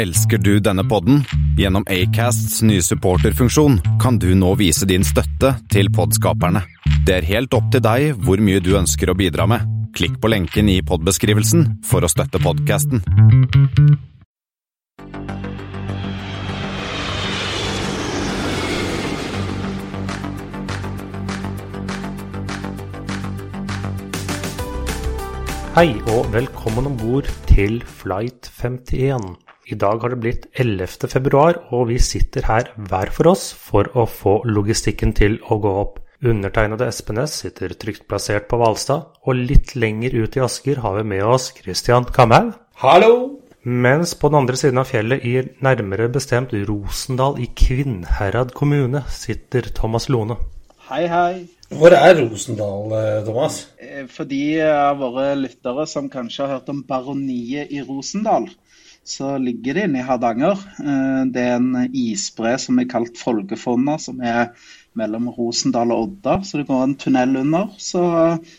Elsker 0.00 0.38
du 0.38 0.54
denne 0.64 0.80
podden? 0.88 1.18
Gjennom 1.58 1.84
Acasts 1.84 2.62
nye 2.64 2.80
supporterfunksjon 2.80 3.74
kan 4.00 4.16
du 4.16 4.30
nå 4.32 4.54
vise 4.56 4.86
din 4.88 5.02
støtte 5.04 5.50
til 5.68 5.90
podskaperne. 5.92 6.62
Det 7.04 7.18
er 7.18 7.26
helt 7.28 7.52
opp 7.52 7.66
til 7.74 7.82
deg 7.84 8.14
hvor 8.24 8.40
mye 8.40 8.62
du 8.64 8.70
ønsker 8.78 9.12
å 9.12 9.16
bidra 9.18 9.44
med. 9.50 9.66
Klikk 9.92 10.16
på 10.22 10.30
lenken 10.32 10.70
i 10.72 10.78
podbeskrivelsen 10.80 11.66
for 11.84 12.00
å 12.00 12.08
støtte 12.08 12.40
podkasten. 12.40 13.04
Hei 25.76 25.92
og 26.16 26.32
velkommen 26.32 26.88
om 26.88 26.98
bord 27.04 27.28
til 27.52 27.82
Flight 28.00 28.48
51. 28.64 29.34
I 29.70 29.76
dag 29.78 30.02
har 30.02 30.10
det 30.10 30.18
blitt 30.18 30.46
11. 30.58 31.06
februar, 31.12 31.60
og 31.70 31.92
vi 31.92 31.98
sitter 32.02 32.42
her 32.48 32.70
hver 32.74 33.12
for 33.14 33.30
oss 33.30 33.50
for 33.54 33.86
å 33.94 34.02
få 34.10 34.40
logistikken 34.48 35.12
til 35.14 35.36
å 35.46 35.60
gå 35.62 35.74
opp. 35.84 36.00
Undertegnede 36.26 36.88
Espen 36.90 37.20
S 37.22 37.36
sitter 37.44 37.76
trygt 37.78 38.08
plassert 38.10 38.48
på 38.50 38.58
Hvalstad, 38.58 39.06
og 39.22 39.38
litt 39.38 39.76
lenger 39.78 40.16
ut 40.18 40.34
i 40.36 40.42
Asker 40.42 40.82
har 40.82 40.96
vi 40.98 41.04
med 41.12 41.22
oss 41.22 41.52
Christian 41.54 42.08
Kamhaug. 42.08 42.56
Hallo! 42.82 43.12
Mens 43.62 44.16
på 44.18 44.32
den 44.32 44.40
andre 44.40 44.58
siden 44.58 44.80
av 44.82 44.88
fjellet, 44.90 45.22
i 45.22 45.62
nærmere 45.62 46.08
bestemt 46.10 46.54
Rosendal 46.66 47.38
i 47.38 47.46
Kvinnherad 47.54 48.50
kommune, 48.56 49.04
sitter 49.12 49.70
Thomas 49.76 50.08
Lone. 50.10 50.34
Hei, 50.88 51.04
hei. 51.06 51.44
Hvor 51.70 51.94
er 51.94 52.16
Rosendal, 52.18 52.90
eh, 52.98 53.20
Thomas? 53.28 53.60
Eh, 53.78 54.08
For 54.10 54.26
de 54.26 54.42
av 54.66 54.98
våre 54.98 55.36
lyttere 55.38 55.86
som 55.86 56.10
kanskje 56.10 56.42
har 56.42 56.58
hørt 56.58 56.72
om 56.72 56.82
baroniet 56.82 57.70
i 57.70 57.84
Rosendal, 57.86 58.48
så 59.04 59.36
ligger 59.40 59.74
det 59.74 59.86
inne 59.88 60.02
i 60.02 60.06
Hardanger. 60.06 60.60
Eh, 60.80 61.24
Det 61.32 61.42
er 61.42 61.56
en 61.56 61.88
isbre 61.92 62.58
som 62.58 62.78
er 62.78 62.88
kalt 62.90 63.18
Folgefonna, 63.18 63.98
som 63.98 64.20
er 64.20 64.52
mellom 64.98 65.28
Rosendal 65.30 65.92
og 65.94 66.02
Odda. 66.04 66.40
Så 66.44 66.60
det 66.60 66.66
går 66.68 66.82
en 66.84 66.96
tunnel 66.98 67.36
under, 67.42 67.70
så 67.78 68.02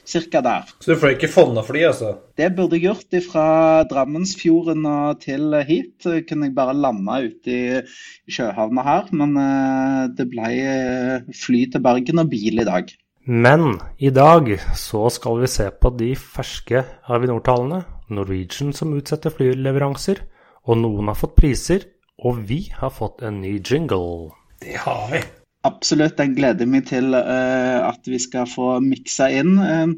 cirka 0.07 0.41
der. 0.41 0.69
Så 0.79 0.93
du 0.93 0.99
får 0.99 1.15
ikke 1.15 1.31
Fonna-fly, 1.31 1.83
altså? 1.87 2.15
Det 2.37 2.51
burde 2.55 2.79
jeg 2.79 2.87
gjort 2.87 3.17
fra 3.27 3.83
Drammensfjorden 3.89 4.85
og 4.87 5.21
til 5.21 5.53
hit. 5.67 6.07
Kunne 6.27 6.49
jeg 6.49 6.55
bare 6.55 6.77
landa 6.77 7.21
ute 7.27 7.51
i 7.51 8.31
sjøhavna 8.31 8.87
her. 8.87 9.11
Men 9.11 9.37
eh, 9.37 10.09
det 10.17 10.27
ble 10.31 10.51
eh, 10.57 11.31
fly 11.35 11.65
til 11.71 11.83
Bergen 11.83 12.23
og 12.23 12.31
bil 12.31 12.63
i 12.63 12.67
dag. 12.67 12.91
Men 13.27 13.75
i 14.01 14.09
dag 14.09 14.47
så 14.75 15.05
skal 15.13 15.43
vi 15.43 15.49
se 15.51 15.69
på 15.69 15.91
de 15.93 16.15
ferske 16.17 16.81
Avinor-tallene. 17.11 17.83
Norwegian 18.11 18.73
som 18.75 18.95
utsetter 18.97 19.31
flyleveranser. 19.31 20.23
Og 20.67 20.77
noen 20.81 21.09
har 21.11 21.17
fått 21.17 21.37
priser. 21.39 21.87
Og 22.21 22.43
vi 22.49 22.67
har 22.77 22.91
fått 22.93 23.23
en 23.25 23.39
ny 23.41 23.57
jingle. 23.59 24.31
Det 24.61 24.77
har 24.83 25.07
vi. 25.09 25.21
Absolutt, 25.65 26.17
jeg 26.17 26.33
gleder 26.37 26.65
meg 26.69 26.87
til 26.89 27.13
uh, 27.13 27.85
at 27.85 28.07
vi 28.09 28.17
skal 28.21 28.47
få 28.49 28.79
miksa 28.81 29.27
inn. 29.41 29.57
Uh, 29.61 29.93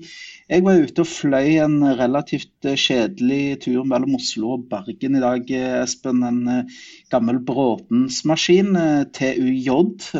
jeg 0.52 0.64
var 0.66 0.82
ute 0.84 1.02
og 1.02 1.08
fløy 1.08 1.56
en 1.64 1.78
relativt 1.98 2.68
eh, 2.68 2.76
kjedelig 2.78 3.62
tur 3.64 3.86
mellom 3.88 4.18
Oslo 4.18 4.58
og 4.58 4.66
Bergen 4.70 5.16
i 5.16 5.22
dag, 5.24 5.48
Espen. 5.80 6.20
En 6.28 6.42
eh, 6.52 6.82
gammel 7.14 7.40
Bråtens-maskin, 7.46 8.76
eh, 8.76 9.04
TUJ, 9.04 9.70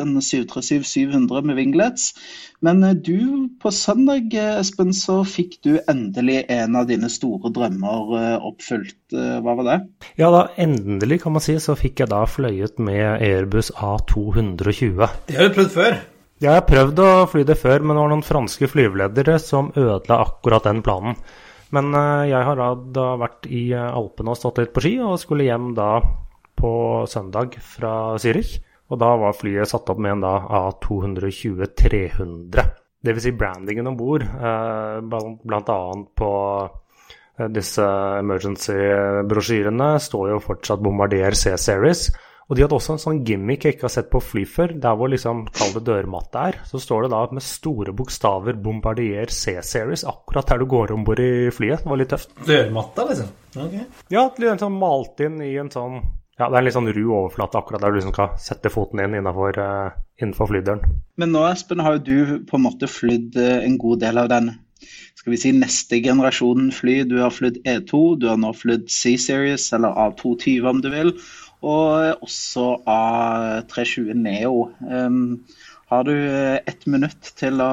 en 0.00 0.20
737-700 0.20 1.42
med 1.42 1.56
winglets. 1.56 2.14
Men 2.60 2.82
eh, 2.84 2.94
du, 2.94 3.48
på 3.62 3.72
søndag, 3.74 4.34
eh, 4.34 4.60
Espen, 4.60 4.94
så 4.94 5.22
fikk 5.26 5.58
du 5.66 5.78
endelig 5.90 6.44
en 6.52 6.78
av 6.78 6.88
dine 6.90 7.10
store 7.12 7.50
drømmer 7.54 8.40
oppfylt. 8.44 8.96
Hva 9.14 9.54
var 9.60 9.66
det? 9.68 9.78
Ja, 10.18 10.30
da 10.34 10.46
endelig, 10.60 11.20
kan 11.22 11.36
man 11.36 11.44
si, 11.44 11.56
så 11.62 11.76
fikk 11.78 12.02
jeg 12.02 12.10
da 12.12 12.24
fløyet 12.26 12.80
med 12.82 13.22
Airbus 13.22 13.70
A220. 13.74 15.06
Det 15.28 15.38
har 15.38 15.50
du 15.50 15.56
prøvd 15.58 15.72
før. 15.74 15.96
Ja, 16.42 16.50
Jeg 16.50 16.58
har 16.58 16.66
prøvd 16.66 16.98
å 17.00 17.10
fly 17.30 17.44
det 17.46 17.56
før, 17.56 17.80
men 17.80 17.94
det 17.94 18.02
var 18.02 18.10
noen 18.10 18.26
franske 18.26 18.68
flyveledere 18.68 19.38
som 19.40 19.70
ødela 19.78 20.18
akkurat 20.26 20.66
den 20.66 20.82
planen. 20.84 21.14
Men 21.74 21.94
jeg 22.28 22.42
har 22.46 22.58
da, 22.94 23.06
vært 23.18 23.48
i 23.50 23.68
Alpene 23.74 24.34
og 24.34 24.38
stått 24.38 24.60
litt 24.60 24.74
på 24.74 24.82
ski, 24.84 24.92
og 25.02 25.16
skulle 25.22 25.46
hjem 25.46 25.72
da 25.78 25.96
på 26.64 27.04
søndag 27.10 27.58
fra 27.60 28.16
Zürich. 28.20 28.56
Og 28.92 29.00
da 29.00 29.14
var 29.20 29.36
flyet 29.36 29.68
satt 29.68 29.90
opp 29.92 30.00
med 30.00 30.16
en 30.16 30.24
da 30.24 30.34
A220-300. 30.62 32.64
Dvs. 33.04 33.24
Si 33.26 33.32
brandingen 33.36 33.90
om 33.90 33.96
bord, 33.98 34.24
bl.a. 34.24 35.20
blant 35.44 35.72
annet 35.72 36.08
på 36.16 36.30
eh, 37.38 37.48
disse 37.52 37.84
emergency-brosjyrene 38.20 39.90
står 40.00 40.30
jo 40.32 40.44
fortsatt 40.44 40.84
Bombardier 40.84 41.36
C-Series. 41.36 42.08
Og 42.44 42.56
de 42.56 42.64
hadde 42.64 42.76
også 42.76 42.94
en 42.94 43.00
sånn 43.00 43.22
gimmick 43.24 43.64
jeg 43.64 43.76
ikke 43.76 43.86
har 43.86 43.94
sett 43.94 44.10
på 44.12 44.20
fly 44.20 44.42
før. 44.48 44.74
Der 44.80 44.96
hvor 45.00 45.08
liksom, 45.12 45.46
kall 45.52 45.72
det 45.76 45.84
dørmatte 45.88 46.42
er, 46.50 46.58
så 46.68 46.80
står 46.80 47.06
det 47.06 47.14
da 47.14 47.22
med 47.32 47.44
store 47.44 47.94
bokstaver 47.96 48.58
Bombardier 48.64 49.32
C-Series 49.32 50.04
akkurat 50.08 50.52
der 50.52 50.60
du 50.60 50.66
går 50.68 50.92
om 50.96 51.06
bord 51.08 51.24
i 51.24 51.48
flyet. 51.52 51.84
Det 51.84 51.92
var 51.92 52.00
litt 52.00 52.12
tøft. 52.12 52.36
Dørmatta, 52.44 53.08
liksom? 53.10 53.32
Ok. 53.64 53.80
Ja, 54.12 54.28
litt 54.28 54.52
en 54.52 54.66
sånn 54.66 54.78
malt 54.80 55.24
inn 55.24 55.40
i 55.44 55.54
en 55.60 55.72
sånn 55.72 56.02
Ja, 56.38 56.48
det 56.48 56.56
er 56.56 56.60
en 56.60 56.66
litt 56.66 56.74
sånn 56.74 56.90
ru 56.90 57.02
overflate 57.04 57.60
akkurat 57.60 57.82
der 57.84 57.92
du 57.94 58.00
liksom 58.00 58.14
skal 58.16 58.34
sette 58.42 58.72
foten 58.72 59.02
inn 59.04 59.14
innenfor, 59.14 59.54
uh, 59.54 59.94
innenfor 60.18 60.50
flydøren. 60.50 60.96
Men 61.20 61.30
nå, 61.34 61.44
Espen, 61.46 61.82
har 61.84 61.98
jo 61.98 62.04
du 62.08 62.46
på 62.48 62.58
en 62.58 62.64
måte 62.66 62.90
flydd 62.90 63.38
eh, 63.38 63.60
en 63.62 63.78
god 63.78 64.02
del 64.02 64.18
av 64.24 64.30
den 64.32 64.50
skal 65.24 65.32
vi 65.32 65.40
si 65.40 65.52
neste 65.56 66.00
generasjonen 66.04 66.72
fly. 66.74 66.98
Du 67.08 67.16
har 67.22 67.32
flydd 67.32 67.62
E2, 67.64 68.00
du 68.20 68.28
har 68.28 68.40
nå 68.40 68.50
flydd 68.56 68.90
C-Series, 68.92 69.70
eller 69.76 69.94
A220 69.96 70.68
om 70.68 70.82
du 70.84 70.90
vil, 70.92 71.14
og 71.64 72.24
også 72.26 72.66
A320 72.90 74.12
Neo. 74.18 74.66
Um, 74.84 75.46
har 75.88 76.04
du 76.04 76.12
eh, 76.12 76.58
ett 76.66 76.84
minutt 76.90 77.32
til 77.38 77.60
å 77.62 77.72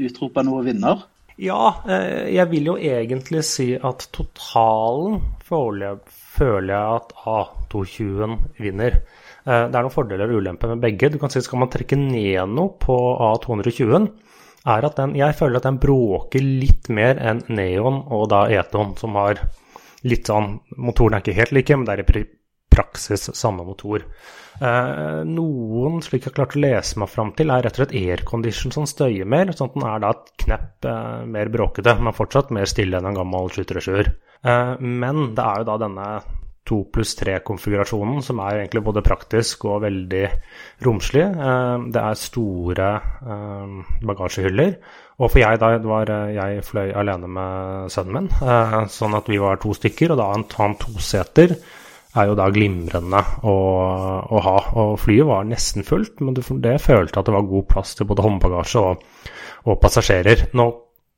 utrope 0.00 0.44
noe 0.44 0.64
vinner? 0.66 1.06
Ja, 1.40 1.82
eh, 1.88 2.28
jeg 2.34 2.50
vil 2.50 2.66
jo 2.68 2.74
egentlig 2.76 3.42
si 3.48 3.72
at 3.74 4.08
totalen 4.12 5.20
føler 5.42 5.96
jeg, 6.74 6.98
at 6.98 7.14
A220-en 7.24 8.36
vinner. 8.60 8.98
Eh, 9.46 9.64
Det 9.68 9.74
er 9.74 9.82
noen 9.82 9.94
fordeler 9.94 10.28
og 10.28 10.42
ulemper 10.42 10.74
med 10.74 10.82
begge. 10.84 11.10
Du 11.10 11.18
kan 11.18 11.30
si 11.30 11.40
Skal 11.40 11.58
man 11.58 11.70
trekke 11.72 11.96
ned 11.96 12.48
noe 12.52 12.76
på 12.78 12.96
A220-en, 13.32 14.10
er 14.66 14.84
at 14.86 14.96
den, 14.96 15.16
jeg 15.16 15.34
føler 15.34 15.56
at 15.56 15.64
den 15.66 15.80
bråker 15.82 16.40
litt 16.40 16.88
mer 16.88 17.18
enn 17.18 17.42
Neon 17.48 18.04
og 18.12 18.28
da 18.30 18.44
Eton, 18.48 18.94
som 18.96 19.16
har 19.18 19.40
litt 20.04 20.26
sånn 20.26 20.60
Motoren 20.76 21.14
er 21.14 21.24
ikke 21.24 21.34
helt 21.34 21.52
like, 21.52 21.76
men 21.76 21.86
det 21.86 21.96
er 21.96 22.04
i 22.04 22.24
praksis 22.72 23.28
samme 23.38 23.66
motor. 23.68 24.04
Eh, 24.62 25.22
noen, 25.28 26.02
slik 26.04 26.26
jeg 26.26 26.32
har 26.32 26.36
klart 26.40 26.56
å 26.58 26.62
lese 26.64 27.00
meg 27.00 27.10
fram 27.12 27.32
til, 27.38 27.50
er 27.52 27.64
rett 27.64 27.78
og 27.78 27.84
slett 27.84 27.96
aircondition 27.98 28.74
som 28.74 28.88
støyer 28.88 29.28
mer, 29.28 29.54
sånn 29.56 29.72
at 29.72 29.78
den 29.78 29.88
er 29.88 30.04
da 30.04 30.12
et 30.16 30.30
knepp 30.44 30.90
eh, 30.90 31.24
mer 31.38 31.52
bråkete, 31.54 31.96
men 32.00 32.16
fortsatt 32.16 32.52
mer 32.54 32.68
stille 32.70 33.00
enn 33.00 33.10
en 33.10 33.18
gammel 33.22 33.50
737. 33.54 34.12
Eh, 34.42 34.76
men 35.02 35.32
det 35.36 35.48
er 35.48 35.62
jo 35.62 35.68
da 35.72 35.80
denne 35.86 36.08
to 36.68 36.84
pluss 36.94 37.16
tre-konfigurasjonen 37.18 38.22
som 38.22 38.38
er 38.44 38.60
egentlig 38.60 38.84
både 38.86 39.02
praktisk 39.02 39.64
og 39.66 39.82
veldig 39.82 40.24
romslig. 40.86 41.24
Eh, 41.26 41.86
Det 41.94 42.02
er 42.02 42.20
store 42.20 42.90
eh, 43.26 43.96
bagasjehyller. 44.06 44.76
Og 45.22 45.30
for 45.30 45.42
jeg 45.42 45.58
da, 45.60 45.74
var, 45.82 46.10
eh, 46.10 46.34
jeg 46.36 46.64
fløy 46.66 46.92
alene 46.98 47.28
med 47.30 47.90
sønnen 47.92 48.28
min, 48.28 48.88
sånn 48.90 49.18
at 49.18 49.28
vi 49.30 49.38
var 49.42 49.60
to 49.62 49.74
stykker, 49.74 50.14
og 50.14 50.22
da 50.22 50.30
han, 50.32 50.46
han 50.58 50.78
toseter 50.80 51.56
er 52.18 52.28
jo 52.28 52.36
da 52.38 52.48
glimrende 52.52 53.22
å, 53.48 53.56
å 54.28 54.44
ha. 54.46 54.56
Og 54.84 54.94
flyet 55.00 55.28
var 55.28 55.48
nesten 55.48 55.86
fullt, 55.86 56.20
men 56.20 56.36
det, 56.36 56.46
det 56.64 56.78
følte 56.84 57.20
at 57.20 57.28
det 57.28 57.36
var 57.36 57.48
god 57.48 57.68
plass 57.72 57.96
til 57.98 58.08
både 58.10 58.24
håndbagasje 58.26 58.86
og, 58.86 59.04
og 59.68 59.78
passasjerer. 59.82 60.48
Nå 60.58 60.70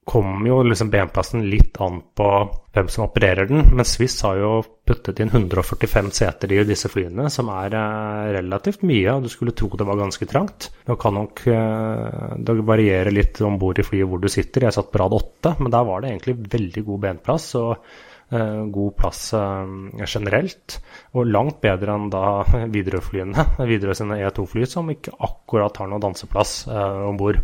kommer 0.05 0.49
jo 0.49 0.59
liksom 0.69 0.91
benplassen 0.93 1.47
litt 1.49 1.79
an 1.81 2.03
på 2.17 2.29
hvem 2.75 2.89
som 2.93 3.07
opererer 3.07 3.49
den, 3.49 3.63
men 3.73 3.89
Swiss 3.89 4.19
har 4.27 4.37
jo 4.37 4.51
puttet 4.85 5.23
inn 5.23 5.31
145 5.33 6.11
seter 6.13 6.53
i 6.53 6.59
disse 6.69 6.91
flyene, 6.93 7.31
som 7.33 7.49
er 7.55 7.77
eh, 7.79 8.33
relativt 8.37 8.85
mye, 8.85 9.15
og 9.15 9.25
du 9.25 9.33
skulle 9.33 9.55
tro 9.57 9.71
det 9.73 9.87
var 9.89 10.03
ganske 10.03 10.29
trangt. 10.29 10.69
Nå 10.91 10.99
kan 11.01 11.17
nok 11.17 11.45
eh, 11.49 12.35
det 12.37 12.59
variere 12.69 13.15
litt 13.15 13.41
om 13.47 13.57
bord 13.61 13.81
i 13.81 13.87
flyet 13.87 14.11
hvor 14.11 14.21
du 14.21 14.29
sitter. 14.29 14.69
Jeg 14.69 14.77
satt 14.77 14.93
på 14.93 15.01
rad 15.01 15.17
8, 15.17 15.57
men 15.63 15.73
der 15.73 15.89
var 15.89 16.05
det 16.05 16.13
egentlig 16.13 16.37
veldig 16.53 16.85
god 16.91 17.07
benplass. 17.09 17.55
og 17.61 17.89
god 18.31 18.95
plass 18.99 19.33
eh, 19.37 20.05
generelt, 20.07 20.79
og 21.15 21.29
langt 21.31 21.61
bedre 21.65 21.97
enn 21.97 22.11
da 22.13 22.45
Widerøe-flyene. 22.75 23.49
Widerøe 23.71 23.97
sine 23.99 24.21
E2-fly 24.25 24.69
som 24.71 24.93
ikke 24.93 25.17
akkurat 25.19 25.83
har 25.83 25.91
noen 25.91 26.03
danseplass 26.03 26.65
eh, 26.69 27.03
om 27.09 27.21
bord. 27.21 27.43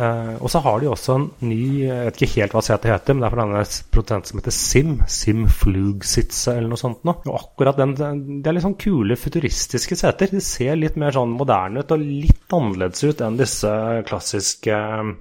Eh, 0.00 0.34
og 0.40 0.48
så 0.48 0.62
har 0.64 0.80
de 0.80 0.88
også 0.88 1.14
en 1.18 1.24
ny 1.44 1.62
Jeg 1.82 2.04
vet 2.06 2.20
ikke 2.22 2.40
helt 2.40 2.54
hva 2.56 2.62
setet 2.64 2.92
heter, 2.92 3.16
men 3.16 3.24
det 3.24 3.28
er 3.28 3.34
fra 3.34 3.44
denne 3.44 3.64
produsenten 3.92 4.30
som 4.30 4.40
heter 4.40 4.56
Sim. 4.56 4.92
Sim 5.10 5.46
Flugsitze 5.50 6.54
eller 6.56 6.72
noe 6.72 6.80
sånt 6.80 7.02
noe. 7.08 7.20
Og 7.26 7.40
akkurat 7.42 7.80
den 7.80 7.96
Det 7.96 8.48
er 8.48 8.56
litt 8.56 8.64
sånn 8.64 8.78
kule, 8.80 9.18
futuristiske 9.20 9.98
seter. 9.98 10.32
De 10.32 10.44
ser 10.44 10.78
litt 10.78 10.96
mer 11.00 11.16
sånn 11.16 11.34
moderne 11.36 11.84
ut 11.84 11.96
og 11.96 12.06
litt 12.06 12.56
annerledes 12.56 13.04
ut 13.04 13.24
enn 13.26 13.40
disse 13.40 13.74
klassiske 14.08 14.78
eh, 14.78 15.12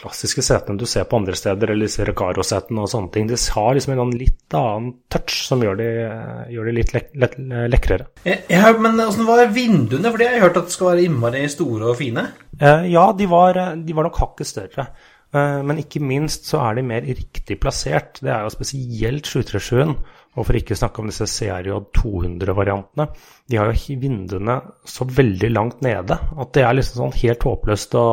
klassiske 0.00 0.40
setene 0.40 0.80
du 0.80 0.86
ser 0.88 1.04
på 1.04 1.18
andre 1.20 1.34
steder, 1.36 1.68
eller 1.70 1.84
disse 1.84 2.04
Recaro-setene 2.08 2.80
og 2.80 2.88
sånne 2.88 3.12
ting. 3.12 3.26
De 3.28 3.36
har 3.36 3.74
liksom 3.76 3.92
en 3.92 4.00
sånn 4.00 4.14
litt 4.16 4.56
annen 4.56 4.86
touch 5.12 5.34
som 5.44 5.60
gjør 5.60 5.76
de, 5.80 5.88
eh, 6.06 6.52
gjør 6.54 6.70
de 6.70 6.76
litt 6.78 6.94
lek 6.94 7.10
lek 7.12 7.34
lekrere. 7.68 8.06
Ja, 8.24 8.72
men 8.72 8.96
åssen 9.04 9.28
var 9.28 9.44
vinduene? 9.52 10.08
For 10.08 10.16
det 10.16 10.30
har 10.30 10.38
jeg 10.38 10.46
hørt 10.46 10.56
at 10.62 10.70
det 10.70 10.76
skal 10.76 10.92
være 10.94 11.04
innmari 11.04 11.44
store 11.52 11.90
og 11.92 11.98
fine. 12.00 12.24
Eh, 12.58 12.88
ja, 12.94 13.10
de 13.12 13.26
var, 13.28 13.60
de 13.76 13.92
var 13.92 14.08
nok 14.08 14.22
hakket 14.22 14.48
større. 14.48 14.88
Eh, 15.34 15.60
men 15.66 15.82
ikke 15.82 16.00
minst 16.00 16.48
så 16.48 16.62
er 16.64 16.78
de 16.78 16.86
mer 16.86 17.04
riktig 17.04 17.58
plassert. 17.60 18.20
Det 18.22 18.32
er 18.32 18.46
jo 18.46 18.54
spesielt 18.54 19.28
737-en. 19.28 19.96
Og 20.34 20.48
for 20.48 20.58
ikke 20.58 20.74
å 20.74 20.80
snakke 20.80 21.02
om 21.02 21.10
disse 21.10 21.28
CRJ 21.30 21.76
200-variantene. 21.94 23.06
De 23.46 23.58
har 23.60 23.70
jo 23.70 24.00
vinduene 24.00 24.58
så 24.88 25.06
veldig 25.06 25.50
langt 25.52 25.84
nede 25.84 26.16
at 26.16 26.54
det 26.56 26.64
er 26.64 26.74
liksom 26.74 27.04
sånn 27.04 27.18
helt 27.20 27.46
håpløst 27.46 27.94
å 28.00 28.06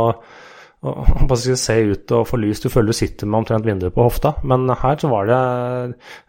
og 0.81 1.09
bare 1.29 1.37
skal 1.37 1.59
se 1.61 1.75
ut 1.91 2.13
og 2.17 2.27
få 2.29 2.39
lys. 2.41 2.61
Du 2.63 2.69
føler 2.73 2.91
du 2.91 2.97
sitter 2.97 3.29
med 3.29 3.43
omtrent 3.43 3.67
vinduet 3.67 3.93
på 3.93 4.05
hofta. 4.07 4.33
Men 4.47 4.65
her 4.69 4.97
så 5.01 5.11
var 5.11 5.29
det 5.29 5.41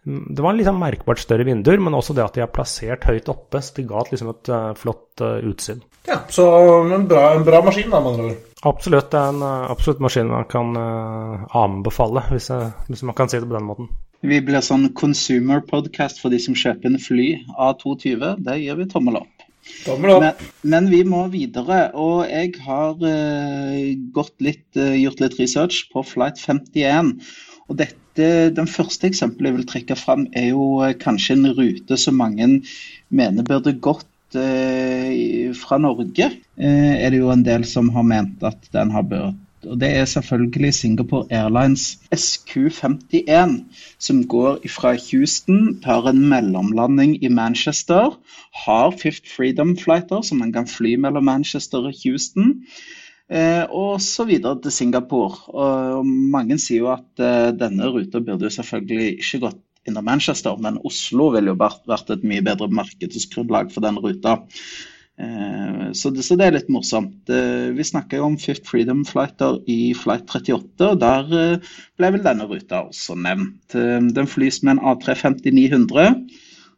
Det 0.05 0.45
var 0.45 0.61
sånn 0.67 0.81
merkbart 0.81 1.23
større 1.23 1.47
vinduer, 1.49 1.81
men 1.81 1.97
også 1.97 2.17
det 2.17 2.27
at 2.27 2.37
de 2.37 2.45
er 2.45 2.53
plassert 2.53 3.09
høyt 3.09 3.31
oppe. 3.33 3.63
Så 3.65 3.79
det 3.79 3.89
ga 3.89 4.05
liksom 4.11 4.33
et 4.35 4.53
uh, 4.53 4.71
flott 4.79 5.25
uh, 5.25 5.41
utsyn. 5.49 5.81
Ja, 6.09 6.21
så 6.29 6.45
en 6.83 7.07
bra, 7.09 7.31
en 7.37 7.47
bra 7.47 7.63
maskin, 7.65 7.89
da, 7.93 8.01
med 8.03 8.13
andre 8.13 8.33
ord. 8.33 8.49
Absolutt. 8.69 9.11
Det 9.13 9.21
er 9.21 9.33
en 9.33 9.45
uh, 9.47 9.71
absolutt 9.73 10.03
maskin 10.05 10.33
man 10.33 10.49
kan 10.51 10.77
anbefale, 10.77 12.27
hvis, 12.35 12.51
jeg, 12.53 12.73
hvis, 12.91 13.05
man 13.09 13.17
kan 13.17 13.33
si 13.33 13.41
det 13.41 13.49
på 13.49 13.57
den 13.57 13.71
måten. 13.71 13.89
Vi 14.23 14.39
blir 14.45 14.63
sånn 14.63 14.93
consumer 14.95 15.65
podcast 15.67 16.21
for 16.23 16.31
de 16.31 16.39
som 16.43 16.55
kjøper 16.55 16.93
en 16.93 17.01
fly 17.03 17.31
A220. 17.57 18.45
Det 18.45 18.61
gir 18.61 18.79
vi 18.79 18.91
tommel 18.93 19.19
opp. 19.25 19.42
Men, 19.87 20.33
men, 20.67 20.89
vi 20.91 21.03
må 21.07 21.25
videre. 21.33 21.87
Og 21.99 22.27
jeg 22.27 22.55
har 22.65 22.99
uh, 22.99 24.31
litt, 24.43 24.65
uh, 24.79 24.95
gjort 24.99 25.23
litt 25.23 25.39
research 25.41 25.85
på 25.93 26.05
Flight 26.07 26.41
51. 26.43 27.15
Og 27.71 27.79
dette, 27.81 27.99
Den 28.53 28.69
første 28.69 29.09
eksempelet 29.09 29.49
jeg 29.49 29.59
vil 29.59 29.69
trekke 29.71 29.97
fram, 29.97 30.27
er 30.37 30.51
jo 30.51 30.83
uh, 30.83 30.91
kanskje 31.01 31.39
en 31.39 31.53
rute 31.57 31.99
som 32.01 32.19
mange 32.21 32.49
mener 33.11 33.47
burde 33.47 33.79
gått 33.81 34.09
fra 34.33 35.77
Norge. 35.77 36.27
er 36.57 37.11
det 37.13 37.19
jo 37.19 37.29
en 37.29 37.43
del 37.45 37.67
som 37.69 37.91
har 37.93 38.07
ment 38.09 38.41
at 38.49 38.71
den 38.73 38.89
har 38.95 39.05
bør, 39.05 39.27
og 39.67 39.81
det 39.81 39.89
er 39.97 40.05
selvfølgelig 40.11 40.75
Singapore 40.75 41.27
Airlines 41.31 41.99
SQ51, 42.15 43.53
som 43.99 44.23
går 44.29 44.59
fra 44.69 44.95
Houston, 45.11 45.81
tar 45.85 46.09
en 46.11 46.23
mellomlanding 46.29 47.17
i 47.25 47.29
Manchester, 47.29 48.19
har 48.65 48.97
Fifth 49.03 49.37
Freedom-flighter, 49.37 50.23
som 50.23 50.43
man 50.43 50.53
kan 50.53 50.67
fly 50.67 50.97
mellom 50.97 51.25
Manchester 51.25 51.79
og 51.79 51.95
Houston. 52.05 52.63
Eh, 53.33 53.65
og 53.71 54.01
så 54.03 54.27
videre 54.29 54.59
til 54.63 54.73
Singapore. 54.73 55.39
Og 55.49 56.07
mange 56.07 56.59
sier 56.61 56.83
jo 56.83 56.91
at 56.93 57.23
eh, 57.23 57.53
denne 57.57 57.89
ruta 57.89 58.21
burde 58.21 58.49
jo 58.49 58.57
selvfølgelig 58.57 59.13
ikke 59.23 59.45
gått 59.47 59.63
innom 59.89 60.05
Manchester, 60.07 60.59
men 60.63 60.81
Oslo 60.87 61.31
ville 61.35 61.55
jo 61.55 61.59
vært 61.59 62.11
et 62.15 62.27
mye 62.27 62.43
bedre 62.45 62.69
markedsgrunnlag 62.71 63.73
for 63.75 63.85
den 63.85 63.99
ruta. 64.03 64.37
Eh, 65.21 65.93
så 65.93 66.11
det, 66.11 66.25
så 66.25 66.37
det, 66.39 66.47
er 66.47 66.57
litt 66.57 66.71
morsomt. 66.73 67.29
Eh, 67.31 67.73
vi 67.77 67.85
snakka 67.85 68.19
jo 68.19 68.31
om 68.31 68.39
Fifth 68.41 68.69
Freedom 68.71 69.05
Flighter 69.09 69.61
i 69.71 69.93
flight 69.97 70.25
38, 70.31 70.89
og 70.89 71.03
der 71.03 71.35
eh, 71.39 71.75
ble 72.01 72.13
vel 72.17 72.25
denne 72.25 72.49
ruta 72.49 72.87
også 72.87 73.17
nevnt. 73.21 73.77
Den 74.17 74.31
flys 74.31 74.63
med 74.65 74.77
en 74.79 74.85
A350-900, 74.93 76.17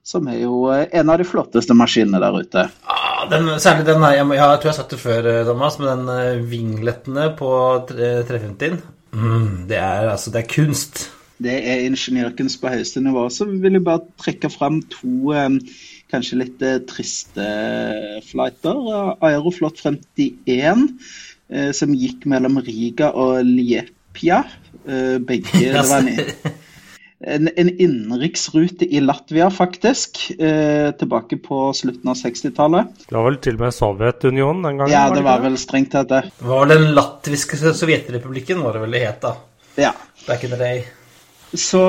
som 0.04 0.26
er 0.28 0.42
jo 0.42 0.66
en 0.74 1.10
av 1.10 1.20
de 1.20 1.26
flotteste 1.28 1.76
maskinene 1.78 2.20
der 2.20 2.36
ute. 2.36 2.66
Ah, 2.90 3.24
den, 3.30 3.48
særlig 3.62 3.86
den 3.88 4.02
her, 4.04 4.18
jeg, 4.18 4.28
jeg, 4.36 4.58
tror 4.60 4.68
jeg 4.68 4.74
har 4.74 4.80
sagt 4.82 4.92
det 4.92 5.00
før, 5.00 5.30
Thomas, 5.48 5.78
med 5.80 5.92
den 5.94 6.48
vinglettene 6.50 7.30
på 7.38 7.50
350-en. 7.88 8.82
Mm, 9.14 9.68
det, 9.70 9.78
er, 9.78 10.10
altså, 10.10 10.34
det 10.34 10.42
er 10.42 10.50
kunst. 10.50 11.06
Det 11.44 11.54
er 11.54 11.86
ingeniørkunst 11.86 12.60
på 12.60 12.70
høyeste 12.70 13.00
nivå. 13.02 13.28
Så 13.32 13.46
vil 13.48 13.78
jeg 13.78 13.86
bare 13.86 14.04
trekke 14.20 14.50
fram 14.52 14.82
to 14.90 15.32
kanskje 16.14 16.40
litt 16.40 16.64
eh, 16.64 16.80
triste 16.88 17.46
flighter. 18.28 18.80
Aeroflot 19.24 19.80
51, 19.82 20.86
eh, 21.50 21.70
som 21.76 21.94
gikk 21.96 22.26
mellom 22.30 22.60
Riga 22.64 23.12
og 23.18 23.42
Liepia. 23.46 24.44
Eh, 24.84 25.16
begge 25.24 25.72
Det 25.74 25.84
var 25.90 26.04
en, 26.04 26.56
en, 27.24 27.52
en 27.52 27.70
innenriksrute 27.72 28.88
i 28.88 29.02
Latvia, 29.04 29.50
faktisk. 29.52 30.26
tilbake 30.34 31.38
på 31.44 31.60
slutten 31.76 32.12
av 32.12 32.18
60-tallet. 32.20 33.06
Det 33.08 33.16
var 33.16 33.30
vel 33.30 33.40
til 33.44 33.58
og 33.58 33.64
med 33.66 33.78
Sovjetunionen 33.78 34.66
den 34.66 34.82
gangen? 34.82 34.92
Ja, 34.92 35.06
det 35.14 35.24
var 35.26 35.44
vel 35.44 35.56
strengt 35.60 35.94
tatt 35.94 36.12
det. 36.12 36.26
Det 36.40 36.50
var 36.50 36.68
den 36.70 36.90
latviske 36.96 37.60
sovjetrepublikken, 37.72 38.60
var 38.64 38.76
det 38.76 38.84
vel 38.84 38.98
det 38.98 39.06
het 39.08 39.24
da? 39.24 39.38
Ja. 39.80 39.96
Back 40.28 40.44
in 40.44 40.54
the 40.54 40.60
day. 40.60 40.84
Så 41.54 41.80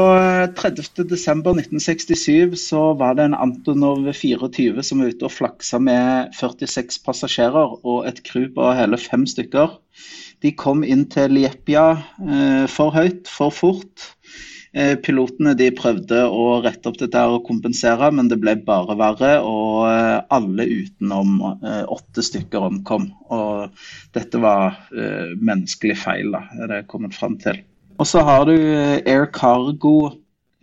30.12.1967 0.53 2.29
eh, 2.29 2.53
så 2.53 2.81
var 2.93 3.15
det 3.17 3.23
en 3.25 3.37
Antonov 3.37 4.11
24 4.13 4.83
som 4.85 5.01
var 5.01 5.09
ute 5.09 5.25
og 5.25 5.33
flaksa 5.33 5.79
med 5.81 6.35
46 6.37 6.99
passasjerer 7.05 7.73
og 7.81 8.05
et 8.05 8.21
crew 8.27 8.45
på 8.53 8.67
hele 8.77 8.99
fem 9.01 9.25
stykker. 9.25 9.79
De 10.45 10.51
kom 10.53 10.83
inn 10.85 11.07
til 11.09 11.33
Liepia 11.33 11.87
eh, 12.21 12.65
for 12.69 12.93
høyt, 12.93 13.25
for 13.31 13.49
fort. 13.49 14.11
Eh, 14.75 14.93
pilotene 15.01 15.55
de 15.57 15.71
prøvde 15.73 16.21
å 16.29 16.59
rette 16.61 16.91
opp 16.91 17.01
dette 17.01 17.25
og 17.31 17.45
kompensere, 17.47 18.11
men 18.13 18.29
det 18.29 18.37
ble 18.43 18.59
bare 18.67 18.97
verre. 18.99 19.37
Og 19.41 19.85
eh, 19.89 20.19
alle 20.35 20.69
utenom 20.69 21.39
eh, 21.55 21.85
åtte 21.89 22.21
stykker 22.27 22.69
omkom. 22.69 23.09
Og 23.33 23.85
dette 24.13 24.45
var 24.45 24.75
eh, 24.93 25.31
menneskelig 25.39 25.97
feil, 26.05 26.35
da, 26.35 26.45
er 26.59 26.75
det 26.75 26.85
kommet 26.91 27.17
fram 27.17 27.41
til. 27.41 27.65
Og 27.97 28.07
så 28.07 28.23
har 28.27 28.45
du 28.45 28.55
eh, 28.55 28.99
Air 29.05 29.25
Cargo 29.31 30.11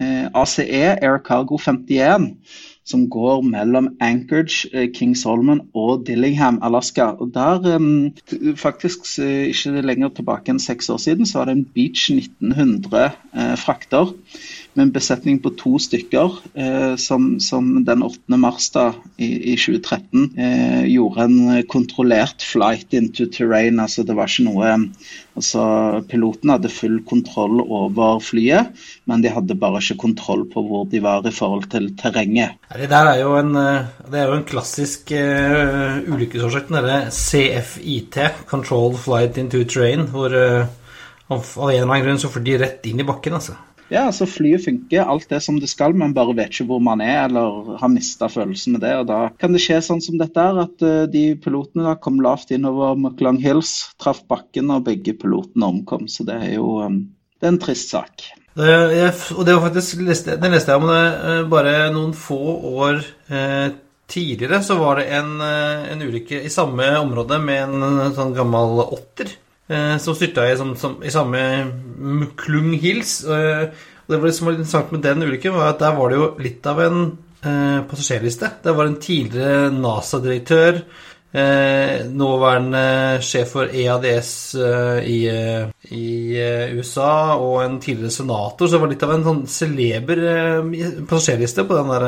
eh, 0.00 0.26
ACE, 0.34 0.67
Air 1.02 1.19
Cargo 1.25 1.56
51, 1.56 2.37
som 2.84 3.06
går 3.11 3.43
mellom 3.46 3.88
Anchorage, 4.00 4.69
eh, 4.73 4.88
King 4.94 5.17
Solomon 5.17 5.61
og 5.75 6.05
Dillingham, 6.06 6.58
Alaska. 6.62 7.02
Og 7.02 7.31
der, 7.34 7.76
eh, 7.76 8.56
faktisk 8.56 9.19
ikke 9.19 9.81
lenger 9.81 10.08
tilbake 10.08 10.52
enn 10.52 10.61
seks 10.61 10.90
år 10.90 10.99
siden, 10.99 11.26
så 11.26 11.38
var 11.38 11.44
det 11.44 11.56
en 11.56 11.69
Beach 11.75 12.11
1900 12.11 13.11
eh, 13.35 13.56
med 14.75 14.87
en 14.87 14.93
besetning 14.95 15.39
på 15.43 15.53
to 15.61 15.77
stykker, 15.83 16.39
eh, 16.55 16.95
som, 16.97 17.35
som, 17.41 17.73
den 17.85 18.05
8. 18.07 18.39
mars 18.41 18.71
da, 18.75 18.89
i, 19.17 19.53
i 19.53 19.57
2013 19.57 20.31
eh, 20.39 20.85
gjorde 20.93 21.27
en 21.27 21.63
kontrollert 21.69 22.45
flight 22.47 22.95
into 22.97 23.27
terrain. 23.33 23.81
altså 23.81 24.07
Det 24.07 24.17
var 24.17 24.31
ikke 24.31 24.49
noe 24.49 24.77
altså 25.37 25.63
Piloten 26.09 26.53
hadde 26.53 26.71
full 26.73 26.99
kontroll 27.09 27.63
over 27.63 28.21
flyet, 28.25 28.73
men 29.09 29.25
de 29.25 29.33
hadde 29.33 29.57
bare 29.61 29.81
ikke 29.83 30.01
kontroll 30.05 30.45
på 30.53 30.65
hvor 30.67 30.87
de 30.91 31.03
var 31.05 31.27
i 31.29 31.35
forhold 31.35 31.69
til 31.73 31.91
terrenget. 31.99 32.59
Det 32.77 32.91
der 32.91 33.13
er 33.15 33.23
jo 33.23 33.35
en, 33.39 33.57
eh, 33.57 34.13
er 34.13 34.29
jo 34.29 34.39
en 34.39 34.49
klassisk 34.49 35.12
uh, 35.12 36.00
ulykkesårsak, 36.09 36.69
den 36.73 37.11
CFIT, 37.11 38.19
Controlled 38.47 38.99
Flight 38.99 39.38
into 39.38 39.64
Terrain, 39.64 40.09
hvor 40.12 40.33
uh, 40.33 40.67
av 41.33 41.45
en 41.71 41.76
eller 41.76 41.88
annen 41.88 42.05
grunn 42.05 42.21
så 42.21 42.31
får 42.33 42.45
de 42.45 42.59
rett 42.61 42.88
inn 42.88 43.00
i 43.00 43.09
bakken. 43.09 43.38
altså. 43.38 43.57
Ja, 43.91 44.07
altså 44.09 44.27
Flyet 44.29 44.65
funker, 44.65 45.05
alt 45.05 45.29
det 45.31 45.41
som 45.45 45.59
det 45.61 45.69
skal, 45.71 45.95
men 45.99 46.15
bare 46.17 46.35
vet 46.37 46.53
ikke 46.53 46.69
hvor 46.71 46.83
man 46.85 47.03
er 47.05 47.27
eller 47.27 47.75
har 47.81 47.93
mista 47.93 48.29
følelsen 48.33 48.77
med 48.77 48.85
det. 48.85 48.93
og 49.03 49.09
Da 49.11 49.21
kan 49.41 49.53
det 49.53 49.62
skje 49.65 49.81
sånn 49.85 50.03
som 50.05 50.19
dette 50.21 50.47
her, 50.47 50.62
at 50.65 50.85
uh, 50.87 51.05
de 51.11 51.25
pilotene 51.43 51.87
da 51.89 51.97
kom 52.01 52.21
lavt 52.25 52.55
innover 52.55 52.97
McLung 52.97 53.41
Hills, 53.43 53.93
traff 54.01 54.23
bakken 54.31 54.73
og 54.73 54.87
begge 54.89 55.17
pilotene 55.19 55.69
omkom. 55.75 56.09
Så 56.09 56.27
det 56.29 56.39
er 56.39 56.57
jo 56.57 56.79
um, 56.87 57.03
det 57.41 57.49
er 57.49 57.55
en 57.57 57.62
trist 57.62 57.93
sak. 57.93 58.29
Jeg, 58.53 59.12
og 59.33 59.47
det 59.49 59.55
var 59.57 59.65
faktisk, 59.67 60.03
leste, 60.05 60.37
det 60.41 60.53
leste 60.53 60.73
jeg 60.73 60.83
om 60.83 60.91
det 60.93 61.05
uh, 61.12 61.39
bare 61.53 61.77
noen 61.93 62.12
få 62.17 62.41
år 62.73 63.01
eh, 63.33 63.73
tidligere. 64.12 64.61
Så 64.65 64.77
var 64.81 65.01
det 65.01 65.09
en, 65.17 65.39
en 65.41 66.05
ulykke 66.05 66.43
i 66.45 66.53
samme 66.53 66.91
område 67.01 67.39
med 67.41 67.77
en 67.77 68.12
sånn 68.17 68.37
gammel 68.37 68.85
åtter 68.85 69.33
Eh, 69.33 69.41
som 70.02 70.16
styrta 70.16 70.45
i, 70.50 70.57
som, 70.59 70.75
som, 70.76 70.99
i 71.04 71.11
samme 71.11 71.40
Muklung 72.02 72.73
Hills. 72.83 73.23
Eh, 73.25 73.71
og 74.02 74.14
det 74.14 74.19
var 74.19 74.28
liksom 74.28 74.50
interessant 74.52 74.92
med 74.92 75.04
den 75.07 75.23
ulykken, 75.25 75.54
var 75.54 75.73
at 75.73 75.83
der 75.83 75.95
var 75.97 76.11
det 76.11 76.19
jo 76.19 76.28
litt 76.42 76.66
av 76.69 76.81
en 76.83 76.99
eh, 77.47 77.78
passasjerliste. 77.88 78.50
Det 78.64 78.75
var 78.76 78.90
en 78.90 78.99
tidligere 79.00 79.71
NASA-direktør, 79.73 80.81
eh, 81.33 82.02
nåværende 82.11 82.85
sjef 83.25 83.54
for 83.54 83.71
EADS 83.71 84.33
eh, 84.59 84.99
i, 85.09 85.19
eh, 85.31 85.72
i 85.91 86.37
USA, 86.77 87.35
og 87.35 87.62
en 87.65 87.81
tidligere 87.83 88.15
senator. 88.15 88.67
Så 88.67 88.77
det 88.77 88.83
var 88.85 88.93
litt 88.93 89.03
av 89.07 89.17
en 89.17 89.27
sånn 89.27 89.43
celeber 89.51 90.23
passasjerliste 91.11 91.67
på 91.67 91.81
den 91.81 91.91
der 91.91 92.07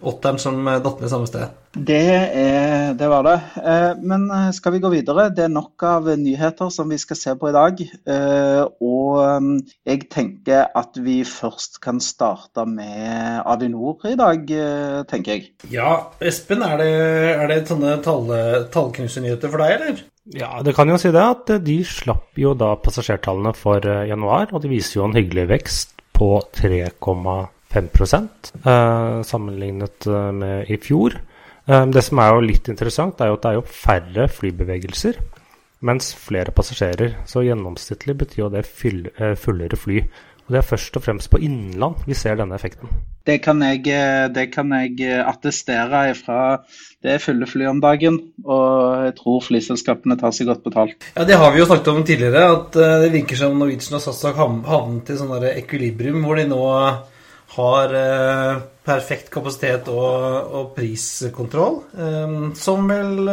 åtteren 0.00 0.40
som 0.40 0.64
datt 0.64 1.02
ned 1.02 1.12
samme 1.12 1.28
sted. 1.28 1.60
Det, 1.74 1.96
er, 1.98 2.94
det, 2.94 3.06
var 3.10 3.24
det. 3.26 3.34
Eh, 3.58 3.92
men 4.06 4.28
eh, 4.30 4.50
skal 4.54 4.76
vi 4.76 4.80
gå 4.82 4.90
videre? 4.92 5.26
Det 5.34 5.48
er 5.48 5.50
nok 5.52 5.82
av 5.88 6.06
nyheter 6.20 6.70
som 6.70 6.90
vi 6.90 6.98
skal 7.02 7.18
se 7.18 7.34
på 7.38 7.50
i 7.50 7.54
dag. 7.56 7.82
Eh, 7.82 8.62
og 8.86 9.58
jeg 9.82 10.06
tenker 10.12 10.70
at 10.70 11.00
vi 11.02 11.18
først 11.26 11.80
kan 11.82 11.98
starte 12.04 12.66
med 12.70 13.42
Avinor 13.42 14.06
i 14.06 14.14
dag, 14.18 14.46
tenker 15.10 15.34
jeg. 15.34 15.50
Ja, 15.74 15.96
Espen, 16.22 16.62
er 16.62 16.78
det, 16.78 16.90
er 17.34 17.50
det 17.50 17.62
sånne 17.70 17.98
tallknusernyheter 18.04 19.50
for 19.50 19.64
deg, 19.64 19.78
eller? 19.80 20.04
Ja, 20.32 20.62
det 20.64 20.72
kan 20.72 20.88
jo 20.88 20.96
si 21.00 21.10
det 21.12 21.20
at 21.20 21.50
de 21.66 21.76
slapp 21.84 22.38
jo 22.40 22.54
da 22.56 22.70
passasjertallene 22.80 23.52
for 23.56 23.84
januar, 24.08 24.54
og 24.56 24.62
de 24.64 24.70
viser 24.72 25.00
jo 25.00 25.08
en 25.08 25.16
hyggelig 25.16 25.44
vekst 25.50 25.94
på 26.14 26.30
3,5 26.54 28.16
eh, 28.64 29.22
sammenlignet 29.26 30.08
med 30.32 30.70
i 30.70 30.78
fjor. 30.80 31.18
Eh, 31.66 31.86
det 31.92 32.04
som 32.06 32.20
er 32.22 32.32
jo 32.32 32.44
litt 32.46 32.70
interessant, 32.72 33.20
er 33.20 33.32
jo 33.32 33.38
at 33.38 33.44
det 33.44 33.50
er 33.50 33.58
jo 33.58 33.66
færre 33.68 34.28
flybevegelser, 34.32 35.18
mens 35.84 36.12
flere 36.16 36.54
passasjerer. 36.56 37.18
Så 37.28 37.44
gjennomsnittlig 37.44 38.16
betyr 38.22 38.44
jo 38.46 38.52
det 38.54 38.64
fullere 38.70 39.76
fly. 39.76 40.04
Og 40.44 40.52
det 40.52 40.60
er 40.60 40.66
først 40.68 40.96
og 40.98 41.04
fremst 41.06 41.30
på 41.32 41.40
innland 41.40 42.02
vi 42.08 42.16
ser 42.18 42.36
denne 42.36 42.56
effekten. 42.58 42.90
Det 43.24 43.38
kan 43.40 43.62
jeg, 43.64 43.86
det 44.36 44.50
kan 44.52 44.72
jeg 44.76 45.22
attestere 45.24 46.10
fra 46.18 46.40
det 47.04 47.12
er 47.12 47.20
fulle 47.20 47.44
fly 47.48 47.66
om 47.68 47.80
dagen. 47.84 48.18
Og 48.44 49.04
jeg 49.04 49.14
tror 49.18 49.42
flyselskapene 49.44 50.16
tar 50.20 50.32
seg 50.32 50.48
godt 50.48 50.62
betalt. 50.64 51.08
Ja, 51.12 51.26
Det 51.28 51.36
har 51.40 51.52
vi 51.52 51.60
jo 51.60 51.66
snakket 51.68 51.90
om 51.92 52.04
tidligere, 52.04 52.44
at 52.56 52.78
eh, 52.80 53.00
det 53.04 53.10
virker 53.18 53.40
som 53.40 53.58
Norwegian 53.60 53.98
og 53.98 54.04
SAS 54.04 54.22
har 54.24 54.38
havnet 54.40 55.12
i 55.12 55.18
sånn 55.20 55.34
ekvilibrium 55.52 56.24
hvor 56.24 56.40
de 56.40 56.46
nå 56.48 56.62
har 57.54 57.96
eh, 58.00 58.62
perfekt 58.84 59.28
kapasitet 59.32 59.90
og, 59.92 60.54
og 60.60 60.72
priskontroll, 60.76 61.82
eh, 61.92 62.38
som 62.56 62.88
vel 62.88 63.28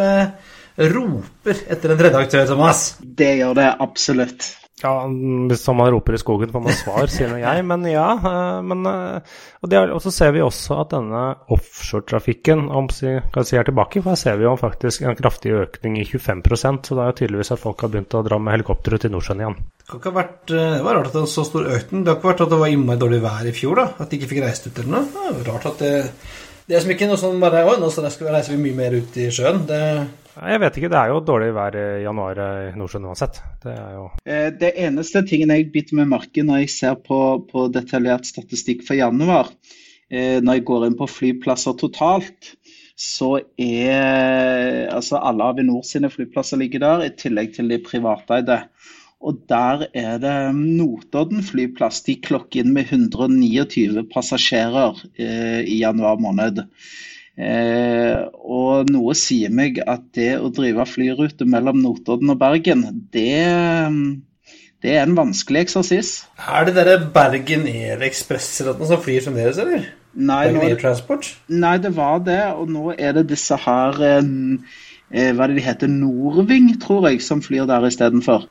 roper 0.91 1.63
etter 1.72 1.94
en 1.94 2.00
tredje 2.00 2.25
aktør, 2.25 2.50
Thomas? 2.51 2.86
Det 3.00 3.38
gjør 3.39 3.56
det 3.56 3.70
absolutt. 3.88 4.51
Ja, 4.81 4.91
hvis 5.05 5.67
man 5.77 5.91
roper 5.93 6.15
i 6.17 6.19
skogen, 6.21 6.50
får 6.53 6.63
man 6.65 6.77
svar, 6.77 7.09
sier 7.11 7.35
jeg. 7.38 7.65
Men 7.69 7.85
ja. 7.89 8.07
Eh, 8.17 8.61
men, 8.65 8.81
eh, 8.89 9.35
og, 9.61 9.75
er, 9.77 9.93
og, 9.93 10.01
så 10.01 10.13
ser 10.13 10.33
vi 10.35 10.41
også 10.41 10.79
at 10.81 10.95
denne 10.95 11.21
offshoretrafikken 11.53 12.65
om 12.73 12.89
si, 12.93 13.13
kan 13.33 13.47
si 13.47 13.59
er 13.59 13.67
tilbake. 13.67 14.01
For 14.01 14.13
her 14.13 14.21
ser 14.21 14.39
vi 14.41 14.47
jo 14.47 14.55
faktisk 14.59 15.05
en 15.05 15.17
kraftig 15.19 15.53
økning 15.59 16.00
i 16.01 16.07
25% 16.09 16.89
så 16.89 16.97
det 16.97 17.03
er 17.03 17.11
jo 17.11 17.17
tydeligvis 17.21 17.53
at 17.53 17.61
folk 17.61 17.85
har 17.85 17.93
begynt 17.93 18.17
å 18.17 18.23
dra 18.25 18.41
med 18.41 18.57
helikopteret 18.57 19.05
til 19.05 19.13
Nordsjøen 19.13 19.45
igjen. 19.45 19.57
Det, 19.81 19.88
kan 19.88 20.01
ikke 20.01 20.13
ha 20.13 20.19
vært, 20.21 20.39
eh, 20.50 20.77
det 20.77 20.85
var 20.88 20.97
rart 21.00 21.11
at 21.11 21.17
det 21.17 21.25
var 21.25 21.33
så 21.35 21.50
stor 21.51 21.73
økning. 21.77 22.05
Det 22.05 22.13
har 22.13 22.21
ikke 22.21 22.31
vært 22.33 22.45
at 22.47 22.55
det 22.55 22.61
var 22.63 22.77
innmari 22.77 23.03
dårlig 23.05 23.25
vær 23.25 23.51
i 23.51 23.57
fjor, 23.57 23.83
da? 23.83 23.89
At 24.01 24.09
de 24.09 24.17
ikke 24.17 24.31
fikk 24.33 24.45
reist 24.47 24.69
ut 24.69 24.81
eller 24.81 24.95
noe? 24.97 25.11
Det 25.11 25.43
er 25.43 25.51
rart 25.51 25.69
at 25.73 25.85
det 25.85 25.93
det 26.69 26.77
er 26.77 26.83
som 26.85 26.91
ikke 26.93 27.07
noe 27.09 27.19
sånn 27.19 27.41
bare 27.41 27.65
Å, 27.67 27.71
nå 27.81 27.88
skal 27.91 28.07
vi 28.07 28.31
reise 28.31 28.55
mye 28.55 28.75
mer 28.77 28.93
ut 28.95 29.17
i 29.19 29.25
sjøen. 29.33 29.65
Det 29.67 29.81
jeg 30.38 30.61
vet 30.63 30.77
ikke, 30.79 30.89
det 30.91 31.00
er 31.00 31.11
jo 31.11 31.21
dårlig 31.25 31.51
vær 31.55 31.75
i 31.77 31.85
januar 32.05 32.39
i 32.41 32.73
Nordsjøen 32.79 33.07
uansett. 33.09 33.41
Det 33.63 33.75
jo 33.95 34.07
eh, 34.25 34.50
Det 34.55 34.71
eneste 34.85 35.23
tingen 35.27 35.53
jeg 35.53 35.69
biter 35.73 36.00
meg 36.00 36.11
merke 36.13 36.45
når 36.45 36.63
jeg 36.63 36.73
ser 36.75 36.97
på, 37.03 37.19
på, 37.50 37.67
detaljert 37.73 38.29
statistikk 38.29 38.85
for 38.88 39.00
januar, 39.00 39.51
eh, 40.09 40.39
når 40.43 40.59
jeg 40.59 40.67
går 40.71 40.88
inn 40.88 40.97
på 41.00 41.09
flyplasser 41.09 41.77
totalt, 41.81 42.53
så 43.01 43.39
er 43.57 44.91
altså 44.93 45.19
alle 45.19 45.47
Avinor 45.51 45.85
sine 45.88 46.11
flyplasser 46.13 46.59
ligger 46.61 46.83
der, 46.83 47.05
i 47.07 47.15
tillegg 47.17 47.55
til 47.55 47.71
de 47.71 47.81
privateide. 47.81 48.61
Og 49.21 49.38
der 49.50 49.85
er 49.93 50.17
det 50.21 50.35
Notodden 50.57 51.43
flyplass. 51.45 52.01
De 52.07 52.15
klokker 52.25 52.63
inn 52.63 52.73
med 52.73 52.89
129 52.89 54.07
passasjerer 54.13 55.01
eh, 55.21 55.61
i 55.61 55.81
januar 55.83 56.17
måned. 56.21 56.63
Eh, 57.41 58.17
og 58.38 58.89
noe 58.91 59.15
sier 59.17 59.53
meg 59.53 59.79
at 59.89 60.03
det 60.13 60.36
å 60.38 60.51
drive 60.53 60.86
flyrute 60.86 61.48
mellom 61.50 61.79
Notodden 61.81 62.33
og 62.33 62.38
Bergen, 62.41 62.83
det, 63.15 63.48
det 64.86 64.93
er 64.93 65.07
en 65.07 65.17
vanskelig 65.17 65.63
eksersis. 65.65 66.12
Er 66.38 66.67
det 66.67 66.75
derre 66.77 67.00
Bergen 67.15 67.65
Air 67.71 68.05
Express 68.05 68.51
eller 68.62 68.77
noe 68.77 68.91
som 68.91 69.01
flyr 69.01 69.25
fremdeles, 69.25 69.62
eller? 69.63 69.89
Nei, 70.13 70.43
Bergen 70.51 70.67
Air 70.67 70.79
Transport? 70.83 71.31
Nei, 71.50 71.75
det 71.81 71.95
var 71.98 72.21
det. 72.27 72.41
Og 72.60 72.69
nå 72.69 72.93
er 72.93 73.17
det 73.17 73.29
disse 73.31 73.57
her 73.65 74.01
eh, 74.05 74.31
eh 75.12 75.33
Hva 75.33 75.48
er 75.48 75.53
det 75.53 75.62
de 75.62 75.65
heter? 75.65 75.91
Norving, 75.91 76.75
tror 76.83 77.10
jeg, 77.10 77.24
som 77.25 77.41
flyr 77.41 77.65
der 77.69 77.89
istedenfor. 77.89 78.45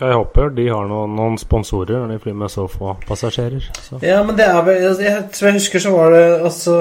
Jeg 0.00 0.16
håper 0.16 0.52
de 0.56 0.64
har 0.72 0.86
noen, 0.88 1.12
noen, 1.12 1.36
sponsorer 1.40 1.98
når 1.98 2.14
de 2.14 2.20
flyr 2.22 2.36
med 2.40 2.52
så 2.52 2.64
få 2.70 2.94
passasjerer. 3.04 3.66
Så. 3.76 3.98
Ja, 4.04 4.22
men 4.24 4.38
det 4.38 4.46
er 4.48 4.62
vel 4.64 4.86
jeg, 5.04 5.26
tror 5.34 5.50
jeg 5.50 5.58
husker, 5.58 5.82
så 5.84 5.92
var 5.92 6.14
det 6.14 6.22
altså 6.38 6.76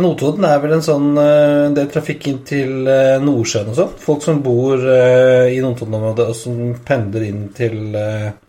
Notodden 0.00 0.46
er 0.48 0.62
vel 0.62 0.76
en 0.78 0.84
sånn 0.84 1.10
uh, 1.18 1.68
Det 1.74 1.84
er 1.84 1.92
trafikk 1.92 2.28
inn 2.30 2.40
til 2.48 2.88
uh, 2.88 3.20
Nordsjøen 3.24 3.68
og 3.74 3.78
sånn. 3.78 3.92
Folk 4.06 4.24
som 4.24 4.40
bor 4.44 4.80
uh, 4.80 5.44
i 5.52 5.60
Notodden-området 5.60 6.28
og 6.32 6.38
som 6.38 6.72
pendler 6.86 7.28
inn 7.28 7.44
til 7.56 7.94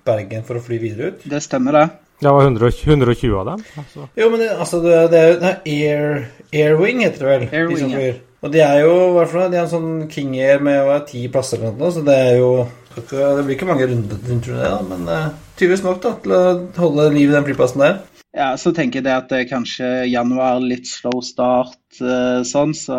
Bergen 0.05 0.48
for 0.48 0.62
å 0.62 0.63
fly 0.63 0.79
videre 0.79 1.12
ut. 1.12 1.27
Det 1.27 1.41
stemmer, 1.43 1.75
det. 1.75 1.86
Det 2.24 2.31
var 2.31 2.48
120, 2.48 2.88
120 2.88 3.36
av 3.41 3.50
dem. 3.51 3.65
Altså. 3.81 4.07
Jo, 4.15 4.29
men 4.31 4.39
det, 4.39 4.48
altså, 4.55 4.79
det, 4.86 5.01
det 5.12 5.19
er 5.19 5.34
jo 5.34 5.41
Air, 5.75 6.15
Airwing, 6.53 7.03
heter 7.03 7.25
det 7.25 7.34
vel. 7.34 7.45
Airwing, 7.51 7.91
de 7.91 8.07
ja. 8.07 8.15
Og 8.45 8.51
de 8.53 8.62
er 8.62 8.84
jo 8.84 8.95
hva 9.15 9.24
for 9.25 9.41
noe? 9.41 9.50
De 9.50 9.57
er 9.57 9.63
en 9.63 9.72
sånn 9.72 9.93
King 10.12 10.36
Air 10.38 10.60
med 10.63 10.89
ti 11.10 11.24
plasser 11.34 11.57
eller 11.60 11.74
noe, 11.79 11.89
så 11.91 12.03
det 12.05 12.15
er 12.27 12.36
jo 12.38 12.50
det 12.95 13.43
blir 13.45 13.55
ikke 13.55 13.67
mange 13.69 13.87
runder 13.89 14.19
rundt 14.29 14.47
det, 14.49 14.59
da, 14.59 14.79
men 14.87 15.07
uh, 15.09 15.33
tydeligvis 15.59 15.83
nok 15.85 16.01
da, 16.03 16.13
til 16.23 16.35
å 16.35 16.43
holde 16.79 17.09
liv 17.15 17.29
i 17.29 17.35
den 17.35 17.47
flyplassen 17.47 17.83
der. 17.83 17.99
Ja, 18.35 18.49
så 18.59 18.73
tenker 18.75 18.99
jeg 18.99 19.07
det 19.07 19.15
at 19.15 19.29
det 19.31 19.41
er 19.43 19.51
kanskje 19.51 19.89
januar 20.11 20.59
litt 20.63 20.89
slow 20.89 21.21
start 21.23 22.01
uh, 22.01 22.41
sånn, 22.47 22.75
så 22.75 22.97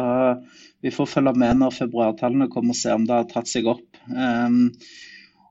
vi 0.85 0.93
får 0.93 1.11
følge 1.11 1.35
med 1.41 1.61
når 1.61 1.75
februartallene 1.77 2.49
kommer 2.53 2.77
og 2.77 2.79
se 2.79 2.95
om 2.95 3.05
det 3.09 3.17
har 3.17 3.29
tatt 3.31 3.51
seg 3.51 3.69
opp. 3.73 3.85
Um, 4.09 4.71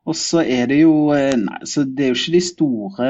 og 0.06 0.18
så 0.18 0.44
er 0.46 0.70
det 0.70 0.84
jo 0.84 1.10
eh, 1.16 1.34
Nei, 1.34 1.64
så 1.66 1.82
det 1.82 2.06
er 2.06 2.12
jo 2.12 2.18
ikke 2.20 2.36
de 2.36 2.42
store 2.46 3.08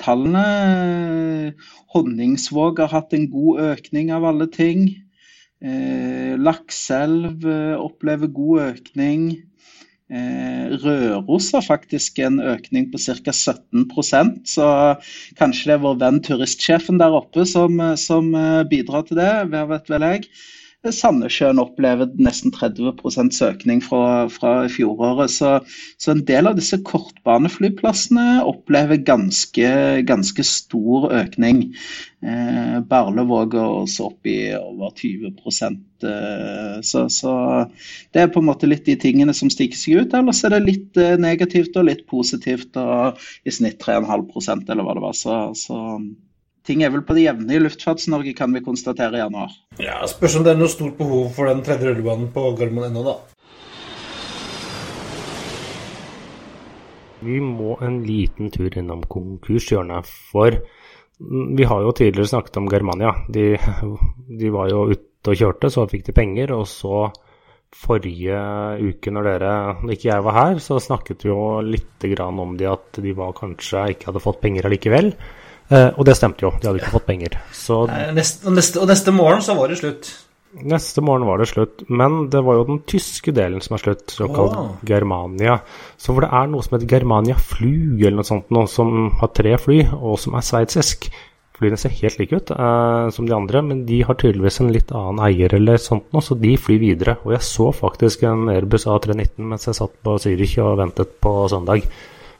tallene. 0.00 1.52
Honningsvåg 1.92 2.80
har 2.80 2.88
hatt 2.94 3.12
en 3.12 3.26
god 3.30 3.60
økning 3.74 4.12
av 4.16 4.24
alle 4.30 4.48
ting. 4.52 4.86
Eh, 5.60 6.32
Lakselv 6.40 7.44
opplever 7.76 8.32
god 8.32 8.64
økning. 8.70 9.26
Eh, 10.12 10.72
Røros 10.82 11.46
har 11.56 11.64
faktisk 11.64 12.18
en 12.20 12.36
økning 12.44 12.90
på 12.92 13.00
ca. 13.00 13.32
17% 13.32 14.32
så 14.54 14.66
kanskje 15.38 15.70
det 15.70 15.76
er 15.78 15.84
vår 15.86 16.00
venn 16.02 16.20
turistsjefen 16.26 17.00
der 17.00 17.16
oppe 17.16 17.46
som, 17.48 17.80
som 17.96 18.28
eh, 18.36 18.60
bidrar 18.68 19.06
til 19.08 19.22
det, 19.22 19.32
vet 19.54 19.88
vel 19.94 20.06
jeg. 20.10 20.26
Sandnessjøen 20.90 21.60
opplever 21.62 22.08
nesten 22.18 22.50
30 22.50 23.30
søkning 23.36 23.82
fra, 23.84 24.26
fra 24.32 24.66
fjoråret. 24.72 25.30
Så, 25.30 25.50
så, 25.94 26.10
en 26.10 26.24
del 26.26 26.50
av 26.50 26.56
disse 26.58 26.80
kortbaneflyplassene 26.82 28.42
opplever 28.42 28.98
ganske, 29.06 29.68
ganske 30.08 30.46
stor 30.46 31.06
økning. 31.20 31.68
Eh, 32.26 32.80
Berlevåg 32.90 33.54
er 33.54 33.76
også 33.84 34.08
opp 34.10 34.26
i 34.26 34.36
over 34.58 34.90
20 34.98 35.30
eh, 35.30 36.82
så, 36.82 37.06
så, 37.06 37.36
det 38.10 38.24
er 38.24 38.34
på 38.34 38.42
en 38.42 38.50
måte 38.50 38.66
litt 38.66 38.84
de 38.90 38.98
tingene 38.98 39.36
som 39.38 39.52
stikker 39.54 39.78
seg 39.78 40.02
ut. 40.02 40.18
Ellers 40.18 40.42
er 40.42 40.56
det 40.56 40.64
litt 40.66 40.98
eh, 40.98 41.14
negativt 41.14 41.78
og 41.78 41.86
litt 41.92 42.04
positivt, 42.10 42.74
og 42.74 43.22
i 43.46 43.54
snitt 43.54 43.78
3,5% 43.86 44.66
eller 44.74 44.82
hva 44.82 44.98
det 44.98 45.06
var. 45.06 45.18
så, 45.22 45.40
så 45.54 45.78
ting 46.66 46.82
er 46.82 46.92
vel 46.94 47.04
på 47.06 47.16
det 47.16 47.26
jevne 47.26 47.56
i 47.56 47.60
Luftfarts-Norge, 47.62 48.34
kan 48.38 48.54
vi 48.54 48.62
konstatere 48.64 49.18
i 49.18 49.22
januar. 49.22 49.54
Ja, 49.82 50.00
Spørs 50.10 50.38
om 50.38 50.46
det 50.46 50.54
er 50.54 50.60
noe 50.60 50.70
stort 50.72 50.98
behov 51.00 51.32
for 51.36 51.50
den 51.50 51.62
tredje 51.66 51.90
rullebanen 51.90 52.30
på 52.34 52.48
Gardermoen 52.58 52.90
ennå, 52.90 53.04
da. 53.06 53.18
Vi 57.22 57.38
må 57.42 57.76
en 57.86 58.00
liten 58.02 58.50
tur 58.50 58.74
innom 58.78 59.04
konkurshjørnet, 59.10 60.08
for 60.32 60.58
vi 61.22 61.66
har 61.68 61.82
jo 61.84 61.92
tidligere 61.94 62.32
snakket 62.32 62.56
om 62.58 62.70
Germania. 62.70 63.12
De, 63.30 63.52
de 64.40 64.50
var 64.50 64.70
jo 64.72 64.88
ute 64.90 65.30
og 65.30 65.38
kjørte, 65.38 65.70
så 65.70 65.86
fikk 65.90 66.08
de 66.08 66.16
penger. 66.16 66.54
Og 66.56 66.66
så 66.66 67.04
forrige 67.72 68.40
uke, 68.82 69.12
når 69.14 69.28
dere, 69.28 69.52
når 69.84 69.94
ikke 69.94 70.10
jeg 70.10 70.24
var 70.26 70.38
her, 70.38 70.58
så 70.64 70.80
snakket 70.82 71.22
vi 71.24 71.30
jo 71.30 71.44
litt 71.64 72.08
om 72.26 72.56
de 72.58 72.66
at 72.68 73.00
de 73.00 73.14
var 73.16 73.36
kanskje 73.38 73.86
ikke 73.94 74.10
hadde 74.10 74.24
fått 74.24 74.42
penger 74.42 74.66
allikevel. 74.66 75.12
Eh, 75.72 75.88
og 75.96 76.04
det 76.04 76.18
stemte 76.18 76.44
jo, 76.44 76.52
de 76.60 76.68
hadde 76.68 76.82
ikke 76.82 76.92
fått 76.98 77.08
penger. 77.08 77.38
Så, 77.56 77.86
neste, 78.16 78.44
og, 78.44 78.54
neste, 78.58 78.82
og, 78.82 78.90
neste, 78.90 79.14
morgen 79.16 79.42
så 79.44 79.56
var 79.56 79.72
det 79.72 79.80
slutt? 79.80 80.10
Neste 80.68 81.00
morgen 81.00 81.24
var 81.24 81.40
det 81.40 81.48
slutt. 81.48 81.84
Men 81.88 82.26
det 82.32 82.42
var 82.44 82.58
jo 82.58 82.68
den 82.68 82.82
tyske 82.88 83.32
delen 83.32 83.64
som 83.64 83.78
er 83.78 83.84
slutt, 83.86 84.04
såkalt 84.12 84.58
oh. 84.58 84.70
Germania. 84.88 85.58
Så 85.96 86.12
hvor 86.12 86.26
det 86.26 86.32
er 86.36 86.50
noe 86.52 86.64
som 86.64 86.76
heter 86.76 86.90
Germania 86.92 87.38
Flug, 87.40 88.02
eller 88.02 88.20
noe 88.20 88.28
sånt, 88.28 88.52
noe 88.52 88.68
som 88.68 89.12
har 89.22 89.32
tre 89.32 89.56
fly, 89.60 89.84
og 89.96 90.20
som 90.20 90.36
er 90.36 90.44
sveitsisk. 90.44 91.08
Flyene 91.56 91.78
ser 91.78 91.94
helt 91.94 92.18
like 92.18 92.36
ut 92.36 92.52
eh, 92.52 93.08
som 93.14 93.28
de 93.28 93.36
andre, 93.36 93.62
men 93.64 93.84
de 93.88 94.02
har 94.04 94.18
tydeligvis 94.18 94.60
en 94.60 94.72
litt 94.74 94.92
annen 94.92 95.22
eier 95.24 95.52
eller 95.56 95.80
sånt 95.80 96.08
noe, 96.12 96.24
så 96.24 96.36
de 96.36 96.56
flyr 96.60 96.80
videre. 96.82 97.16
Og 97.24 97.36
jeg 97.36 97.48
så 97.48 97.70
faktisk 97.76 98.26
en 98.28 98.50
Airbus 98.52 98.88
A319 98.90 99.52
mens 99.52 99.68
jeg 99.70 99.78
satt 99.78 99.94
på 100.04 100.18
Zürich 100.20 100.58
og 100.60 100.76
ventet 100.82 101.16
på 101.22 101.36
søndag. 101.52 101.86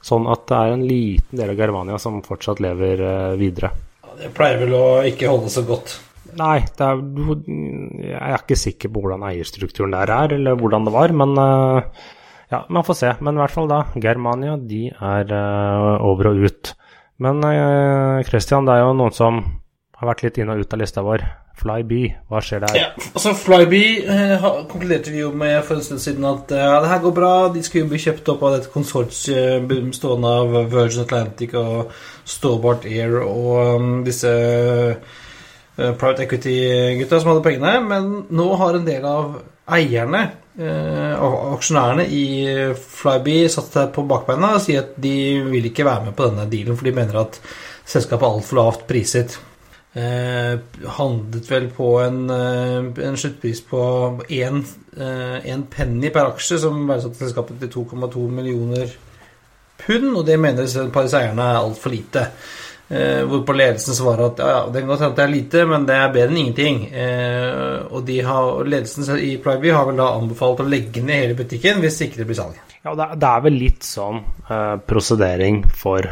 Sånn 0.02 0.26
at 0.30 0.48
det 0.50 0.58
er 0.58 0.72
en 0.74 0.86
liten 0.86 1.38
del 1.38 1.52
av 1.52 1.60
Germania 1.60 1.98
som 2.02 2.22
fortsatt 2.26 2.62
lever 2.62 3.02
uh, 3.06 3.34
videre. 3.38 3.70
Ja, 4.02 4.16
det 4.18 4.32
pleier 4.34 4.58
vel 4.64 4.74
å 4.74 4.86
ikke 5.06 5.30
holde 5.30 5.52
så 5.52 5.62
godt? 5.66 5.94
Nei, 6.38 6.62
er, 6.64 7.02
jeg 8.02 8.18
er 8.18 8.40
ikke 8.40 8.58
sikker 8.58 8.90
på 8.90 9.02
hvordan 9.04 9.22
eierstrukturen 9.28 9.94
der 9.94 10.10
er, 10.14 10.34
eller 10.38 10.58
hvordan 10.58 10.88
det 10.88 10.94
var. 10.94 11.14
Men 11.22 11.36
uh, 11.38 12.08
ja, 12.50 12.64
man 12.66 12.86
får 12.88 12.98
se. 12.98 13.12
Men 13.22 13.38
i 13.38 13.44
hvert 13.44 13.54
fall 13.54 13.70
da, 13.70 13.84
Germania 14.02 14.56
de 14.58 14.88
er 14.90 15.30
uh, 15.30 16.02
over 16.02 16.32
og 16.32 16.46
ut. 16.48 16.74
Men 17.22 17.38
Christian, 18.26 18.66
det 18.66 18.74
er 18.74 18.80
jo 18.82 18.96
noen 18.98 19.14
som 19.14 19.36
har 20.00 20.08
vært 20.08 20.24
litt 20.24 20.40
inn 20.42 20.50
og 20.50 20.64
ut 20.64 20.74
av 20.74 20.80
lista 20.80 21.04
vår. 21.06 21.22
Flyby, 21.60 22.00
hva 22.30 22.40
skjer 22.42 22.62
der? 22.64 22.76
Ja, 22.78 22.86
altså 23.12 23.34
Flyby 23.36 23.82
eh, 24.08 24.44
konkluderte 24.70 25.12
vi 25.12 25.20
jo 25.20 25.30
med 25.36 25.60
for 25.66 25.78
en 25.78 25.84
stund 25.84 26.00
siden 26.02 26.24
at 26.26 26.50
eh, 26.54 26.62
ja, 26.64 26.78
det 26.82 26.90
her 26.90 27.02
går 27.04 27.14
bra. 27.16 27.32
De 27.54 27.62
skulle 27.62 27.90
bli 27.90 28.00
kjøpt 28.02 28.30
opp 28.32 28.44
av 28.48 28.56
et 28.56 28.68
konsortium 28.72 29.68
bestående 29.70 30.32
av 30.40 30.56
Virgin 30.72 31.04
Atlantic 31.04 31.54
og 31.58 31.92
Stobart 32.28 32.86
Air 32.88 33.18
og 33.20 33.76
um, 33.76 33.92
disse 34.06 34.32
uh, 34.32 34.96
private 35.76 36.26
equity-gutta 36.26 37.20
som 37.20 37.34
hadde 37.34 37.44
pengene. 37.46 37.76
Men 37.86 38.10
nå 38.32 38.48
har 38.58 38.78
en 38.78 38.88
del 38.88 39.06
av 39.06 39.38
eierne, 39.76 40.24
uh, 40.58 41.28
aksjonærene 41.52 42.08
i 42.08 42.24
Flyby, 42.74 43.38
satt 43.52 43.70
seg 43.76 43.94
på 43.94 44.08
bakbeina 44.08 44.56
og 44.56 44.64
sier 44.64 44.86
at 44.86 44.98
de 45.02 45.16
vil 45.52 45.70
ikke 45.70 45.86
være 45.86 46.08
med 46.08 46.18
på 46.18 46.32
denne 46.32 46.48
dealen, 46.50 46.80
for 46.80 46.90
de 46.90 46.96
mener 46.96 47.22
at 47.22 47.38
selskapet 47.84 48.26
er 48.26 48.40
altfor 48.40 48.62
lavt 48.64 48.86
priset. 48.90 49.38
Eh, 49.92 50.54
handlet 50.96 51.50
vel 51.50 51.66
på 51.76 51.88
en, 52.00 52.30
eh, 52.30 53.06
en 53.06 53.16
sluttpris 53.16 53.60
på 53.68 53.82
én 54.32 54.62
eh, 54.96 55.58
penny 55.70 56.08
per 56.10 56.30
aksje, 56.30 56.58
som 56.62 56.86
verdsatte 56.88 57.20
selskapet 57.20 57.60
til 57.60 57.68
2,2 57.74 58.28
millioner 58.32 58.94
pund, 59.82 60.16
og 60.16 60.24
det 60.26 60.38
mener 60.40 60.90
pariseierne 60.94 61.44
er 61.44 61.60
altfor 61.60 61.92
lite. 61.92 62.24
Eh, 62.92 63.22
hvorpå 63.28 63.54
ledelsen 63.56 63.96
svarer 63.96 64.26
at 64.30 64.40
ja, 64.42 64.48
ja, 64.52 64.64
det 64.72 64.82
kan 64.82 64.90
hende 64.92 65.16
det 65.16 65.24
er 65.24 65.32
lite, 65.32 65.66
men 65.68 65.86
det 65.88 65.94
er 65.96 66.10
bedre 66.12 66.32
enn 66.32 66.40
ingenting. 66.42 66.82
Eh, 66.92 67.84
og 67.92 68.10
har, 68.26 68.64
ledelsen 68.68 69.12
i 69.16 69.36
Plyby 69.40 69.72
har 69.72 69.86
vel 69.88 70.00
da 70.00 70.10
anbefalt 70.16 70.60
å 70.60 70.68
legge 70.68 71.04
ned 71.04 71.26
hele 71.26 71.38
butikken 71.38 71.80
hvis 71.84 72.02
ikke 72.04 72.20
det 72.20 72.28
blir 72.28 72.40
salg. 72.40 72.58
Ja, 72.82 72.96
det 72.96 73.28
er, 73.28 73.44
vel 73.44 73.60
litt 73.60 73.86
sånn 73.86 74.20
eh, 74.48 74.76
prosedering 74.88 75.62
for 75.68 76.08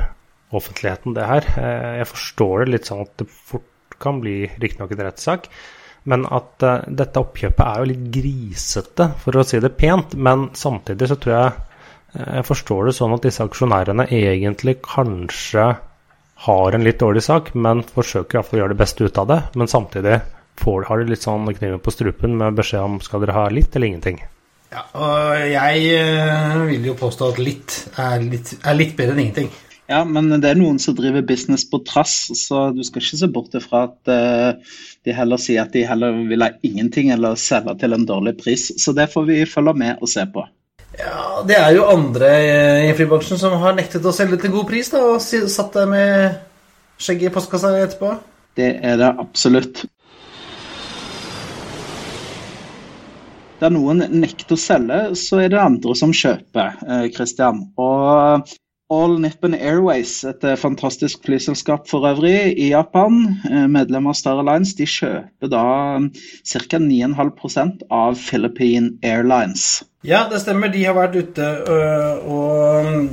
offentligheten, 0.56 1.14
det 1.14 1.26
her. 1.28 1.44
Jeg 2.00 2.08
forstår 2.10 2.64
det 2.64 2.72
litt 2.72 2.88
sånn 2.88 3.04
at 3.04 3.12
det 3.20 3.28
fort 3.30 3.69
kan 4.00 4.20
bli 4.22 4.44
riktignok 4.60 4.94
en 4.96 5.04
rettssak. 5.06 5.50
Men 6.08 6.24
at 6.32 6.64
uh, 6.64 6.86
dette 6.86 7.20
oppkjøpet 7.20 7.66
er 7.66 7.82
jo 7.82 7.90
litt 7.90 8.06
grisete, 8.14 9.10
for 9.20 9.36
å 9.36 9.44
si 9.46 9.60
det 9.60 9.74
pent. 9.76 10.16
Men 10.16 10.48
samtidig 10.56 11.10
så 11.10 11.18
tror 11.20 11.36
jeg 11.36 11.52
uh, 11.52 12.24
jeg 12.38 12.48
forstår 12.48 12.88
det 12.88 12.96
sånn 12.96 13.14
at 13.16 13.28
disse 13.28 13.44
aksjonærene 13.44 14.08
egentlig 14.08 14.80
kanskje 14.86 15.70
har 16.40 16.72
en 16.72 16.84
litt 16.84 17.00
dårlig 17.02 17.22
sak, 17.26 17.52
men 17.52 17.82
forsøker 17.84 18.38
iallfall 18.38 18.58
å 18.58 18.62
gjøre 18.62 18.74
det 18.74 18.80
beste 18.80 19.04
ut 19.04 19.18
av 19.20 19.28
det. 19.28 19.40
Men 19.60 19.68
samtidig 19.68 20.20
får, 20.60 20.86
har 20.88 21.00
de 21.00 21.12
litt 21.12 21.24
sånn 21.24 21.48
kniven 21.52 21.82
på 21.84 21.92
strupen 21.92 22.36
med 22.40 22.56
beskjed 22.56 22.84
om 22.84 23.00
skal 23.04 23.24
dere 23.24 23.36
ha 23.36 23.48
litt 23.52 23.76
eller 23.76 23.92
ingenting. 23.92 24.22
Ja, 24.70 24.84
og 24.94 25.48
jeg 25.50 25.98
uh, 25.98 26.60
vil 26.68 26.92
jo 26.92 26.96
påstå 26.98 27.32
at 27.32 27.40
litt 27.42 27.76
er 27.98 28.22
litt, 28.22 28.54
er 28.62 28.78
litt 28.78 28.94
bedre 28.96 29.16
enn 29.16 29.24
ingenting. 29.26 29.50
Ja, 29.90 30.04
men 30.06 30.28
det 30.30 30.46
er 30.46 30.58
noen 30.58 30.76
som 30.78 30.94
driver 30.94 31.24
business 31.26 31.64
på 31.66 31.80
trass, 31.82 32.28
så 32.38 32.68
du 32.70 32.84
skal 32.86 33.02
ikke 33.02 33.18
se 33.18 33.28
bort 33.34 33.56
fra 33.64 33.88
at 33.88 34.10
uh, 34.12 34.76
de 35.02 35.14
heller 35.16 35.40
sier 35.42 35.64
at 35.64 35.74
de 35.74 35.82
heller 35.88 36.20
vil 36.30 36.44
ha 36.46 36.52
ingenting 36.62 37.10
eller 37.10 37.34
selge 37.34 37.74
til 37.80 37.96
en 37.96 38.06
dårlig 38.06 38.36
pris. 38.38 38.68
Så 38.78 38.94
det 38.94 39.08
får 39.10 39.26
vi 39.26 39.40
følge 39.50 39.74
med 39.82 39.98
og 39.98 40.12
se 40.12 40.22
på. 40.30 40.46
Ja, 40.94 41.42
Det 41.46 41.58
er 41.58 41.74
jo 41.74 41.88
andre 41.90 42.30
i 42.86 42.94
flybransjen 42.94 43.40
som 43.40 43.58
har 43.62 43.74
nektet 43.74 44.06
å 44.06 44.14
selge 44.14 44.38
til 44.38 44.54
god 44.54 44.70
pris, 44.70 44.92
da, 44.94 45.02
og 45.16 45.18
satt 45.26 45.74
der 45.74 45.90
med 45.90 46.38
skjegget 47.00 47.32
i 47.32 47.34
postkassa 47.34 47.74
etterpå. 47.82 48.14
Det 48.58 48.70
er 48.86 48.98
det 49.00 49.10
absolutt. 49.18 49.84
Der 53.60 53.74
noen 53.74 54.06
nekter 54.22 54.54
å 54.54 54.62
selge, 54.70 55.02
så 55.18 55.42
er 55.42 55.50
det 55.50 55.62
andre 55.66 55.98
som 55.98 56.14
kjøper, 56.14 56.78
Kristian. 57.10 57.64
Eh, 57.74 57.82
og 57.82 58.58
All 58.90 59.20
Nippon 59.22 59.54
Airways, 59.54 60.24
et 60.26 60.42
eh, 60.44 60.56
fantastisk 60.58 61.22
flyselskap 61.26 61.86
for 61.86 62.08
øvrig 62.08 62.56
i 62.58 62.72
Japan, 62.72 63.20
eh, 63.46 63.66
medlem 63.70 64.08
av 64.10 64.16
Star 64.18 64.40
Alliance, 64.42 64.74
de 64.78 64.88
kjøper 64.90 65.52
da 65.52 65.62
ca. 66.00 66.80
9,5% 66.82 67.86
av 67.90 68.18
Philippine 68.18 68.96
Airlines. 69.06 69.84
Ja, 70.02 70.24
det 70.30 70.40
stemmer. 70.42 70.72
De 70.72 70.82
har 70.82 70.96
vært 70.96 71.18
ute 71.20 71.46
øh, 71.70 72.28
og, 72.32 73.08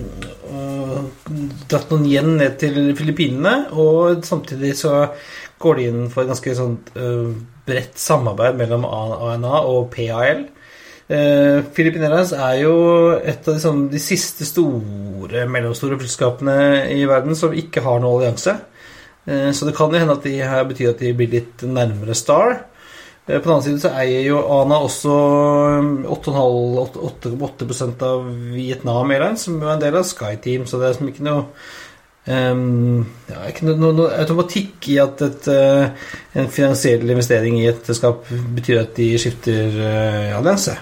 og 0.55 1.31
dratt 1.67 1.91
noen 1.91 2.05
igjen 2.07 2.37
ned 2.39 2.55
til 2.61 2.93
Filippinene. 2.97 3.55
Og 3.75 4.23
samtidig 4.25 4.71
så 4.79 5.09
går 5.59 5.77
de 5.77 5.87
inn 5.91 6.05
for 6.13 6.23
et 6.23 6.31
ganske 6.31 6.55
sånt 6.55 6.93
øh, 6.95 7.35
bredt 7.67 7.99
samarbeid 7.99 8.57
mellom 8.57 8.87
ANA 8.87 9.65
og 9.67 9.91
PAL. 9.93 10.47
Uh, 11.07 11.63
Airlines 11.79 12.33
er 12.35 12.55
jo 12.59 12.73
et 13.15 13.45
av 13.47 13.55
de, 13.55 13.61
sånn, 13.63 13.85
de 13.87 13.99
siste 14.03 14.43
store, 14.43 15.45
mellomstore 15.47 15.95
flyselskapene 16.01 16.57
i 16.91 17.05
verden 17.07 17.37
som 17.39 17.55
ikke 17.55 17.83
har 17.85 18.01
noen 18.03 18.17
allianse. 18.17 18.57
Uh, 19.23 19.51
så 19.55 19.69
det 19.69 19.75
kan 19.77 19.93
jo 19.93 20.01
hende 20.01 20.17
at 20.17 20.27
de 20.27 20.35
her 20.41 20.67
betyr 20.67 20.91
at 20.91 21.03
de 21.03 21.13
blir 21.15 21.31
litt 21.31 21.63
nærmere 21.63 22.15
Star. 22.17 22.59
Uh, 23.23 23.37
på 23.37 23.45
den 23.45 23.53
annen 23.53 23.65
side 23.69 23.83
så 23.85 23.93
eier 23.95 24.27
jo 24.27 24.43
ANA 24.57 24.81
også 24.83 25.15
8,8% 26.11 28.07
av 28.09 28.27
Vietnam 28.51 29.15
Airlines, 29.15 29.47
som 29.47 29.61
er 29.61 29.77
en 29.77 29.83
del 29.85 29.95
av 30.01 30.07
Sky 30.11 30.35
Team, 30.43 30.67
så 30.67 30.81
det 30.81 30.91
er 30.91 31.13
ikke 31.13 31.29
noe 31.29 31.45
Um, 32.27 33.05
ja, 33.29 33.45
ikke 33.47 33.69
noe, 33.69 33.77
noe, 33.79 33.93
noe, 33.95 34.07
automatikk 34.19 34.89
i 34.91 34.97
at 34.99 35.21
et, 35.23 35.45
uh, 35.47 36.09
en 36.35 36.49
finansiell 36.51 37.07
investering 37.07 37.55
i 37.61 37.69
et 37.69 37.87
selskap 37.87 38.27
betyr 38.57 38.81
at 38.81 38.91
de 38.99 39.13
skifter 39.21 39.71
uh, 39.79 40.35
allianse. 40.35 40.75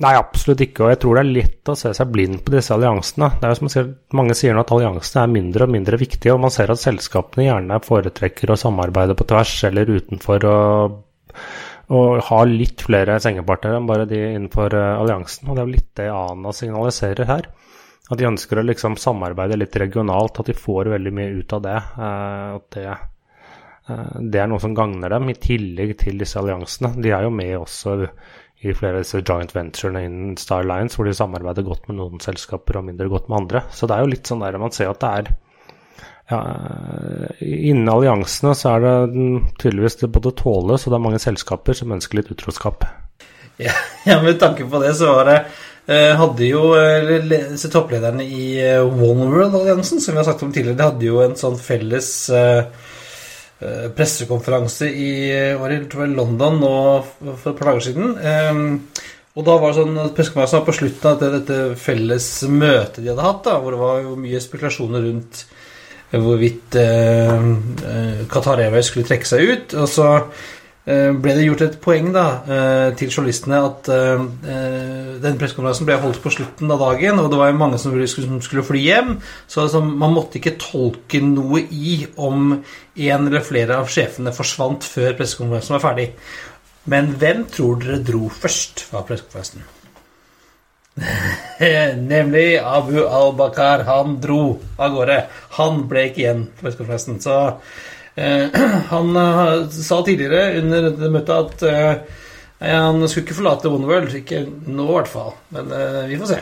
Nei, 0.00 0.14
absolutt 0.16 0.62
ikke. 0.64 0.86
Og 0.86 0.94
jeg 0.94 1.00
tror 1.02 1.18
det 1.18 1.22
er 1.22 1.32
lett 1.34 1.70
å 1.70 1.76
se 1.76 1.90
seg 1.96 2.12
blind 2.12 2.38
på 2.44 2.54
disse 2.54 2.72
alliansene. 2.72 3.34
Det 3.36 3.46
er 3.46 3.52
jo 3.52 3.58
som 3.58 3.72
sier, 3.72 3.90
Mange 4.16 4.36
sier 4.38 4.56
nå 4.56 4.62
at 4.64 4.72
alliansene 4.72 5.26
er 5.26 5.34
mindre 5.34 5.66
og 5.66 5.74
mindre 5.74 6.00
viktige, 6.00 6.32
og 6.32 6.40
man 6.46 6.54
ser 6.54 6.72
at 6.72 6.80
selskapene 6.80 7.44
gjerne 7.50 7.80
foretrekker 7.84 8.52
å 8.52 8.58
samarbeide 8.60 9.16
på 9.18 9.28
tvers 9.28 9.52
eller 9.68 9.92
utenfor 9.92 10.48
og, 10.48 10.96
og 11.92 12.24
ha 12.30 12.40
litt 12.48 12.86
flere 12.86 13.18
sengepartnere 13.20 13.82
enn 13.82 13.90
bare 13.90 14.08
de 14.08 14.22
innenfor 14.30 14.78
uh, 14.78 15.02
alliansen. 15.02 15.50
Og 15.50 15.56
det 15.56 15.60
er 15.60 15.68
jo 15.68 15.76
litt 15.76 15.92
det 16.00 16.10
ANA 16.16 16.56
signaliserer 16.56 17.32
her. 17.34 17.52
At 18.10 18.18
de 18.18 18.30
ønsker 18.30 18.58
å 18.58 18.66
liksom 18.66 18.96
samarbeide 18.98 19.60
litt 19.60 19.76
regionalt, 19.78 20.40
at 20.40 20.48
de 20.48 20.56
får 20.56 20.94
veldig 20.96 21.12
mye 21.14 21.36
ut 21.42 21.58
av 21.58 21.66
det. 21.68 21.78
Uh, 22.00 22.56
at 22.56 22.70
det, 22.78 22.86
uh, 23.92 24.20
det 24.32 24.40
er 24.40 24.48
noe 24.48 24.64
som 24.64 24.72
gagner 24.72 25.12
dem, 25.12 25.28
i 25.28 25.36
tillegg 25.36 25.98
til 26.00 26.24
disse 26.24 26.40
alliansene. 26.40 26.96
De 26.96 27.12
er 27.12 27.28
jo 27.28 27.36
med 27.36 27.58
også 27.60 27.98
i 28.60 28.74
flere 28.76 28.98
av 28.98 29.04
disse 29.04 29.22
joint 29.24 29.54
venturene 29.54 30.02
innen 30.04 30.34
Star 30.40 30.66
Lines, 30.68 30.96
hvor 30.96 31.08
de 31.08 31.14
samarbeider 31.16 31.64
godt 31.64 31.86
med 31.88 31.96
noen 31.96 32.20
selskaper 32.20 32.80
og 32.80 32.90
mindre 32.90 33.08
godt 33.08 33.30
med 33.30 33.38
andre. 33.44 33.62
Så 33.72 33.88
det 33.88 33.96
er 33.96 34.04
jo 34.04 34.12
litt 34.12 34.28
sånn 34.28 34.44
der 34.44 34.58
man 34.60 34.74
ser 34.74 34.92
at 34.92 35.00
det 35.00 35.12
er 35.20 35.30
ja, 36.30 36.40
Innen 37.42 37.88
alliansene 37.90 38.52
så 38.54 38.76
er 38.76 38.84
det 38.84 39.22
tydeligvis 39.58 39.98
det 40.02 40.12
både 40.14 40.30
tåles, 40.38 40.84
og 40.84 40.92
det 40.92 40.98
er 40.98 41.06
mange 41.08 41.22
selskaper 41.22 41.74
som 41.74 41.96
ønsker 41.96 42.20
litt 42.20 42.30
utroskap. 42.30 42.86
Ja, 43.58 43.74
ja 44.08 44.20
med 44.22 44.38
tanke 44.42 44.68
på 44.70 44.82
det, 44.82 44.92
så 45.00 45.16
var 45.16 45.26
det 45.26 45.38
eh, 45.90 46.12
hadde 46.20 46.46
jo 46.52 46.68
eh, 46.78 47.64
topplederne 47.64 48.22
i 48.22 48.52
eh, 48.62 48.84
One 48.84 49.26
World-alliansen, 49.32 50.04
som 50.04 50.14
vi 50.14 50.22
har 50.22 50.28
sagt 50.28 50.44
om 50.46 50.52
tidligere, 50.54 50.78
de 50.78 50.88
hadde 50.92 51.08
jo 51.08 51.18
en 51.24 51.36
sånn 51.40 51.58
felles 51.58 52.12
pressekonferanse 53.96 54.88
i 54.88 55.10
året, 55.52 55.86
tror 55.92 56.06
jeg, 56.06 56.16
London 56.16 56.60
nå 56.62 56.74
for 57.36 57.52
et 57.52 57.58
par 57.58 57.72
dager 57.72 57.86
siden. 57.90 58.14
Um, 58.16 58.70
og 59.36 59.44
da 59.46 59.56
var 59.60 59.74
det 59.74 59.82
sånn 59.82 60.14
pressekonferansen 60.16 60.64
på 60.66 60.76
slutten 60.78 61.10
av 61.10 61.24
dette 61.36 61.58
felles 61.80 62.28
møtet 62.50 63.02
de 63.02 63.12
hadde 63.12 63.26
hatt, 63.26 63.42
da, 63.46 63.58
hvor 63.60 63.76
det 63.76 63.82
var 63.82 64.00
jo 64.06 64.14
mye 64.20 64.40
spekulasjoner 64.42 65.04
rundt 65.06 65.44
hvorvidt 66.10 66.74
eh, 66.74 67.44
Qatar 68.32 68.64
Airways 68.64 68.88
skulle 68.90 69.06
trekke 69.06 69.28
seg 69.28 69.52
ut. 69.52 69.76
Og 69.78 69.86
så 69.86 70.08
Eh, 70.10 70.59
ble 70.88 71.34
det 71.36 71.44
gjort 71.44 71.62
et 71.66 71.74
poeng 71.82 72.06
da, 72.14 72.24
eh, 72.48 72.94
til 72.96 73.10
journalistene 73.12 73.58
at 73.66 73.88
den 73.90 74.28
denne 75.20 75.36
pressekonferansen 75.36 75.84
ble 75.84 75.98
holdt 76.00 76.22
på 76.24 76.32
slutten 76.32 76.70
av 76.72 76.80
dagen, 76.80 77.18
og 77.20 77.28
det 77.30 77.40
var 77.40 77.52
mange 77.52 77.78
som 77.78 77.92
skulle, 78.08 78.64
fly 78.64 78.80
hjem, 78.80 79.18
så 79.46 79.66
altså, 79.66 79.82
man 79.84 80.14
måtte 80.14 80.40
ikke 80.40 80.56
tolke 80.56 81.20
noe 81.20 81.60
i 81.68 82.06
om 82.16 82.54
en 82.54 83.26
eller 83.28 83.44
flere 83.44 83.76
av 83.76 83.92
sjefene 83.92 84.32
forsvant 84.32 84.86
før 84.88 85.18
pressekonferansen 85.18 85.76
var 85.76 85.84
ferdig. 85.84 86.08
Men 86.88 87.12
hvem 87.20 87.44
tror 87.52 87.76
dere 87.82 88.00
dro 88.00 88.30
først 88.32 88.86
fra 88.88 89.04
pressekonferansen? 89.04 89.68
Nemlig 92.14 92.58
Abu 92.64 93.04
al-Bakar. 93.04 93.84
Han 93.84 94.16
dro 94.20 94.56
av 94.80 94.96
gårde. 94.96 95.20
Han 95.60 95.84
ble 95.88 96.08
ikke 96.08 96.24
igjen 96.24 96.46
på 96.48 96.64
pressekonferansen. 96.64 97.20
Så 97.20 97.36
Eh, 97.50 97.98
han 98.92 99.16
eh, 99.16 99.68
sa 99.70 100.00
tidligere 100.06 100.60
under 100.62 100.88
dette 100.88 101.10
møtet 101.12 101.36
at 101.36 101.66
eh, 101.68 102.16
han 102.60 103.02
skulle 103.08 103.26
ikke 103.26 103.38
forlate 103.38 103.72
Wonderworld. 103.72 104.16
Ikke 104.18 104.44
nå, 104.44 104.88
i 104.88 104.96
hvert 104.98 105.12
fall. 105.12 105.36
Men 105.54 105.70
vi 106.10 106.18
får 106.20 106.34
se. 106.34 106.40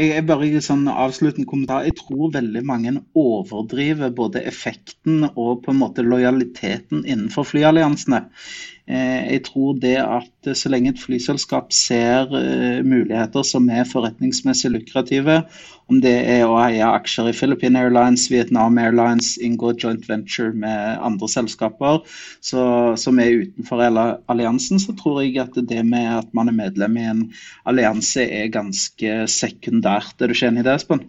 Jeg 0.00 0.24
bare 0.26 0.60
sånn 0.64 0.86
avsluttende 0.88 1.46
kommentar. 1.48 1.84
Jeg 1.86 1.98
tror 2.00 2.32
veldig 2.34 2.62
mange 2.66 2.94
overdriver 3.18 4.10
både 4.16 4.42
effekten 4.48 5.26
og 5.28 5.62
på 5.64 5.72
en 5.72 5.80
måte 5.82 6.04
lojaliteten 6.06 7.04
innenfor 7.04 7.46
flyalliansene. 7.46 8.24
Jeg 8.88 9.44
tror 9.46 9.76
det 9.78 9.94
at 10.02 10.48
så 10.58 10.70
lenge 10.72 10.90
et 10.90 10.98
flyselskap 11.00 11.70
ser 11.72 12.32
muligheter 12.82 13.44
som 13.46 13.68
er 13.70 13.86
forretningsmessig 13.88 14.72
lukrative, 14.74 15.36
om 15.90 16.00
det 16.02 16.14
er 16.30 16.42
å 16.48 16.56
eie 16.62 16.86
aksjer 16.86 17.28
i 17.30 17.34
Philippine 17.36 17.78
Airlines, 17.78 18.28
Vietnam 18.32 18.78
Airlines, 18.80 19.34
inngå 19.42 19.74
joint 19.76 20.06
venture 20.08 20.52
med 20.56 20.98
andre 21.04 21.28
selskaper 21.30 22.00
så, 22.40 22.62
som 22.98 23.20
er 23.22 23.42
utenfor 23.44 23.82
alliansen, 23.84 24.80
så 24.82 24.94
tror 24.98 25.22
jeg 25.22 25.38
at 25.42 25.58
det 25.68 25.82
med 25.86 26.08
at 26.18 26.30
man 26.36 26.50
er 26.50 26.58
medlem 26.58 26.98
i 26.98 27.08
en 27.10 27.26
allianse 27.68 28.24
er 28.24 28.52
ganske 28.54 29.26
sekundært. 29.30 30.16
Er 30.18 30.30
du 30.30 30.36
ikke 30.36 30.50
enig 30.52 30.64
i 30.64 30.68
det, 30.70 30.78
Espen? 30.80 31.04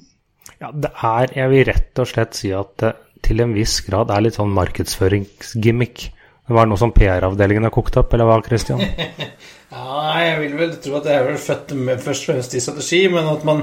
Ja, 0.59 0.71
det 0.71 0.91
er 0.93 1.31
Jeg 1.35 1.51
vil 1.51 1.65
rett 1.71 1.99
og 2.03 2.09
slett 2.09 2.37
si 2.37 2.53
at 2.55 2.75
det 2.81 2.93
til 3.23 3.39
en 3.39 3.53
viss 3.55 3.77
grad 3.85 4.11
er 4.11 4.25
litt 4.25 4.35
sånn 4.35 4.51
markedsføringsgimmick. 4.51 6.09
Det 6.43 6.55
var 6.57 6.67
noe 6.67 6.79
som 6.79 6.91
PR-avdelingen 6.91 7.63
har 7.63 7.71
kokt 7.71 7.95
opp, 8.01 8.13
eller 8.13 8.27
hva, 8.27 8.41
Christian? 8.43 8.81
ja, 9.75 9.99
jeg 10.19 10.39
vil 10.41 10.55
vel 10.59 10.73
tro 10.83 10.97
at 10.99 11.07
jeg 11.07 11.21
er 11.21 11.27
vel 11.29 11.39
født 11.39 11.71
med 11.79 12.01
først 12.03 12.25
og 12.25 12.33
fremst 12.33 12.55
i 12.57 12.63
strategi, 12.63 12.99
men 13.13 13.29
at 13.31 13.45
man 13.47 13.61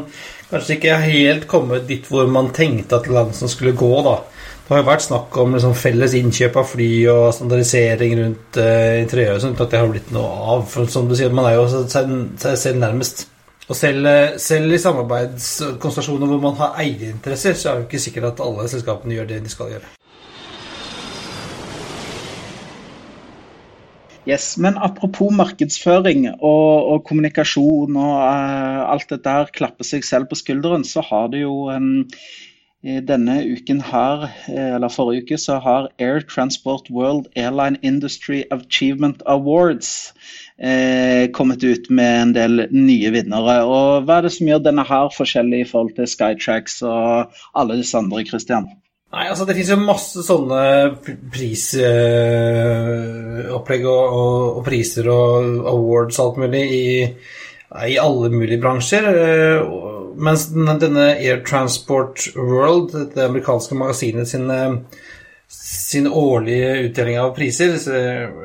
kanskje 0.48 0.78
ikke 0.78 0.94
er 0.94 1.04
helt 1.04 1.44
kommet 1.50 1.84
dit 1.90 2.08
hvor 2.08 2.30
man 2.32 2.48
tenkte 2.56 2.96
at 2.96 3.10
Lansen 3.12 3.52
skulle 3.52 3.76
gå, 3.76 3.90
da. 4.06 4.16
Det 4.70 4.76
har 4.76 4.84
jo 4.84 4.86
vært 4.86 5.02
snakk 5.02 5.36
om 5.42 5.56
liksom 5.56 5.72
felles 5.74 6.14
innkjøp 6.14 6.56
av 6.62 6.68
fly 6.70 6.90
og 7.10 7.24
standardisering 7.34 8.12
rundt 8.20 8.60
uh, 8.62 8.96
interiøret, 9.02 9.42
sånn 9.42 9.58
at 9.58 9.72
det 9.74 9.80
har 9.82 9.90
blitt 9.90 10.12
noe 10.14 10.30
av. 10.54 10.64
For 10.70 10.86
som 10.88 11.10
du 11.10 11.16
sier, 11.18 11.34
man 11.34 11.50
er 11.50 11.58
jo 11.58 11.66
seg 11.90 12.54
selv 12.54 12.78
nærmest. 12.78 13.26
Og 13.66 13.76
selv, 13.76 14.08
selv, 14.42 14.72
i 14.72 14.80
samarbeidskonstellasjoner 14.82 16.30
hvor 16.30 16.40
man 16.42 16.56
har 16.62 16.78
eierinteresser, 16.80 17.58
så 17.58 17.68
er 17.68 17.74
det 17.74 17.84
jo 17.84 17.90
ikke 17.90 18.04
sikkert 18.06 18.32
at 18.32 18.44
alle 18.46 18.70
selskapene 18.70 19.18
gjør 19.18 19.28
det 19.34 19.42
de 19.44 19.52
skal 19.52 19.74
gjøre. 19.74 19.90
Yes, 24.30 24.52
men 24.62 24.76
apropos 24.78 25.32
markedsføring 25.34 26.28
og, 26.36 26.90
og 26.92 27.00
kommunikasjon 27.08 27.96
og 27.98 28.12
uh, 28.20 28.82
alt 28.92 29.10
det 29.10 29.24
der 29.24 29.50
klapper 29.56 29.86
seg 29.88 30.06
selv 30.06 30.28
på 30.30 30.38
skulderen, 30.38 30.84
så 30.86 31.02
har 31.02 31.32
det 31.32 31.40
jo 31.42 31.54
um, 31.72 32.04
denne 32.82 33.34
uken 33.44 33.82
her, 33.84 34.22
eh, 34.48 34.74
eller 34.74 34.88
forrige 34.88 35.22
uke, 35.22 35.38
så 35.38 35.58
har 35.60 35.88
Air 35.98 36.20
Transport 36.20 36.88
World 36.90 37.26
Airline 37.36 37.76
Industry 37.82 38.42
Achievement 38.50 39.22
Awards 39.26 40.14
eh, 40.58 41.28
kommet 41.32 41.64
ut 41.64 41.90
med 41.90 42.22
en 42.22 42.32
del 42.32 42.66
nye 42.72 43.10
vinnere. 43.12 43.58
Og 43.68 44.06
Hva 44.06 44.18
er 44.18 44.28
det 44.28 44.32
som 44.32 44.48
gjør 44.48 44.64
denne 44.64 44.86
her 44.88 45.12
forskjellig 45.16 45.60
i 45.60 45.68
forhold 45.68 45.92
til 45.98 46.08
Skytrax 46.08 46.80
og 46.82 47.36
alle 47.54 47.76
disse 47.82 47.98
andre, 47.98 48.24
Christian? 48.24 48.70
Nei, 49.10 49.24
altså 49.26 49.42
Det 49.46 49.56
finnes 49.58 49.72
jo 49.72 49.76
masse 49.82 50.22
sånne 50.22 50.58
prisopplegg 51.34 53.86
og, 53.90 54.04
og, 54.06 54.58
og, 54.60 54.62
priser 54.66 55.08
og 55.10 55.66
awards 55.72 56.20
og 56.20 56.26
alt 56.28 56.38
mulig 56.44 56.60
i, 56.76 56.84
i 57.90 57.96
alle 57.98 58.30
mulige 58.30 58.60
bransjer. 58.62 59.04
Mens 60.20 60.44
denne 60.54 61.06
Air 61.16 61.42
Transport 61.46 62.28
World, 62.36 62.90
det 63.16 63.24
amerikanske 63.26 63.74
magasinet 63.82 64.28
sin, 64.30 64.46
sin 65.50 66.06
årlige 66.06 66.86
utdeling 66.86 67.18
av 67.18 67.34
priser, 67.34 67.74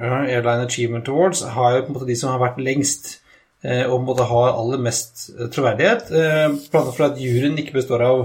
Airline 0.01 0.65
Achievement 0.65 1.05
Awards, 1.13 1.45
har 1.45 1.75
jo 1.75 1.85
på 1.85 1.89
en 1.93 1.97
måte 1.99 2.09
de 2.09 2.17
som 2.17 2.33
har 2.33 2.41
vært 2.41 2.57
lengst 2.65 3.21
eh, 3.61 3.85
og 3.85 3.99
på 3.99 4.01
en 4.01 4.09
måte 4.09 4.31
har 4.33 4.57
aller 4.57 4.81
mest 4.81 5.29
troverdighet. 5.53 6.09
Eh, 6.09 6.49
blant 6.71 6.87
annet 6.87 6.97
fordi 6.97 7.21
juryen 7.29 7.61
ikke 7.61 7.77
består 7.77 8.01
av 8.09 8.17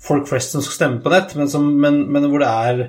folk 0.00 0.28
flest 0.30 0.56
som 0.56 0.64
skal 0.64 0.76
stemme 0.76 1.04
på 1.04 1.12
nett, 1.12 1.36
men, 1.38 1.48
som, 1.52 1.66
men, 1.82 2.02
men 2.12 2.26
hvor 2.30 2.42
det 2.42 2.50
er 2.50 2.82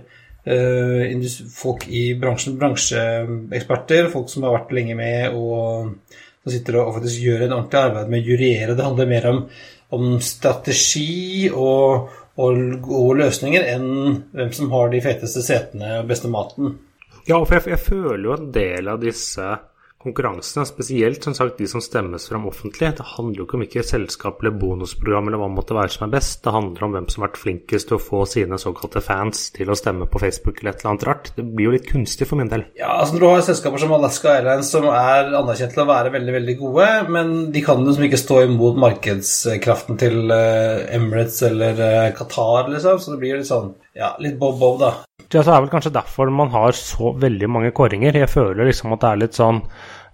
uh, 0.47 1.27
folk 1.55 1.85
i 1.91 2.05
bransjen, 2.19 2.57
bransjeeksperter, 2.61 4.09
folk 4.13 4.31
som 4.31 4.47
har 4.47 4.57
vært 4.59 4.73
lenge 4.77 4.97
med 4.99 5.37
og 5.37 5.93
som 6.41 6.53
sitter 6.55 6.79
og 6.81 6.95
faktisk 6.95 7.21
gjør 7.21 7.45
en 7.45 7.59
ordentlig 7.59 7.81
arbeid 7.81 8.09
med 8.09 8.23
å 8.23 8.31
jurere. 8.31 8.73
Det 8.73 8.87
handler 8.87 9.09
mer 9.11 9.29
om 9.29 9.45
om 9.91 10.19
strategi 10.23 11.49
og, 11.51 12.11
og 12.39 12.61
gode 12.83 13.17
løsninger 13.25 13.67
enn 13.73 13.89
hvem 14.31 14.53
som 14.55 14.71
har 14.71 14.91
de 14.91 15.01
feteste 15.03 15.43
setene 15.43 15.99
og 15.99 16.07
beste 16.11 16.31
maten. 16.31 16.77
Ja, 17.27 17.37
for 17.37 17.57
jeg, 17.57 17.73
jeg 17.75 17.83
føler 17.83 18.23
jo 18.29 18.37
en 18.37 18.49
del 18.55 18.87
av 18.91 19.01
disse 19.03 19.49
konkurransene, 20.01 20.65
spesielt 20.67 21.23
som 21.23 21.35
sagt 21.37 21.59
de 21.61 21.67
som 21.69 21.83
stemmes 21.83 22.27
fram 22.29 22.47
offentlig, 22.49 22.91
det 22.97 23.05
handler 23.13 23.41
jo 23.41 23.45
ikke 23.47 23.57
om 23.57 23.63
hvilket 23.65 23.89
selskap 23.89 24.41
eller 24.41 24.57
bonusprogram 24.61 25.29
eller 25.29 25.41
hva 25.41 25.49
det 25.49 25.57
måtte 25.59 25.77
være 25.77 25.93
som 25.95 26.07
er 26.07 26.13
best. 26.15 26.41
Det 26.45 26.53
handler 26.55 26.87
om 26.87 26.95
hvem 26.95 27.07
som 27.11 27.23
har 27.23 27.31
vært 27.31 27.41
flinkest 27.41 27.89
til 27.89 27.97
å 27.97 28.01
få 28.01 28.23
sine 28.29 28.59
såkalte 28.61 29.03
fans 29.05 29.49
til 29.55 29.71
å 29.71 29.77
stemme 29.77 30.07
på 30.11 30.21
Facebook 30.23 30.61
eller 30.61 30.73
et 30.73 30.83
eller 30.83 30.93
annet 30.93 31.07
rart. 31.09 31.31
Det 31.37 31.45
blir 31.45 31.69
jo 31.69 31.75
litt 31.75 31.89
kunstig 31.89 32.27
for 32.29 32.41
min 32.41 32.51
del. 32.51 32.65
Ja, 32.79 32.93
altså 32.97 33.17
når 33.17 33.23
du 33.23 33.29
har 33.29 33.45
selskaper 33.49 33.83
som 33.83 33.95
Alaska 33.97 34.33
Airlines 34.35 34.71
som 34.73 34.87
er 34.89 35.31
anerkjent 35.41 35.75
til 35.75 35.85
å 35.85 35.89
være 35.91 36.15
veldig, 36.15 36.35
veldig 36.39 36.57
gode, 36.61 36.89
men 37.11 37.35
de 37.53 37.65
kan 37.65 37.85
jo 37.85 37.95
som 37.95 38.07
ikke 38.07 38.21
stå 38.21 38.41
imot 38.47 38.79
markedskraften 38.81 40.01
til 40.01 40.33
eh, 40.33 40.87
Emirates 40.97 41.41
eller 41.47 41.85
eh, 41.87 42.11
Qatar, 42.17 42.71
liksom, 42.73 42.99
så 43.01 43.15
det 43.15 43.21
blir 43.21 43.39
litt 43.39 43.49
sånn 43.49 43.73
ja, 43.97 44.13
litt 44.23 44.37
bob-bob, 44.39 44.79
da. 44.79 44.91
Det 45.31 45.41
er 45.41 45.63
vel 45.63 45.71
kanskje 45.71 45.93
derfor 45.95 46.31
man 46.33 46.51
har 46.51 46.75
så 46.77 47.13
veldig 47.19 47.49
mange 47.49 47.71
kåringer. 47.75 48.19
Jeg 48.19 48.31
føler 48.31 48.67
liksom 48.67 48.93
at 48.95 49.03
det 49.03 49.09
er 49.09 49.21
litt 49.21 49.39
sånn 49.39 49.61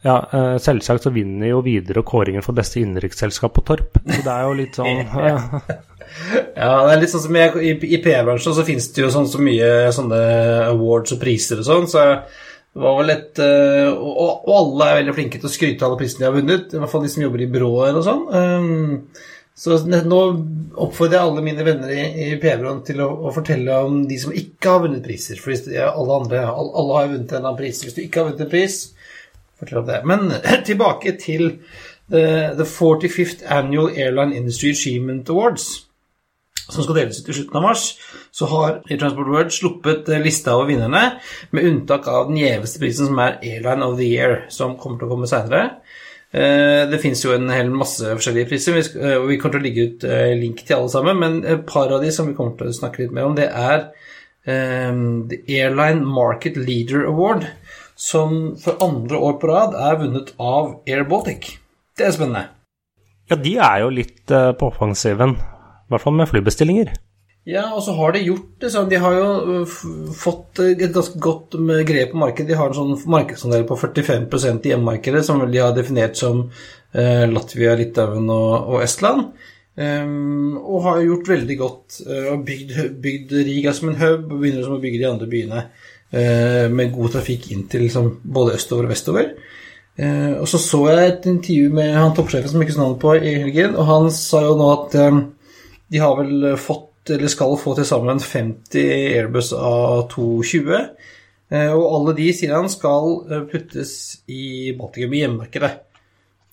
ja, 0.05 0.17
eh, 0.31 0.55
selvsagt 0.61 1.07
så 1.07 1.11
vinner 1.13 1.49
jo 1.49 1.61
videre 1.65 2.03
kåringen 2.05 2.45
for 2.45 2.57
beste 2.57 2.79
innenriksselskap 2.83 3.55
på 3.55 3.63
Torp. 3.65 3.97
Så 4.05 4.21
det 4.23 4.33
er 4.33 4.43
jo 4.45 4.57
litt 4.57 4.77
sånn 4.77 4.99
ja. 5.29 5.37
ja, 6.53 6.73
det 6.85 6.91
er 6.93 7.01
litt 7.01 7.13
sånn 7.13 7.25
som 7.25 7.39
jeg, 7.39 7.55
i, 7.63 7.71
i 7.97 8.01
PR-bransjen 8.03 8.57
så 8.57 8.65
finnes 8.67 8.91
det 8.93 9.03
jo 9.03 9.13
sånn 9.13 9.29
så 9.31 9.41
mye 9.41 9.71
sånne 9.95 10.19
awards 10.67 11.15
og 11.17 11.23
priser 11.23 11.63
og 11.63 11.67
sånn, 11.67 11.89
så 11.89 12.05
det 12.77 12.83
var 12.83 12.99
vel 12.99 13.09
et 13.09 13.39
uh, 13.41 13.87
og, 13.89 14.43
og, 14.45 14.51
alle 14.53 14.87
er 14.87 14.99
veldig 14.99 15.15
flinke 15.17 15.39
til 15.41 15.49
å 15.49 15.53
skryte 15.53 15.81
av 15.81 15.89
alle 15.89 16.01
prisene 16.03 16.21
de 16.21 16.27
har 16.27 16.35
vunnet, 16.35 16.75
i 16.75 16.81
hvert 16.83 16.91
fall 16.91 17.07
de 17.07 17.09
som 17.09 17.23
jobber 17.23 17.41
i 17.41 17.49
byråer 17.49 17.97
og 17.97 18.05
sånn. 18.05 18.21
Um, 18.29 18.91
så 19.57 19.77
nå 19.89 20.19
oppfordrer 20.77 21.17
jeg 21.17 21.25
alle 21.25 21.41
mine 21.41 21.63
venner 21.65 21.89
i, 21.89 22.01
i 22.27 22.35
PR-byråen 22.37 22.83
til 22.85 22.99
å, 23.01 23.07
å, 23.25 23.31
fortelle 23.33 23.79
om 23.87 24.03
de 24.05 24.19
som 24.21 24.35
ikke 24.35 24.69
har 24.69 24.83
vunnet 24.83 25.01
priser. 25.05 25.39
For 25.41 25.55
alle, 25.57 26.19
andre, 26.19 26.43
alle, 26.45 26.73
alle 26.77 26.99
har 26.99 27.09
vunnet 27.09 27.31
en 27.31 27.39
eller 27.39 27.47
annen 27.47 27.57
pris. 27.63 27.81
Hvis 27.81 27.97
du 27.97 28.03
ikke 28.03 28.21
har 28.21 28.29
vunnet 28.29 28.45
en 28.45 28.51
pris, 28.51 28.77
fortell 29.57 29.81
om 29.81 29.89
det. 29.89 30.03
Men 30.05 30.29
tilbake 30.69 31.15
til 31.23 31.49
the, 32.11 32.53
the 32.59 32.67
45th 32.69 33.47
Annual 33.49 33.89
Airline 33.97 34.37
Industry 34.37 34.75
Achievement 34.75 35.33
Awards, 35.33 35.87
som 36.67 36.83
skal 36.83 36.99
deles 36.99 37.23
ut 37.23 37.29
i 37.31 37.39
slutten 37.39 37.57
av 37.57 37.63
mars, 37.63 37.89
så 38.35 38.45
har 38.51 38.81
Air 38.85 38.99
Transport 38.99 39.29
World 39.31 39.53
sluppet 39.55 40.09
eh, 40.11 40.21
lista 40.21 40.53
over 40.57 40.69
vinnerne, 40.69 41.03
med 41.55 41.65
unntak 41.65 42.05
av 42.11 42.29
den 42.29 42.37
gjeveste 42.43 42.81
prisen, 42.83 43.09
som 43.09 43.21
er 43.23 43.39
Airline 43.41 43.87
of 43.87 43.97
the 43.97 44.05
Year, 44.05 44.43
som 44.53 44.77
kommer 44.77 44.99
til 44.99 45.09
å 45.09 45.15
komme 45.15 45.29
seinere. 45.31 45.79
Eh, 46.31 46.83
det 46.91 46.99
finnes 46.99 47.21
jo 47.23 47.31
en 47.31 47.47
hel 47.53 47.69
masse 47.71 48.03
forskjellige 48.03 48.49
priser, 48.49 48.79
eh, 48.99 49.15
og 49.15 49.29
vi 49.29 49.37
kommer 49.39 49.57
til 49.57 49.63
å 49.63 49.67
ligge 49.67 49.85
ut 49.87 50.05
eh, 50.07 50.33
link 50.39 50.65
til 50.65 50.79
alle 50.79 50.91
sammen. 50.91 51.21
Men 51.21 51.39
et 51.47 51.63
par 51.69 51.93
av 51.93 52.03
de 52.03 52.11
som 52.13 52.27
vi 52.27 52.35
kommer 52.37 52.57
til 52.59 52.71
å 52.71 52.75
snakke 52.75 53.05
litt 53.05 53.15
mer 53.15 53.29
om, 53.29 53.37
det 53.37 53.47
er 53.47 53.87
um, 54.43 55.23
The 55.31 55.39
Airline 55.61 56.03
Market 56.03 56.59
Leader 56.59 57.07
Award, 57.07 57.47
som 57.95 58.57
for 58.61 58.79
andre 58.83 59.23
år 59.23 59.39
på 59.39 59.49
rad 59.49 59.79
er 59.79 59.99
vunnet 60.03 60.35
av 60.35 60.75
Air 60.89 61.07
Baltic. 61.07 61.55
Det 61.97 62.09
er 62.09 62.15
spennende. 62.15 62.45
Ja, 63.31 63.39
de 63.39 63.57
er 63.59 63.81
jo 63.83 63.89
litt 63.91 64.27
på 64.29 64.69
offensiven, 64.69 65.33
i 65.35 65.91
hvert 65.91 66.03
fall 66.03 66.15
med 66.15 66.29
flybestillinger. 66.29 66.93
Ja, 67.47 67.69
og 67.71 67.79
så 67.85 67.93
har 67.95 68.11
de 68.11 68.25
gjort 68.25 68.57
det 68.59 68.69
sånn. 68.73 68.89
De 68.91 68.97
har 68.99 69.13
jo 69.15 69.61
fått 70.19 70.59
et 70.65 70.91
ganske 70.91 71.19
godt 71.23 71.55
grep 71.87 72.11
på 72.11 72.19
markedet. 72.19 72.49
De 72.49 72.57
har 72.59 72.73
en 72.73 72.75
sånn 72.75 73.11
markedsandel 73.13 73.63
på 73.69 73.77
45% 73.79 74.67
i 74.67 74.73
hjemmemarkedet, 74.73 75.21
som 75.23 75.45
de 75.47 75.61
har 75.63 75.71
definert 75.75 76.19
som 76.19 76.41
eh, 76.91 77.23
Latvia, 77.31 77.77
Litauen 77.79 78.27
og, 78.27 78.73
og 78.73 78.83
Estland. 78.83 79.29
Um, 79.77 80.57
og 80.57 80.81
har 80.87 81.03
gjort 81.05 81.27
veldig 81.29 81.55
godt 81.59 81.99
uh, 82.07 82.31
og 82.31 82.41
bygd, 82.47 82.71
bygd, 82.97 83.33
Riga 83.45 83.69
som 83.77 83.91
en 83.91 83.99
hub, 83.99 84.23
og 84.25 84.39
begynner 84.41 84.65
som 84.65 84.73
å 84.73 84.81
bygge 84.81 85.03
de 85.03 85.05
andre 85.05 85.27
byene 85.29 85.59
uh, 85.67 86.65
med 86.73 86.95
god 86.95 87.13
trafikk 87.13 87.45
inn 87.53 87.67
til 87.69 87.85
liksom, 87.85 88.09
både 88.25 88.55
østover 88.57 88.87
og 88.87 88.93
vestover. 88.95 89.29
Uh, 90.01 90.41
og 90.41 90.49
så 90.49 90.59
så 90.63 90.81
jeg 90.89 91.11
et 91.11 91.29
intervju 91.29 91.69
med 91.77 91.93
han 91.93 92.17
toppsjefen 92.17 92.55
som 92.55 92.65
ikke 92.65 92.73
så 92.73 92.81
navn 92.81 92.97
på 93.05 93.13
i 93.21 93.37
helgen, 93.43 93.77
og 93.77 93.87
han 93.91 94.09
sa 94.17 94.41
jo 94.47 94.57
nå 94.57 94.71
at 94.73 94.97
um, 95.05 95.21
de 95.93 96.01
har 96.01 96.17
vel 96.23 96.49
fått 96.57 96.86
eller 97.13 97.31
skal 97.31 97.57
få 97.59 97.75
til 97.77 97.87
sammen 97.87 98.19
50 98.23 98.75
Airbus 99.17 99.53
A220. 99.55 100.73
Eh, 101.47 101.71
og 101.71 101.85
alle 101.95 102.15
de, 102.17 102.31
sier 102.35 102.55
han, 102.57 102.67
skal 102.71 103.21
eh, 103.31 103.45
puttes 103.51 103.91
i 104.27 104.73
Baltikum, 104.77 105.15
i 105.15 105.21
hjemmemarkedet. 105.23 105.71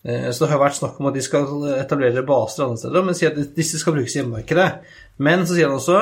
Eh, 0.05 0.29
så 0.31 0.45
det 0.45 0.53
har 0.53 0.63
vært 0.63 0.79
snakk 0.79 1.01
om 1.01 1.11
at 1.11 1.19
de 1.19 1.25
skal 1.25 1.49
etablere 1.75 2.23
baser 2.27 2.67
andre 2.69 2.83
steder, 2.85 3.07
men 3.07 3.19
sier 3.19 3.35
at 3.35 3.57
disse 3.57 3.81
skal 3.83 3.97
brukes 3.97 4.15
i 4.15 4.21
hjemmemarkedet. 4.21 4.69
Men 5.25 5.43
så 5.47 5.57
sier 5.57 5.71
han 5.71 5.79
også, 5.79 5.99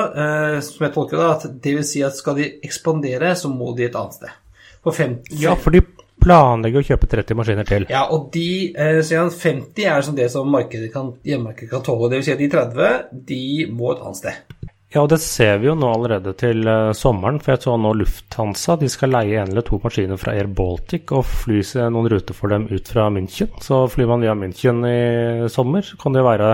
som 0.65 0.85
jeg 0.87 0.93
tolker 0.95 1.19
det, 1.19 1.25
at 1.29 1.57
det 1.65 1.75
vil 1.77 1.83
si 1.85 1.99
at 2.05 2.17
skal 2.17 2.39
de 2.39 2.47
ekspandere, 2.65 3.35
så 3.37 3.51
må 3.51 3.75
de 3.77 3.85
et 3.85 3.97
annet 3.97 4.17
sted. 4.17 4.39
For 4.83 4.97
50, 4.97 5.37
ja, 5.41 5.53
for 5.53 5.73
de 5.73 5.83
planlegger 6.23 6.81
å 6.81 6.87
kjøpe 6.91 7.09
30 7.11 7.39
maskiner 7.39 7.67
til. 7.67 7.87
Ja, 7.91 8.05
og 8.13 8.29
de 8.33 8.71
eh, 8.71 8.99
sier 9.05 9.23
han 9.23 9.33
50 9.33 9.89
er 9.89 10.05
som 10.05 10.17
det 10.17 10.29
som 10.33 10.49
markedet 10.51 10.91
kan, 10.93 11.13
hjemmemarkedet 11.27 11.71
kan 11.71 11.83
tåle. 11.85 12.11
Det 12.11 12.21
vil 12.21 12.27
si 12.27 12.35
at 12.35 12.43
de 12.43 12.51
30 12.53 13.25
de 13.31 13.41
må 13.71 13.93
et 13.93 14.03
annet 14.03 14.21
sted. 14.21 14.69
Ja, 14.93 15.01
og 15.01 15.09
det 15.09 15.23
ser 15.23 15.55
vi 15.57 15.65
jo 15.65 15.73
nå 15.73 15.87
allerede 15.89 16.35
til 16.37 16.67
uh, 16.69 16.91
sommeren. 16.93 17.39
For 17.41 17.55
jeg 17.55 17.63
så 17.63 17.73
nå 17.81 17.95
Lufthansa 17.97 18.75
de 18.77 18.89
skal 18.93 19.15
leie 19.15 19.39
en 19.41 19.49
eller 19.49 19.65
to 19.65 19.79
maskiner 19.81 20.21
fra 20.21 20.35
Air 20.37 20.51
Baltic 20.53 21.09
og 21.17 21.25
fly 21.25 21.63
noen 21.89 22.11
ruter 22.13 22.37
for 22.37 22.53
dem 22.53 22.67
ut 22.69 22.93
fra 22.93 23.07
München. 23.13 23.49
Så 23.63 23.87
flyr 23.89 24.11
man 24.11 24.21
via 24.21 24.37
München 24.37 24.85
i 24.85 25.49
sommer, 25.49 25.81
så 25.81 25.97
kan 25.97 26.13
det 26.13 26.21
jo 26.21 26.29
være 26.29 26.53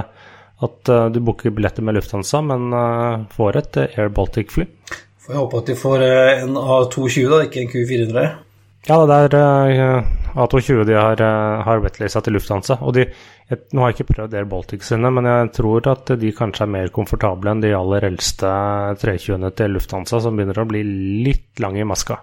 at 0.60 0.91
uh, 0.91 1.05
du 1.12 1.19
booker 1.19 1.51
billetter 1.55 1.84
med 1.84 1.99
Lufthansa, 1.99 2.39
men 2.47 2.71
uh, 2.71 3.27
får 3.36 3.60
et 3.60 3.82
Air 3.89 4.13
Baltic-fly. 4.15 4.69
Får 5.19 5.36
jeg 5.36 5.43
håpe 5.43 5.60
at 5.60 5.71
de 5.73 5.79
får 5.84 6.05
en 6.08 6.55
A220, 6.60 7.25
da, 7.27 7.41
ikke 7.43 7.65
en 7.65 7.73
Q400. 7.75 8.29
Ja, 8.88 9.02
det 9.06 9.42
er 9.42 10.06
A220 10.34 10.86
de 10.88 10.96
har, 10.96 11.22
har 11.65 11.82
wetleasa 11.84 12.22
til 12.24 12.38
Lufthansa. 12.38 12.80
Og 12.86 12.96
de, 12.96 13.04
jeg, 13.50 13.60
nå 13.74 13.84
har 13.84 13.92
jeg 13.92 14.00
ikke 14.00 14.13
prøvd 14.13 14.38
Air 14.39 14.48
Baltic 14.50 14.86
sine, 14.88 15.12
men 15.13 15.28
jeg 15.28 15.52
tror 15.58 15.92
at 15.92 16.13
de 16.22 16.32
kanskje 16.36 16.65
er 16.65 16.74
mer 16.78 16.94
komfortable 16.96 17.52
enn 17.52 17.63
de 17.63 17.74
aller 17.76 18.08
eldste 18.12 18.50
320-ene 19.02 19.52
til 19.58 19.76
Lufthansa, 19.76 20.22
som 20.24 20.38
begynner 20.38 20.62
å 20.62 20.68
bli 20.70 20.84
litt 21.28 21.62
lange 21.63 21.84
i 21.84 21.88
maska. 21.88 22.22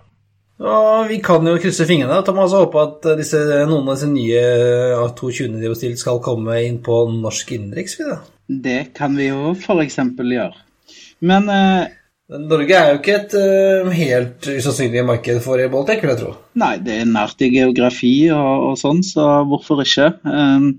Ja, 0.57 1.05
vi 1.05 1.19
kan 1.21 1.45
jo 1.45 1.59
krysse 1.61 1.85
fingrene 1.85 2.23
Thomas, 2.25 2.55
og 2.57 2.71
håpe 2.71 2.85
at 2.87 3.11
disse, 3.19 3.43
noen 3.69 3.91
av 3.91 3.99
disse 3.99 4.09
nye 4.09 4.45
A220-ene 5.03 5.61
de 5.61 5.69
har 5.69 5.75
bestilt, 5.75 6.01
skal 6.01 6.23
komme 6.25 6.57
inn 6.65 6.81
på 6.85 7.03
norsk 7.13 7.53
innenriks. 7.59 7.99
Det 8.47 8.81
kan 8.97 9.19
vi 9.19 9.29
jo 9.29 9.53
f.eks. 9.53 10.01
gjøre. 10.17 10.63
Men 11.29 11.53
eh, 11.53 11.93
Norge 12.27 12.75
er 12.75 12.89
jo 12.91 12.99
ikke 12.99 13.17
et 13.21 13.35
uh, 13.39 13.89
helt 13.95 14.47
usannsynlig 14.51 15.05
marked 15.07 15.43
for 15.45 15.63
Baltic, 15.71 16.01
vil 16.03 16.11
jeg 16.11 16.23
tro. 16.25 16.33
Nei, 16.59 16.75
det 16.83 17.01
er 17.01 17.11
nært 17.11 17.43
i 17.47 17.53
geografi 17.53 18.15
og, 18.35 18.71
og 18.73 18.79
sånn, 18.81 19.03
så 19.07 19.45
hvorfor 19.47 19.85
ikke? 19.85 20.09
Um, 20.27 20.73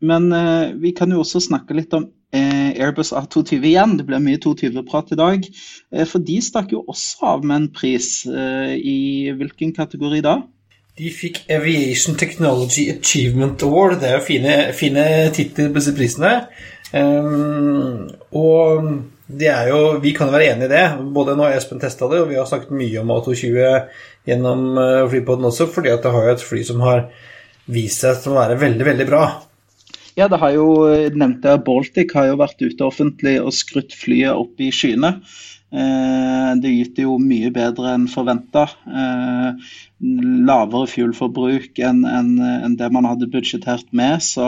men 0.00 0.30
uh, 0.32 0.72
vi 0.80 0.94
kan 0.96 1.12
jo 1.12 1.20
også 1.20 1.42
snakke 1.44 1.76
litt 1.76 1.92
om 1.96 2.06
uh, 2.08 2.70
Airbus 2.72 3.12
A220 3.12 3.66
igjen. 3.68 3.92
Det 3.98 4.06
blir 4.08 4.22
mye 4.24 4.40
220-prat 4.40 5.12
i 5.12 5.18
dag. 5.20 5.48
for 6.08 6.24
de 6.24 6.38
stakk 6.40 6.72
jo 6.72 6.80
også 6.88 7.28
av 7.34 7.44
med 7.44 7.56
en 7.58 7.66
pris. 7.76 8.08
I 8.26 9.32
hvilken 9.36 9.74
kategori 9.76 10.22
da? 10.24 10.38
De 10.96 11.12
fikk 11.12 11.42
Aviation 11.52 12.16
Technology 12.16 12.86
Achievement 12.94 13.60
Award. 13.68 14.00
Det 14.00 14.08
er 14.08 14.16
jo 14.16 14.24
fine, 14.24 14.56
fine 14.72 15.04
titler 15.36 15.68
på 15.68 15.82
disse 15.82 15.94
prisene. 15.96 16.32
Um, 16.96 18.06
og 18.32 18.88
jo, 19.26 19.78
Vi 20.02 20.12
kan 20.14 20.28
jo 20.28 20.36
være 20.36 20.52
enig 20.52 20.68
i 20.68 20.74
det. 20.74 20.84
Både 21.14 21.34
nå 21.36 21.46
har 21.46 21.56
Espen 21.56 21.80
testa 21.82 22.08
det, 22.10 22.20
og 22.22 22.30
vi 22.30 22.38
har 22.38 22.46
snakket 22.46 22.74
mye 22.74 23.00
om 23.02 23.10
A220 23.14 23.88
gjennom 24.26 24.68
flypoden 25.10 25.48
også, 25.48 25.66
fordi 25.70 25.90
at 25.94 26.02
det 26.02 26.12
har 26.14 26.28
jo 26.28 26.36
et 26.36 26.46
fly 26.46 26.62
som 26.66 26.80
har 26.86 27.08
vist 27.66 28.02
seg 28.04 28.22
til 28.22 28.34
å 28.34 28.40
være 28.40 28.58
veldig, 28.60 28.86
veldig 28.86 29.06
bra. 29.08 29.24
Ja, 30.16 30.30
det 30.32 30.38
har 30.40 30.54
jo 30.54 30.68
eh, 30.88 31.10
nevnte 31.12 31.58
Baltic 31.64 32.14
har 32.16 32.30
jo 32.30 32.38
vært 32.40 32.62
ute 32.62 32.86
offentlig 32.86 33.36
og 33.42 33.52
skrutt 33.52 33.92
flyet 33.92 34.32
opp 34.32 34.62
i 34.64 34.70
skyene. 34.72 35.18
Eh, 35.74 36.52
det 36.62 36.70
gyter 36.70 37.08
jo 37.08 37.16
mye 37.18 37.50
bedre 37.54 37.96
enn 37.96 38.06
forventa. 38.10 38.66
Eh, 38.86 39.74
lavere 40.46 40.86
fuelforbruk 40.92 41.80
enn 41.82 42.76
det 42.78 42.90
man 42.94 43.08
hadde 43.08 43.30
budsjettert 43.32 43.90
med. 43.96 44.22
Så 44.22 44.46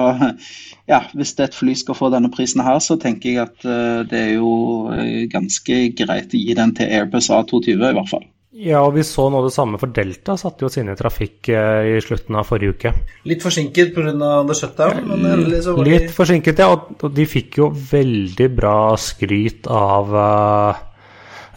ja, 0.93 1.03
hvis 1.13 1.35
det 1.39 1.49
et 1.49 1.59
fly 1.59 1.75
skal 1.79 1.99
få 1.99 2.13
denne 2.15 2.31
prisen 2.33 2.63
her, 2.65 2.79
så 2.85 2.99
tenker 3.01 3.33
jeg 3.33 3.45
at 3.49 3.67
eh, 3.67 4.01
det 4.09 4.25
er 4.25 4.35
jo 4.39 4.89
ganske 5.33 5.85
greit 5.99 6.35
å 6.35 6.43
gi 6.43 6.59
den 6.59 6.75
til 6.79 6.99
Airbus 7.01 7.33
A220 7.35 7.75
i 7.75 7.95
hvert 7.99 8.13
fall. 8.15 8.29
Ja, 8.59 8.81
og 8.81 8.97
vi 8.97 9.05
så 9.07 9.29
nå 9.31 9.39
det 9.45 9.53
samme 9.55 9.79
for 9.79 9.93
Delta, 9.95 10.35
satte 10.41 10.65
jo 10.65 10.71
oss 10.71 10.79
inn 10.81 10.89
i 10.91 10.97
trafikk 10.99 11.51
i 11.53 11.93
slutten 12.03 12.35
av 12.41 12.49
forrige 12.49 12.75
uke. 12.75 12.93
Litt 13.29 13.45
forsinket 13.45 13.93
pga. 13.95 14.15
the 14.49 14.57
shutdown, 14.57 15.05
men 15.07 15.29
endelig 15.31 15.61
så 15.67 15.77
var 15.77 15.87
de 15.87 15.93
Litt 15.93 16.11
forsinket, 16.17 16.65
ja. 16.65 16.73
Og 16.75 17.15
de 17.15 17.29
fikk 17.29 17.61
jo 17.61 17.69
veldig 17.71 18.49
bra 18.57 18.75
skryt 18.99 19.69
av 19.71 20.17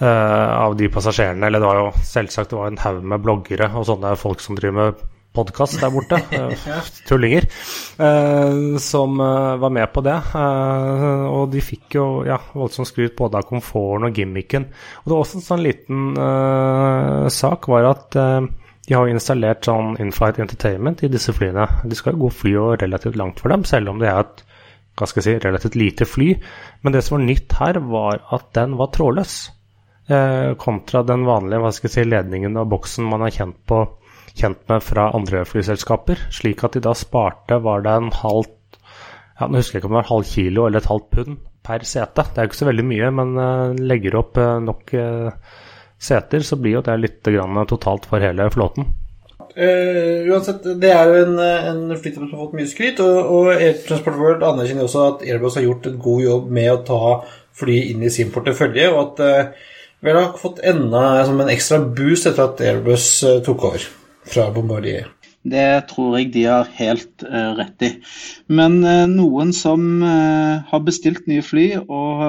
av 0.02 0.76
de 0.80 0.90
passasjerene. 0.92 1.46
Eller 1.48 1.62
det 1.62 1.68
var 1.70 1.80
jo 1.80 1.90
selvsagt 2.08 2.54
det 2.54 2.58
var 2.60 2.72
en 2.72 2.80
haug 2.82 3.02
med 3.14 3.22
bloggere 3.24 3.68
og 3.76 3.86
sånne 3.90 4.16
folk 4.20 4.42
som 4.44 4.58
driver 4.58 4.78
med 4.80 5.04
podkast 5.32 5.80
der 5.82 5.92
borte. 5.94 6.20
Uh, 6.32 6.88
tullinger. 7.08 7.46
Uh, 8.00 8.78
som 8.82 9.18
var 9.20 9.70
med 9.70 9.92
på 9.94 10.04
det. 10.06 10.18
og 10.36 11.52
de 11.52 11.62
fikk 11.64 11.96
jo 11.98 12.06
ja, 12.28 12.40
voldsomt 12.54 12.90
skryt 12.90 13.16
både 13.20 13.40
av 13.40 13.48
komforten 13.50 14.10
og 14.10 14.18
gimmicken. 14.18 14.68
Og 15.02 15.06
det 15.06 15.16
var 15.16 15.24
også 15.24 15.40
en 15.40 15.48
sånn 15.48 15.64
liten 15.66 17.30
sak 17.32 17.70
var 17.72 17.90
at 17.92 18.18
de 18.92 18.96
har 18.98 19.08
jo 19.08 19.16
installert 19.16 19.68
sånn 19.68 19.94
inflight 20.04 20.40
entertainment 20.42 21.04
i 21.06 21.12
disse 21.12 21.34
flyene. 21.36 21.68
De 21.86 21.98
skal 21.98 22.16
jo 22.16 22.26
gå 22.26 22.32
fly 22.42 22.56
og 22.60 22.82
relativt 22.82 23.20
langt 23.20 23.40
for 23.40 23.54
dem, 23.54 23.64
selv 23.68 23.94
om 23.94 24.02
det 24.02 24.10
er 24.12 24.24
et 24.24 24.44
hva 25.00 25.08
skal 25.08 25.22
jeg 25.22 25.28
si, 25.28 25.44
relativt 25.46 25.78
lite 25.80 26.06
fly. 26.06 26.34
Men 26.84 26.94
det 26.94 27.04
som 27.06 27.16
var 27.16 27.24
nytt 27.24 27.56
her, 27.62 27.80
var 27.88 28.20
at 28.36 28.50
den 28.58 28.76
var 28.80 28.92
trådløs. 28.92 29.38
Eh, 30.12 30.54
kontra 30.60 31.04
den 31.08 31.24
vanlige 31.24 31.62
hva 31.63 31.69
skal 31.71 31.88
jeg 31.88 31.93
si, 31.93 32.04
ledningen 32.10 32.58
av 32.60 32.67
boksen 32.71 33.06
man 33.08 33.24
er 33.24 33.32
kjent, 33.32 33.60
på, 33.69 33.86
kjent 34.36 34.65
med 34.67 34.84
fra 34.84 35.08
andre 35.15 35.45
flyselskaper. 35.47 36.26
Slik 36.36 36.65
at 36.67 36.76
de 36.76 36.82
da 36.84 36.91
sparte 36.97 37.62
var 37.63 37.86
det 37.86 37.93
en 37.95 38.12
halv 38.19 38.50
ja, 39.39 39.47
Nå 39.47 39.58
husker 39.58 39.78
jeg 39.78 39.82
ikke 39.82 39.89
om 39.89 39.95
det 39.95 40.02
var 40.02 40.10
halv 40.12 40.28
kilo 40.28 40.65
eller 40.67 40.84
et 40.84 40.89
halvt 40.91 41.08
pund 41.15 41.38
per 41.65 41.86
sete. 41.88 42.26
Det 42.28 42.41
er 42.41 42.45
jo 42.45 42.52
ikke 42.52 42.60
så 42.60 42.67
veldig 42.67 42.86
mye, 42.89 43.08
men 43.17 43.32
uh, 43.39 43.80
legger 43.80 44.17
opp 44.19 44.38
uh, 44.38 44.60
nok 44.62 44.91
seter, 46.02 46.43
så 46.45 46.58
blir 46.62 46.76
jo 46.76 46.84
det 46.86 46.97
litt 47.00 47.17
totalt 47.71 48.06
for 48.10 48.21
hele 48.21 48.50
flåten. 48.54 48.91
Uh, 49.56 50.30
uansett, 50.30 50.67
Det 50.82 50.91
er 50.93 51.10
jo 51.10 51.24
en, 51.24 51.41
en 51.41 51.82
flytransport 51.95 52.30
som 52.30 52.38
har 52.38 52.45
fått 52.45 52.60
mye 52.60 52.69
skryt, 52.69 53.02
og, 53.02 53.34
og 53.34 53.50
Air 53.56 53.82
Transport 53.88 54.19
World 54.19 54.45
anerkjenner 54.45 54.86
også 54.86 55.08
at 55.08 55.26
Airbus 55.26 55.58
har 55.58 55.65
gjort 55.65 55.89
en 55.89 55.97
god 56.06 56.24
jobb 56.28 56.54
med 56.60 56.71
å 56.76 56.80
ta 56.91 57.02
fly 57.63 57.80
inn 57.95 58.06
i 58.06 58.13
sin 58.13 58.30
portefølje, 58.36 58.91
og 58.93 59.02
at 59.08 59.26
uh, 59.26 59.69
vi 60.02 60.12
har 60.12 60.38
fått 60.38 60.60
enda 60.66 61.02
en 61.22 61.50
ekstra 61.50 61.80
boost 61.80 62.26
etter 62.30 62.48
at 62.48 62.62
Airbus 62.66 63.08
eh, 63.28 63.42
tok 63.46 63.66
over 63.70 63.84
fra 64.32 64.48
Bombardier. 64.54 65.10
Det 65.42 65.88
tror 65.90 66.20
jeg 66.20 66.32
de 66.36 66.46
har 66.46 66.70
helt 66.78 67.24
uh, 67.26 67.54
rett 67.58 67.86
i. 67.86 67.92
Men 68.54 68.82
uh, 68.86 69.08
noen 69.10 69.54
som 69.58 70.04
uh, 70.06 70.62
har 70.70 70.84
bestilt 70.86 71.26
nye 71.30 71.42
fly 71.46 71.68
og 71.82 72.26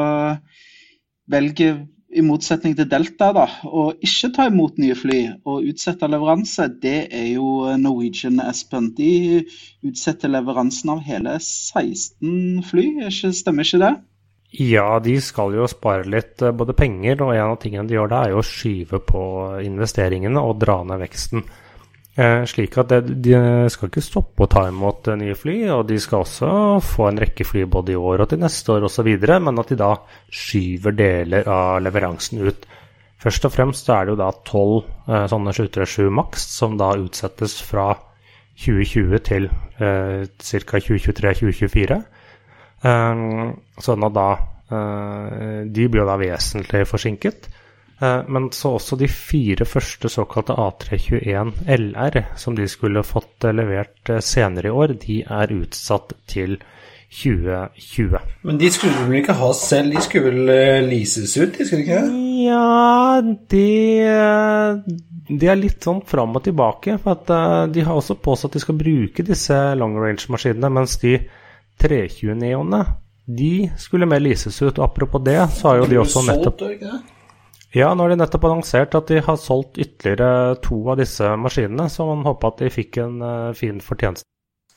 velger 1.33 1.83
i 2.13 2.25
motsetning 2.25 2.75
til 2.77 2.89
Delta 2.93 3.31
da, 3.33 3.47
å 3.65 3.91
ikke 4.05 4.33
ta 4.37 4.47
imot 4.51 4.81
nye 4.81 4.97
fly 4.97 5.21
og 5.49 5.65
utsette 5.71 6.09
leveranse, 6.13 6.67
det 6.83 7.07
er 7.09 7.29
jo 7.35 7.73
Norwegian 7.81 8.41
Espen. 8.45 8.91
De 8.97 9.45
utsetter 9.89 10.33
leveransen 10.33 10.93
av 10.93 11.01
hele 11.07 11.39
16 11.41 12.61
fly, 12.69 12.89
stemmer 13.09 13.65
ikke 13.65 13.81
det? 13.81 13.95
Ja, 14.53 14.99
de 15.01 15.15
skal 15.25 15.55
jo 15.57 15.67
spare 15.71 16.05
litt 16.05 16.43
eh, 16.45 16.53
både 16.53 16.77
penger, 16.77 17.23
og 17.25 17.33
en 17.33 17.55
av 17.55 17.59
tingene 17.63 17.89
de 17.89 17.97
gjør 17.97 18.11
da, 18.13 18.23
er 18.23 18.35
jo 18.35 18.43
å 18.43 18.47
skyve 18.47 19.01
på 19.09 19.23
investeringene 19.65 20.41
og 20.45 20.59
dra 20.61 20.83
ned 20.85 21.01
veksten. 21.01 21.45
Eh, 22.13 22.43
slik 22.45 22.77
at 22.77 22.93
de 23.09 23.39
skal 23.73 23.89
ikke 23.89 24.05
stoppe 24.05 24.45
å 24.45 24.51
ta 24.53 24.67
imot 24.69 25.09
eh, 25.09 25.17
nye 25.23 25.39
fly, 25.39 25.57
og 25.73 25.87
de 25.89 25.97
skal 26.03 26.27
også 26.27 26.53
få 26.85 27.09
en 27.09 27.23
rekke 27.25 27.47
fly 27.49 27.65
både 27.65 27.95
i 27.95 27.97
år 27.97 28.27
og 28.27 28.29
til 28.35 28.43
neste 28.45 28.77
år 28.77 28.85
osv., 28.91 29.09
men 29.33 29.65
at 29.65 29.73
de 29.73 29.81
da 29.81 29.95
skyver 30.29 31.01
deler 31.01 31.49
av 31.49 31.81
leveransen 31.87 32.45
ut. 32.45 32.69
Først 33.23 33.49
og 33.49 33.55
fremst 33.55 33.89
er 33.95 34.05
det 34.05 34.13
jo 34.13 34.21
da 34.21 34.33
tolv 34.45 34.83
sånne 35.31 35.53
737 35.55 36.11
Max 36.11 36.45
som 36.59 36.75
da 36.77 36.91
utsettes 36.99 37.55
fra 37.63 37.93
2020 38.59 39.23
til 39.25 39.47
eh, 39.79 40.27
ca. 40.29 40.81
2023-2024. 40.83 42.03
Ehm, 42.83 43.53
sånn 43.79 44.07
at 44.09 44.15
da 44.17 44.29
eh, 44.73 45.59
De 45.71 45.87
blir 45.87 46.03
jo 46.03 46.09
da 46.09 46.19
vesentlig 46.21 46.85
forsinket. 46.91 47.49
Eh, 48.03 48.21
men 48.27 48.51
så 48.55 48.75
også 48.79 48.99
de 48.99 49.09
fire 49.11 49.67
første 49.69 50.11
såkalte 50.11 50.57
A321 50.59 51.55
LR, 51.79 52.23
som 52.37 52.59
de 52.59 52.67
skulle 52.71 53.05
fått 53.07 53.47
eh, 53.47 53.55
levert 53.55 54.17
senere 54.25 54.73
i 54.73 54.77
år, 54.85 54.97
de 55.05 55.23
er 55.23 55.55
utsatt 55.55 56.17
til 56.31 56.59
2020. 57.13 58.17
Men 58.49 58.59
de 58.59 58.71
skulle 58.73 59.05
vel 59.05 59.21
ikke 59.21 59.37
ha 59.37 59.51
selv, 59.55 59.93
de 59.93 60.03
skulle 60.03 60.33
vel 60.33 60.87
leases 60.89 61.37
ut, 61.37 61.53
de 61.59 61.67
skulle 61.69 61.85
ikke 61.85 61.99
det? 62.01 62.23
Ja, 62.47 63.21
de, 63.53 63.67
de 65.29 65.51
er 65.53 65.61
litt 65.61 65.85
sånn 65.85 66.01
fram 66.09 66.33
og 66.41 66.47
tilbake. 66.49 66.97
For 67.05 67.21
at 67.21 67.69
de 67.77 67.85
har 67.85 68.01
også 68.01 68.17
påstått 68.17 68.57
at 68.57 68.57
de 68.57 68.65
skal 68.65 68.81
bruke 68.81 69.27
disse 69.29 69.61
long 69.77 69.95
range-maskinene, 70.01 70.73
mens 70.73 70.97
de 71.05 71.19
320-neonene 71.81 72.83
de 73.25 73.71
skulle 73.79 74.07
mer 74.07 74.23
leases 74.23 74.63
ut. 74.63 74.79
Og 74.79 74.85
apropos 74.85 75.23
det, 75.25 75.39
så 75.57 75.69
har 75.69 75.83
jo 75.83 75.91
de 75.91 76.01
også 76.03 76.25
nettopp 76.27 76.65
Ja, 77.73 77.93
nå 77.95 78.05
har 78.05 78.13
de 78.13 78.19
nettopp 78.21 78.49
annonsert 78.49 78.95
at 78.99 79.09
de 79.09 79.23
har 79.25 79.39
solgt 79.41 79.79
ytterligere 79.81 80.59
to 80.65 80.83
av 80.93 80.99
disse 81.01 81.31
maskinene, 81.41 81.89
så 81.89 82.05
man 82.09 82.27
håper 82.27 82.53
at 82.53 82.65
de 82.65 82.73
fikk 82.73 83.01
en 83.01 83.23
uh, 83.25 83.55
fin 83.57 83.81
fortjeneste. 83.81 84.29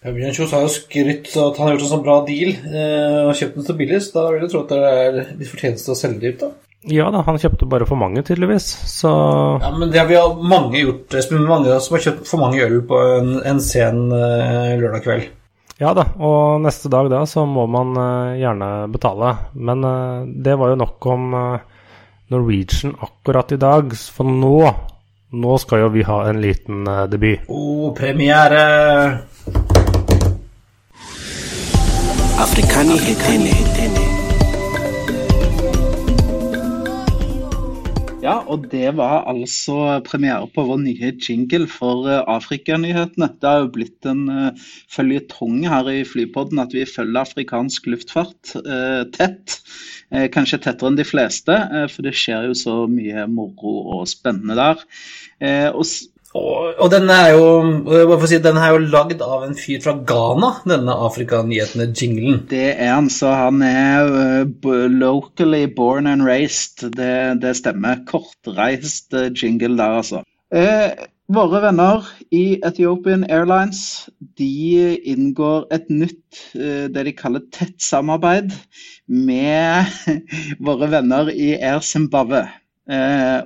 Bjørn 0.06 0.36
Kjos 0.38 0.52
har 0.54 0.62
jo 0.62 0.70
skrytt 0.70 1.32
at 1.42 1.58
han 1.58 1.66
har 1.66 1.74
gjort 1.74 1.88
en 1.88 1.92
sånn 1.96 2.06
bra 2.06 2.20
deal 2.28 2.54
uh, 2.54 3.26
og 3.26 3.34
kjøpt 3.36 3.58
den 3.58 3.68
så 3.68 3.76
billig, 3.76 4.00
så 4.06 4.20
da 4.20 4.28
vil 4.30 4.46
jeg 4.46 4.54
tro 4.54 4.62
at 4.62 4.72
det 4.72 4.94
er 4.94 5.20
litt 5.42 5.52
fortjeneste 5.52 5.92
å 5.92 6.00
selge 6.00 6.32
ut, 6.32 6.46
da. 6.46 6.52
Ja 6.86 7.08
da, 7.10 7.24
han 7.26 7.40
kjøpte 7.42 7.66
bare 7.66 7.88
for 7.90 7.98
mange, 7.98 8.22
tydeligvis. 8.22 8.68
Så 8.92 9.10
Ja, 9.10 9.72
men 9.74 9.90
det 9.90 9.98
har 9.98 10.08
vi 10.08 10.20
mange 10.46 10.84
gjort, 10.84 11.16
Espen. 11.18 11.42
Mange 11.50 11.74
som 11.82 11.98
har 11.98 12.04
kjøpt 12.06 12.30
for 12.30 12.44
mange 12.44 12.62
øl 12.62 12.78
på 12.86 13.00
en, 13.18 13.40
en 13.42 13.64
sen 13.64 14.06
uh, 14.14 14.76
lørdag 14.78 15.02
kveld. 15.08 15.32
Ja 15.76 15.92
da, 15.92 16.06
og 16.24 16.62
neste 16.64 16.88
dag 16.88 17.10
da 17.12 17.26
så 17.28 17.44
må 17.44 17.66
man 17.68 17.98
uh, 18.00 18.36
gjerne 18.40 18.88
betale. 18.94 19.34
Men 19.60 19.84
uh, 19.84 20.24
det 20.24 20.56
var 20.56 20.72
jo 20.72 20.78
nok 20.80 21.08
om 21.12 21.34
uh, 21.36 21.88
Norwegian 22.32 22.96
akkurat 23.04 23.52
i 23.52 23.60
dag, 23.60 23.92
for 23.92 24.30
nå 24.30 24.60
nå 25.36 25.58
skal 25.60 25.82
jo 25.84 25.90
vi 25.92 26.06
ha 26.08 26.22
en 26.30 26.40
liten 26.40 26.88
debut. 27.12 27.44
Oh, 27.52 27.92
premiere! 27.98 28.64
Afrikani 32.40 32.96
hetene. 33.04 34.25
Ja, 38.26 38.40
og 38.50 38.64
det 38.72 38.96
var 38.98 39.28
altså 39.30 40.00
premiere 40.06 40.48
på 40.50 40.64
vår 40.66 40.80
nye 40.82 41.12
jingle 41.22 41.68
for 41.70 42.08
uh, 42.10 42.24
Afrikanyhetene. 42.34 43.28
Det 43.38 43.50
har 43.50 43.60
jo 43.62 43.74
blitt 43.76 44.08
en 44.10 44.24
uh, 44.32 44.64
føljetong 44.90 45.60
her 45.70 45.92
i 45.92 46.00
Flypodden 46.10 46.64
at 46.64 46.74
vi 46.74 46.88
følger 46.90 47.22
afrikansk 47.22 47.86
luftfart 47.92 48.56
uh, 48.66 49.04
tett. 49.14 49.60
Kanskje 50.34 50.62
tettere 50.64 50.92
enn 50.92 50.98
de 51.00 51.04
fleste, 51.04 51.54
for 51.92 52.06
det 52.06 52.14
skjer 52.16 52.46
jo 52.48 52.54
så 52.56 52.74
mye 52.88 53.26
moro 53.28 53.72
og 53.98 54.04
spennende 54.08 54.54
der. 54.56 54.84
og 55.74 55.82
og, 56.36 56.74
og 56.84 56.92
den 56.92 57.08
er 57.14 57.30
jo 57.32 58.26
si, 58.28 58.40
den 58.44 58.60
er 58.60 58.74
jo 58.74 58.84
lagd 58.84 59.22
av 59.24 59.46
en 59.46 59.56
fyr 59.56 59.80
fra 59.84 59.96
Ghana, 60.08 60.52
denne 60.68 60.96
Afrika-nyhetene-jinglen. 61.08 62.42
Det 62.52 62.74
er 62.74 62.92
han, 62.92 63.08
så 63.14 63.32
han 63.32 63.64
er 63.64 64.12
uh, 64.44 64.86
locally 64.92 65.66
born 65.72 66.10
and 66.12 66.26
raised. 66.28 66.84
Det, 66.98 67.40
det 67.44 67.56
stemmer. 67.62 68.04
Kortreist 68.10 69.16
uh, 69.16 69.30
jingle 69.32 69.78
der, 69.80 70.02
altså. 70.02 70.26
Eh, 70.56 71.08
våre 71.32 71.62
venner 71.64 72.04
i 72.36 72.60
Ethiopian 72.68 73.24
Airlines 73.32 74.10
de 74.38 75.00
inngår 75.08 75.66
et 75.74 75.88
nytt, 75.90 76.44
det 76.54 77.06
de 77.08 77.16
kaller 77.18 77.42
tett 77.56 77.80
samarbeid, 77.82 78.52
med 79.08 79.90
våre 80.68 80.92
venner 80.92 81.32
i 81.34 81.56
Air 81.56 81.82
Zimbabwe. 81.82 82.44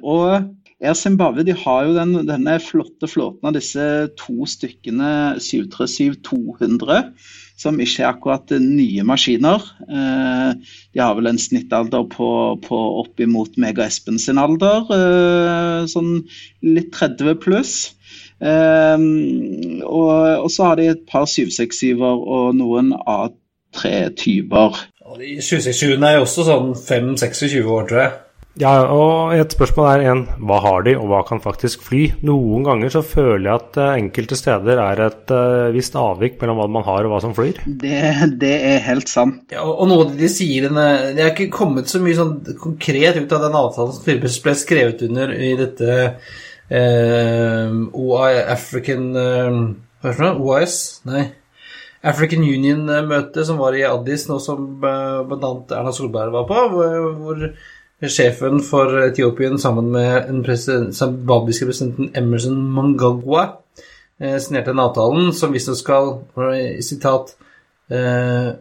Og 0.03 0.49
Air 0.79 0.95
Zimbabwe 0.95 1.43
de 1.43 1.53
har 1.59 1.87
jo 1.87 1.95
den, 1.97 2.13
denne 2.27 2.55
flotte 2.63 3.07
flåten 3.11 3.49
av 3.49 3.55
disse 3.57 3.83
to 4.19 4.45
stykkene 4.47 5.35
737-200, 5.43 7.09
som 7.59 7.81
ikke 7.83 8.05
er 8.05 8.07
akkurat 8.13 8.53
nye 8.63 9.03
maskiner. 9.03 9.65
Eh, 9.91 10.53
de 10.95 11.01
har 11.03 11.17
vel 11.17 11.27
en 11.33 11.41
snittalder 11.41 12.05
på, 12.13 12.29
på 12.63 12.79
oppimot 13.01 13.59
Mega 13.59 13.89
Espen 13.89 14.21
sin 14.23 14.39
alder, 14.39 14.87
eh, 14.95 15.81
sånn 15.91 16.21
litt 16.63 16.93
30 16.95 17.35
pluss. 17.43 17.75
Eh, 18.39 18.95
og, 19.83 20.15
og, 20.15 20.47
så 20.47 20.69
har 20.69 20.79
de 20.79 20.87
et 20.93 21.03
par 21.11 21.27
767-er 21.27 22.23
og 22.39 22.55
noen 22.55 22.95
A3-typer. 23.03 24.79
767-ene 25.03 26.07
er 26.07 26.19
jo 26.21 26.23
også 26.23 26.47
sånn 26.47 26.73
5-26 26.79 27.67
år, 27.67 27.87
tror 27.91 28.03
jeg. 28.05 28.17
Ja, 28.57 28.71
og 28.89 29.35
et 29.37 29.53
spørsmål 29.53 29.85
er 29.87 30.01
igjen 30.03 30.21
hva 30.41 30.57
har 30.63 30.81
de, 30.87 30.95
og 30.97 31.11
hva 31.11 31.19
kan 31.27 31.41
faktisk 31.43 31.83
fly? 31.85 32.01
Noen 32.25 32.65
ganger 32.65 32.91
så 32.91 33.03
føler 33.05 33.45
jeg 33.45 33.61
at 33.61 33.77
uh, 33.77 33.91
enkelte 33.93 34.37
steder 34.39 34.81
er 34.81 35.03
et 35.05 35.33
uh, 35.35 35.69
visst 35.75 35.95
avvik 35.99 36.39
mellom 36.41 36.57
hva 36.59 36.67
man 36.79 36.85
har 36.87 37.05
og 37.05 37.13
hva 37.13 37.21
som 37.23 37.35
flyr. 37.37 37.61
Det, 37.69 38.01
det 38.41 38.53
er 38.71 38.83
helt 38.89 39.11
sant. 39.11 39.45
Ja, 39.53 39.61
og, 39.67 39.77
og 39.85 39.91
noe 39.91 40.09
de 40.17 40.31
sier 40.33 40.65
Det 40.73 41.21
er 41.21 41.29
ikke 41.29 41.51
kommet 41.59 41.91
så 41.91 42.01
mye 42.03 42.17
sånn 42.17 42.35
konkret 42.59 43.21
ut 43.21 43.37
av 43.37 43.45
den 43.45 43.59
avtalen 43.61 43.95
som 43.95 44.03
tydeligvis 44.07 44.41
ble 44.43 44.57
skrevet 44.57 45.05
under 45.07 45.35
i 45.37 45.53
dette 45.59 45.97
uh, 46.09 47.79
OI 47.93 48.33
African 48.49 49.11
Hva 49.13 50.09
heter 50.09 50.25
det 50.25 50.35
OIS? 50.41 50.79
Nei. 51.07 51.29
African 52.09 52.43
Union-møte 52.47 53.43
som 53.43 53.57
var 53.59 53.75
i 53.75 53.83
Addis, 53.83 54.29
nå 54.29 54.37
som 54.39 54.79
bl.a. 54.79 55.49
Erna 55.75 55.91
Solberg 55.91 56.31
var 56.31 56.45
på, 56.47 56.61
hvor, 56.71 56.93
hvor 57.19 57.41
sjefen 58.07 58.61
for 58.63 58.95
Etiopien 59.03 59.59
sammen 59.59 59.91
med 59.91 60.27
den 60.27 60.43
president, 60.43 60.95
presidenten 61.65 62.11
Emerson 62.15 62.71
Mangagwa 62.71 63.59
eh, 64.19 64.37
signerte 64.39 64.71
den 64.71 64.79
avtalen 64.79 65.33
som 65.33 65.51
visstnok 65.53 65.77
skal 65.77 66.09
sitat 66.81 67.35
eh, 67.91 68.55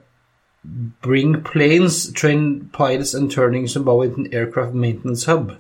Bring 1.03 1.37
planes, 1.45 2.13
train 2.13 2.69
pilots 2.77 3.15
and 3.15 3.31
turning 3.31 3.69
Zimbabwe 3.69 4.07
into 4.07 4.21
an 4.21 4.27
aircraft 4.33 4.75
maintenance 4.75 5.31
hub. 5.31 5.53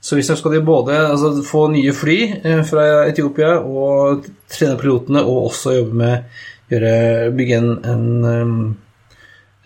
Så 0.00 0.22
skal 0.22 0.52
de 0.52 0.60
både 0.60 0.92
altså, 1.08 1.42
få 1.42 1.68
nye 1.72 1.92
fly 1.92 2.18
eh, 2.44 2.62
fra 2.64 3.08
Etiopia 3.08 3.56
og 3.58 4.26
trene 4.50 4.76
pilotene, 4.78 5.24
og 5.24 5.48
også 5.48 5.72
jobbe 5.72 5.96
med 5.96 6.22
gjøre, 6.68 7.32
bygge 7.32 7.56
en, 7.56 7.72
en, 7.84 8.76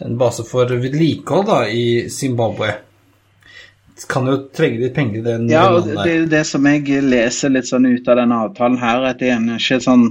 en 0.07 0.19
base 0.19 0.45
for 0.47 0.71
vedlikehold 0.71 1.73
i 1.75 2.09
Zimbabwe 2.09 2.86
kan 4.05 4.27
jo 4.29 4.35
trenge 4.53 4.83
litt 4.83 4.95
penger 4.97 5.21
i 5.21 5.25
den 5.25 5.47
Ja, 5.49 5.69
og 5.73 5.87
det 5.89 6.03
er 6.03 6.19
jo 6.19 6.27
det 6.29 6.43
som 6.49 6.67
jeg 6.69 7.01
leser 7.05 7.55
litt 7.55 7.69
sånn 7.69 7.89
ut 7.89 8.11
av 8.13 8.19
denne 8.21 8.41
avtalen 8.45 8.77
her, 8.81 9.07
at 9.09 9.23
det 9.23 9.31
er 9.33 9.47
ikke 9.55 9.79
sånn 9.85 10.05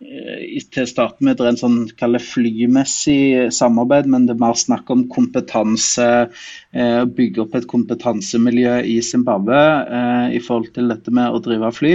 eh, 0.00 0.62
til 0.72 0.86
å 0.86 0.88
starte 0.88 1.26
med 1.26 1.36
det 1.36 1.44
er 1.44 1.52
en 1.52 1.60
sånn 1.60 1.76
kalle 2.00 2.22
flymessig 2.22 3.52
samarbeid, 3.52 4.08
men 4.08 4.24
det 4.28 4.36
er 4.36 4.42
mer 4.46 4.56
snakk 4.56 4.88
om 4.94 5.04
kompetanse, 5.12 6.08
eh, 6.72 7.02
bygge 7.18 7.44
opp 7.44 7.58
et 7.60 7.68
kompetansemiljø 7.68 8.80
i 8.88 8.96
Zimbabwe 9.04 9.60
eh, 9.84 10.38
i 10.38 10.42
forhold 10.42 10.72
til 10.78 10.88
dette 10.94 11.12
med 11.12 11.36
å 11.36 11.44
drive 11.44 11.74
fly. 11.76 11.94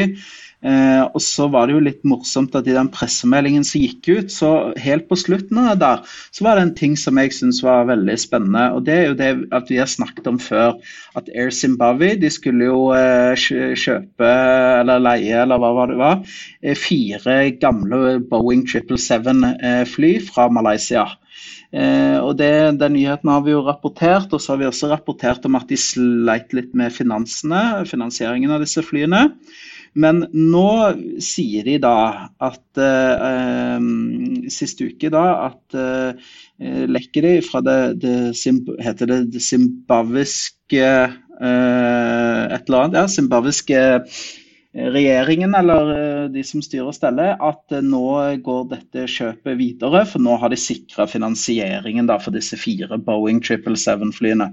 Eh, 0.62 1.04
og 1.10 1.22
så 1.26 1.48
var 1.50 1.66
det 1.66 1.74
jo 1.74 1.82
litt 1.82 2.04
morsomt 2.06 2.54
at 2.58 2.68
i 2.70 2.76
den 2.76 2.92
pressemeldingen 2.94 3.64
som 3.66 3.82
gikk 3.82 4.10
ut, 4.12 4.34
så 4.34 4.52
helt 4.82 5.08
på 5.10 5.18
slutten 5.18 5.58
av 5.58 5.72
det 5.72 5.80
der, 5.82 6.04
så 6.38 6.46
var 6.46 6.58
det 6.58 6.66
en 6.68 6.76
ting 6.78 6.98
som 7.00 7.18
jeg 7.18 7.34
syns 7.34 7.64
var 7.66 7.90
veldig 7.90 8.18
spennende. 8.22 8.68
Og 8.76 8.86
det 8.86 8.98
er 8.98 9.08
jo 9.10 9.18
det 9.18 9.32
at 9.58 9.72
vi 9.74 9.80
har 9.82 9.90
snakket 9.90 10.30
om 10.30 10.38
før, 10.42 10.78
at 11.18 11.32
Air 11.34 11.50
Zimbabwe 11.56 12.14
de 12.22 12.30
skulle 12.34 12.70
jo 12.70 12.92
eh, 12.94 13.34
kjøpe 13.38 14.30
eller 14.82 15.02
leie, 15.02 15.42
eller 15.42 15.62
hva 15.62 15.88
det 15.90 15.98
var, 16.02 16.22
eh, 16.62 16.78
fire 16.78 17.40
gamle 17.62 18.20
Boeing 18.30 18.68
777-fly 18.70 20.14
eh, 20.20 20.30
fra 20.30 20.48
Malaysia. 20.54 21.08
Eh, 21.72 22.20
og 22.20 22.36
det, 22.38 22.78
Den 22.80 22.94
nyheten 23.00 23.32
har 23.32 23.42
vi 23.46 23.56
jo 23.56 23.66
rapportert, 23.66 24.30
og 24.30 24.42
så 24.44 24.54
har 24.54 24.62
vi 24.62 24.70
også 24.70 24.92
rapportert 24.92 25.46
om 25.48 25.58
at 25.58 25.70
de 25.72 25.80
sleit 25.80 26.54
litt 26.54 26.76
med 26.78 26.94
finansene, 26.94 27.88
finansieringen 27.90 28.52
av 28.52 28.62
disse 28.62 28.84
flyene. 28.86 29.30
Men 29.94 30.24
nå 30.32 30.68
sier 31.20 31.66
de 31.68 31.76
da 31.84 31.96
at 32.40 32.80
uh, 32.80 33.80
Siste 34.52 34.88
uke 34.88 35.10
da 35.12 35.24
at 35.50 35.76
uh, 35.76 36.30
lekker 36.88 37.28
de 37.28 37.34
fra 37.44 37.60
det, 37.66 37.80
det 38.04 38.16
heter 38.86 39.10
det, 39.10 39.20
det 39.34 39.44
zimbabwiske 39.44 40.86
uh, 41.42 42.44
et 42.48 42.70
eller 42.70 42.86
annet, 42.86 43.02
ja, 43.02 43.08
zimbabwiske 43.12 43.82
regjeringen 44.72 45.52
eller 45.58 46.30
de 46.32 46.44
som 46.48 46.62
styrer 46.64 46.88
og 46.88 46.96
steller, 46.96 47.34
at 47.44 47.74
nå 47.84 48.06
går 48.46 48.70
dette 48.70 49.04
kjøpet 49.12 49.58
videre. 49.60 50.06
For 50.08 50.24
nå 50.24 50.38
har 50.40 50.54
de 50.54 50.60
sikra 50.60 51.04
finansieringen 51.12 52.08
da, 52.08 52.16
for 52.24 52.32
disse 52.32 52.56
fire 52.56 52.96
Boeing 53.04 53.42
777-flyene. 53.44 54.48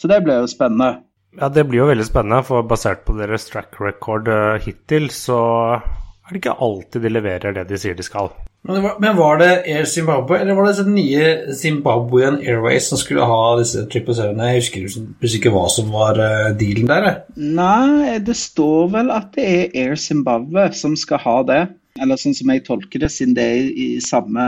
Så 0.00 0.08
det 0.08 0.22
blir 0.24 0.40
jo 0.40 0.48
spennende. 0.48 1.02
Ja, 1.38 1.48
Det 1.48 1.64
blir 1.68 1.84
jo 1.84 1.88
veldig 1.92 2.06
spennende, 2.08 2.42
for 2.46 2.66
basert 2.66 3.04
på 3.06 3.14
deres 3.18 3.46
track 3.46 3.78
record 3.82 4.28
uh, 4.30 4.58
hittil, 4.62 5.06
så 5.14 5.38
er 5.78 6.34
det 6.34 6.40
ikke 6.42 6.58
alltid 6.66 7.04
de 7.04 7.12
leverer 7.12 7.54
det 7.56 7.68
de 7.70 7.78
sier 7.80 7.94
de 7.96 8.06
skal. 8.06 8.32
Men 8.66 8.82
var, 8.82 8.96
men 9.00 9.14
var 9.16 9.38
det 9.38 9.50
Air 9.70 9.86
Zimbabwe, 9.86 10.40
eller 10.42 10.56
var 10.58 10.66
det 10.66 10.72
disse 10.74 10.90
nye 10.90 11.54
Zimbabwean 11.56 12.40
Airways 12.42 12.88
som 12.90 12.98
skulle 12.98 13.28
ha 13.30 13.42
disse 13.60 13.84
triple 13.92 14.16
sevenene? 14.18 14.48
Jeg 14.56 14.88
husker 14.90 15.38
ikke 15.38 15.52
hva 15.54 15.68
som 15.72 15.92
var 15.94 16.18
uh, 16.18 16.50
dealen 16.58 16.90
der. 16.90 17.06
Nei, 17.38 18.18
det 18.26 18.36
står 18.36 18.90
vel 18.96 19.14
at 19.14 19.30
det 19.38 19.46
er 19.46 19.78
Air 19.84 19.94
Zimbabwe 20.02 20.66
som 20.76 20.98
skal 20.98 21.22
ha 21.22 21.36
det. 21.48 21.62
Eller 22.02 22.18
sånn 22.18 22.36
som 22.36 22.50
jeg 22.50 22.66
tolker 22.66 23.02
det, 23.06 23.12
siden 23.14 23.38
det 23.38 23.46
er 23.46 23.70
i 23.70 23.88
samme, 24.02 24.44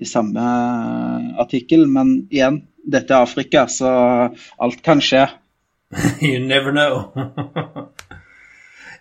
i 0.00 0.08
samme 0.08 0.48
artikkel. 1.44 1.84
Men 1.92 2.16
igjen, 2.32 2.62
dette 2.88 3.14
er 3.14 3.28
Afrika, 3.28 3.68
så 3.68 3.92
alt 4.58 4.82
kan 4.86 5.04
skje. 5.04 5.26
you 6.20 6.38
never 6.38 6.72
know. 6.72 7.12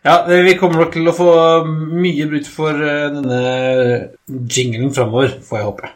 ja, 0.01 0.25
vi 0.27 0.55
kommer 0.57 0.83
nok 0.83 0.93
til 0.95 1.09
å 1.09 1.13
få 1.13 1.29
mye 1.67 2.25
brutt 2.31 2.49
for 2.49 2.73
eh, 2.81 3.07
denne 3.13 3.41
jinglen 4.49 4.93
framover, 4.95 5.35
får 5.45 5.59
jeg 5.59 5.67
håpe. 5.69 5.91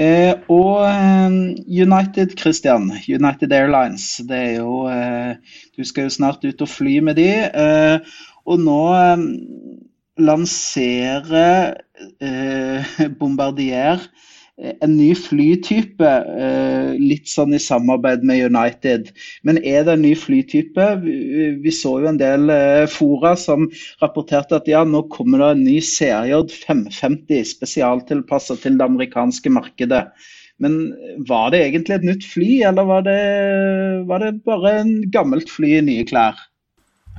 Eh, 0.00 0.34
og 0.52 0.84
eh, 0.86 1.38
United, 1.66 2.36
Christian. 2.38 2.90
United 3.08 3.52
Airlines. 3.56 4.12
Det 4.28 4.36
er 4.36 4.54
jo 4.60 4.84
eh, 4.92 5.36
Du 5.76 5.84
skal 5.88 6.06
jo 6.06 6.16
snart 6.20 6.44
ut 6.44 6.62
og 6.62 6.70
fly 6.70 7.00
med 7.04 7.16
de. 7.18 7.30
Eh, 7.48 8.18
og 8.44 8.60
nå 8.60 8.80
eh, 8.96 9.24
lanserer 10.20 11.80
Bombardier 13.16 14.02
en 14.60 14.96
ny 14.96 15.10
flytype, 15.16 16.08
eh, 16.44 16.90
litt 17.00 17.28
sånn 17.30 17.54
i 17.56 17.60
samarbeid 17.62 18.24
med 18.26 18.42
United. 18.50 19.08
Men 19.46 19.60
er 19.64 19.86
det 19.86 19.94
en 19.94 20.04
ny 20.04 20.12
flytype? 20.18 20.88
Vi 21.64 21.72
så 21.74 21.94
jo 22.02 22.10
en 22.10 22.20
del 22.20 22.52
eh, 22.52 22.84
fora 22.90 23.34
som 23.40 23.68
rapporterte 24.02 24.58
at 24.60 24.68
ja, 24.68 24.84
nå 24.84 25.06
kommer 25.12 25.40
det 25.40 25.50
en 25.54 25.64
ny 25.64 25.78
CRJ 25.84 26.36
550 26.66 27.48
spesialtilpassa 27.54 28.58
til 28.60 28.76
det 28.76 28.88
amerikanske 28.88 29.52
markedet. 29.52 30.04
Men 30.60 30.92
var 31.28 31.54
det 31.54 31.62
egentlig 31.64 31.96
et 31.96 32.04
nytt 32.04 32.26
fly, 32.28 32.50
eller 32.68 32.84
var 32.84 33.06
det, 33.06 33.20
var 34.10 34.20
det 34.20 34.34
bare 34.44 34.74
en 34.82 34.92
gammelt 35.12 35.48
fly 35.48 35.78
i 35.78 35.84
nye 35.86 36.04
klær? 36.08 36.36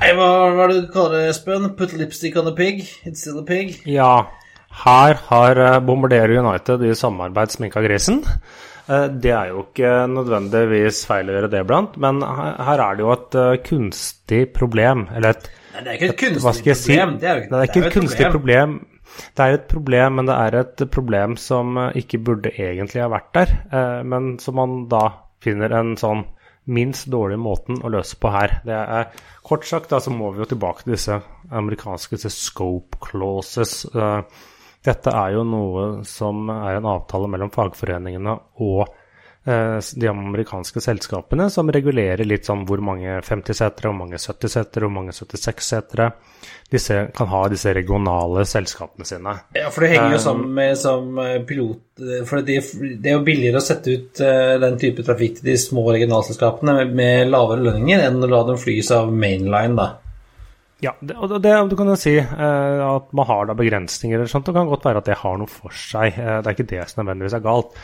Hei, 0.01 0.13
hva 0.17 0.29
er 0.49 0.69
det 0.69 0.83
du 0.83 0.91
kaller 0.93 1.17
det, 1.17 1.33
Espen? 1.33 1.65
Put 1.77 1.97
lipstick 1.97 2.37
on 2.37 2.49
a 2.49 2.53
pig? 2.53 2.85
It's 3.01 3.25
still 3.25 3.41
a 3.41 3.45
pig? 3.45 3.81
Ja, 3.89 4.27
her 4.71 5.17
har 5.27 5.59
eh, 5.59 5.79
Bombardier 5.83 6.31
United 6.39 6.83
i 6.87 6.95
samarbeid 6.95 7.51
sminka 7.53 7.83
grisen. 7.83 8.21
Eh, 8.87 9.07
det 9.23 9.33
er 9.35 9.51
jo 9.51 9.65
ikke 9.67 9.91
nødvendigvis 10.11 11.03
feil 11.09 11.29
å 11.29 11.35
gjøre 11.37 11.51
det 11.53 11.65
blant, 11.69 11.97
men 12.01 12.21
her 12.23 12.81
er 12.81 12.97
det 12.97 13.05
jo 13.05 13.11
et 13.15 13.39
eh, 13.41 13.57
kunstig 13.67 14.45
problem. 14.55 15.07
Eller 15.15 15.35
et 15.35 15.51
Nei, 15.71 15.83
det 15.83 15.91
er 15.91 15.99
ikke 15.99 16.09
et 16.11 16.21
kunstig 16.23 16.75
si? 16.75 16.95
problem. 16.95 17.19
Det 17.21 17.29
er, 17.29 17.43
det 17.47 17.59
er 17.59 17.69
ikke 17.69 17.83
et, 17.83 17.89
et 17.91 17.99
kunstig 17.99 18.25
problem. 18.31 18.79
problem. 18.79 18.79
Det 19.35 19.43
er 19.45 19.57
et 19.57 19.67
problem, 19.67 20.17
men 20.17 20.27
det 20.27 20.35
er 20.39 20.57
et 20.61 20.83
problem 20.91 21.33
som 21.39 21.79
ikke 21.99 22.19
burde 22.23 22.51
egentlig 22.55 23.01
ha 23.03 23.09
vært 23.11 23.33
der. 23.35 23.49
Men 24.07 24.37
som 24.39 24.55
man 24.55 24.85
da 24.91 25.01
finner 25.43 25.73
en 25.75 25.97
sånn 25.99 26.23
minst 26.71 27.09
dårlige 27.11 27.41
måten 27.41 27.81
å 27.83 27.91
løse 27.91 28.15
på 28.21 28.31
her. 28.31 28.59
Det 28.63 28.77
er 28.77 29.09
Kort 29.43 29.65
sagt 29.67 29.91
da, 29.91 29.99
så 29.99 30.13
må 30.13 30.29
vi 30.31 30.43
jo 30.43 30.47
tilbake 30.51 30.85
til 30.85 30.93
disse 30.93 31.17
amerikanske 31.51 32.15
disse 32.15 32.31
scope 32.31 32.99
clauses. 33.03 33.81
Dette 34.81 35.13
er 35.13 35.35
jo 35.35 35.45
noe 35.45 35.85
som 36.09 36.49
er 36.49 36.79
en 36.79 36.89
avtale 36.89 37.29
mellom 37.29 37.51
fagforeningene 37.53 38.33
og 38.65 38.79
eh, 39.45 39.77
de 39.77 40.09
amerikanske 40.09 40.81
selskapene, 40.81 41.51
som 41.53 41.69
regulerer 41.69 42.25
litt 42.25 42.49
sånn 42.49 42.63
hvor 42.65 42.81
mange 42.81 43.19
50-setere, 43.21 43.91
hvor 43.91 43.99
mange 43.99 44.17
70-setere, 44.17 44.87
hvor 44.87 44.95
mange 44.95 45.13
76-setere 45.13 46.09
disse 46.73 46.97
kan 47.13 47.29
ha 47.29 47.43
disse 47.51 47.75
regionale 47.77 48.47
selskapene 48.49 49.05
sine. 49.05 49.37
Ja, 49.53 49.69
for 49.69 49.85
det 49.85 49.93
henger 49.93 50.17
jo 50.17 50.25
sammen 50.25 50.49
med 50.57 50.73
som 50.81 51.13
eh, 51.21 51.37
pilot 51.45 52.01
For 52.25 52.41
det, 52.41 52.61
det 53.03 53.11
er 53.11 53.19
jo 53.19 53.25
billigere 53.27 53.61
å 53.61 53.65
sette 53.65 53.93
ut 53.93 54.21
den 54.63 54.81
type 54.81 55.05
trafikk 55.05 55.37
til 55.37 55.51
de 55.51 55.59
små 55.61 55.91
regionalselskapene 55.93 56.79
med, 56.79 56.95
med 56.97 57.29
lavere 57.29 57.69
lønninger 57.69 58.07
enn 58.07 58.23
å 58.25 58.31
la 58.31 58.47
dem 58.49 58.57
flys 58.57 58.89
av 58.97 59.13
mainline, 59.13 59.77
da. 59.77 59.91
Ja, 60.81 60.95
det, 60.97 61.13
og 61.13 61.35
det, 61.43 61.53
du 61.69 61.75
kan 61.77 61.91
jo 61.91 61.97
si 61.99 62.15
eh, 62.17 62.79
at 62.81 63.11
man 63.13 63.27
har 63.29 63.49
da 63.49 63.55
begrensninger 63.57 64.17
eller 64.17 64.29
sånt. 64.31 64.47
Det 64.49 64.55
kan 64.55 64.69
godt 64.69 64.87
være 64.87 65.03
at 65.03 65.09
det 65.11 65.19
har 65.21 65.35
noe 65.37 65.49
for 65.49 65.73
seg. 65.77 66.15
Eh, 66.17 66.39
det 66.41 66.49
er 66.49 66.55
ikke 66.55 66.71
det 66.71 66.85
som 66.89 67.03
nødvendigvis 67.03 67.37
er 67.37 67.43
galt. 67.45 67.75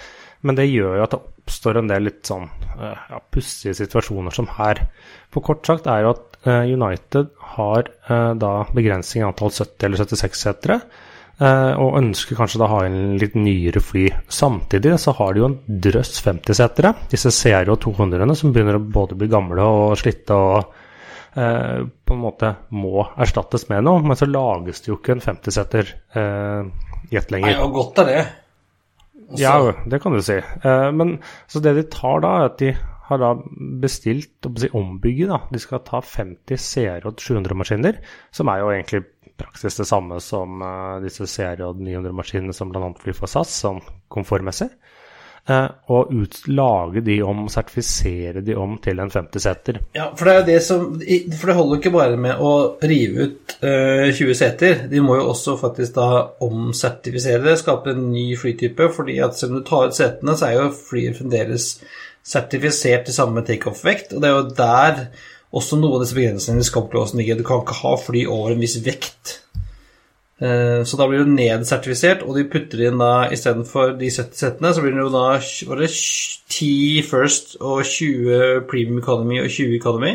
Men 0.45 0.57
det 0.57 0.67
gjør 0.69 0.97
jo 0.99 1.03
at 1.05 1.13
det 1.13 1.19
oppstår 1.21 1.79
en 1.79 1.91
del 1.91 2.07
litt 2.09 2.29
sånn 2.29 2.47
eh, 2.47 3.03
ja, 3.13 3.19
pussige 3.33 3.77
situasjoner 3.77 4.33
som 4.33 4.49
her. 4.57 4.81
For 5.33 5.45
kort 5.45 5.69
sagt 5.69 5.89
er 5.89 6.05
jo 6.05 6.15
at 6.15 6.39
eh, 6.49 6.73
United 6.73 7.29
har 7.57 7.85
eh, 7.85 8.31
da 8.41 8.53
begrensning 8.73 9.23
i 9.23 9.27
antall 9.27 9.53
70 9.53 9.87
eller 9.87 10.01
76-setere. 10.01 10.79
Eh, 11.37 11.73
og 11.77 11.99
ønsker 11.99 12.37
kanskje 12.39 12.63
da 12.63 12.65
å 12.65 12.73
ha 12.79 12.81
en 12.87 13.13
litt 13.21 13.37
nyere 13.37 13.81
fly. 13.83 14.07
Samtidig 14.25 14.95
så 15.01 15.13
har 15.19 15.33
de 15.33 15.43
jo 15.43 15.51
en 15.51 15.59
drøss 15.85 16.17
50-setere, 16.25 16.95
disse 17.13 17.29
CRO 17.29 17.77
200-ene, 17.85 18.37
som 18.37 18.53
begynner 18.53 18.81
å 18.81 18.85
både 18.97 19.17
bli 19.19 19.29
gamle 19.29 19.69
og 19.69 19.97
slitte. 20.01 20.33
og 20.33 20.85
eh, 21.37 21.85
på 21.85 22.17
en 22.17 22.23
måte 22.23 22.53
må 22.75 23.05
erstattes 23.19 23.67
med 23.71 23.85
noe. 23.87 24.01
Men 24.03 24.19
så 24.19 24.27
lages 24.29 24.83
det 24.83 24.91
jo 24.91 24.99
ikke 24.99 25.17
en 25.17 25.23
50-setter 25.23 25.93
eh, 26.17 26.91
jet 27.13 27.33
lenger. 27.33 27.53
Nei, 27.53 27.63
og 27.63 27.77
godt 27.77 28.03
er 28.03 28.11
det. 28.11 28.19
Også. 29.27 29.41
Ja, 29.41 29.55
det 29.91 30.01
kan 30.03 30.15
du 30.15 30.21
si. 30.23 30.37
Eh, 30.39 30.89
men 30.95 31.17
så 31.51 31.63
det 31.63 31.75
de 31.77 31.87
tar 31.91 32.23
da, 32.23 32.35
er 32.37 32.51
at 32.51 32.61
de 32.61 32.71
har 33.07 33.21
da 33.21 33.33
bestilt 33.81 34.47
å 34.47 34.51
si, 34.59 34.69
ombygge. 34.75 35.29
da. 35.29 35.41
De 35.51 35.61
skal 35.63 35.83
ta 35.87 36.01
50 36.03 36.59
CRJ 36.59 37.13
700-maskiner, 37.23 38.01
som 38.35 38.51
er 38.51 38.63
jo 38.63 38.73
egentlig 38.73 39.05
praksis 39.37 39.77
det 39.77 39.85
samme 39.87 40.19
som 40.23 40.61
uh, 40.65 40.97
disse 41.03 41.27
CRJ 41.29 41.69
900-maskinene 41.77 42.55
som 42.55 42.71
bl.a. 42.73 42.89
flyr 42.99 43.15
for 43.17 43.31
SAS, 43.31 43.53
sånn 43.61 43.83
komfortmessig. 44.13 44.71
Eh, 45.47 45.67
og 45.95 46.09
ut, 46.11 46.41
lage 46.51 47.01
de 47.05 47.21
om, 47.23 47.45
sertifisere 47.51 48.41
de 48.43 48.55
om 48.59 48.73
til 48.83 48.99
en 48.99 49.11
50-seter. 49.11 49.79
Ja, 49.95 50.09
for 50.17 50.27
det 50.27 50.33
er 50.33 50.47
det 50.49 50.57
som 50.65 50.97
For 50.99 51.47
det 51.47 51.55
holder 51.55 51.79
ikke 51.79 51.93
bare 51.93 52.17
med 52.19 52.41
å 52.43 52.51
rive 52.83 53.29
ut 53.29 53.55
uh, 53.61 54.09
eh, 54.09 54.11
20 54.11 54.35
seter. 54.35 54.83
De 54.91 54.99
må 55.03 55.15
jo 55.15 55.29
også 55.31 55.55
faktisk 55.61 55.95
da 55.95 56.09
omsertifisere 56.43 57.45
det, 57.45 57.55
skape 57.61 57.95
en 57.95 58.09
ny 58.11 58.27
flytype. 58.39 58.89
fordi 58.97 59.21
at 59.23 59.39
selv 59.39 59.55
om 59.55 59.61
du 59.61 59.69
tar 59.69 59.87
ut 59.87 59.95
setene, 59.95 60.35
så 60.35 60.49
er 60.49 60.59
jo 60.59 60.75
flyet 60.75 61.21
fremdeles 61.21 61.69
sertifisert 62.27 63.07
til 63.07 63.15
samme 63.15 63.45
takeoff-vekt. 63.47 64.17
Og 64.17 64.21
det 64.23 64.29
er 64.29 64.35
jo 64.35 64.55
der 64.57 65.03
også 65.55 65.79
noen 65.79 65.95
av 65.95 66.03
disse 66.03 66.17
begrensningene 66.17 66.65
i 66.65 66.67
Scopclausen 66.67 67.21
ligger. 67.21 67.39
Du 67.39 67.47
kan 67.47 67.63
ikke 67.63 67.81
ha 67.85 67.95
fly 68.03 68.27
over 68.27 68.51
en 68.51 68.63
viss 68.65 68.75
vekt. 68.83 69.37
Eh, 70.37 70.83
så 70.85 70.97
da 70.99 71.07
blir 71.09 71.25
du 71.25 71.31
nedsertifisert, 71.33 72.21
og 72.21 72.35
de 72.37 72.45
putter 72.51 72.83
inn 72.85 72.99
da 73.01 73.27
istedenfor 73.33 73.95
de 73.97 74.09
70 74.13 74.37
settene, 74.37 74.73
så 74.73 74.83
blir 74.83 74.93
det 74.93 75.01
jo 75.01 75.13
da 75.13 75.25
var 75.71 75.81
det 75.81 75.89
10 75.89 77.07
First 77.07 77.55
og 77.57 77.81
20 77.81 78.67
Premium 78.69 79.01
Economy 79.01 79.39
og 79.41 79.49
20 79.49 79.73
Economy. 79.79 80.13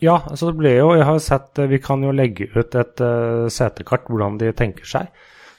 Ja, 0.00 0.20
altså 0.30 0.48
det 0.48 0.56
ble 0.56 0.70
jo 0.78 0.94
Jeg 0.96 1.04
har 1.04 1.18
sett 1.20 1.58
eh, 1.60 1.68
Vi 1.68 1.76
kan 1.84 2.00
jo 2.00 2.14
legge 2.14 2.46
ut 2.54 2.74
et 2.78 3.02
uh, 3.04 3.50
setekart 3.52 4.06
hvordan 4.08 4.38
de 4.40 4.54
tenker 4.56 4.86
seg. 4.88 5.10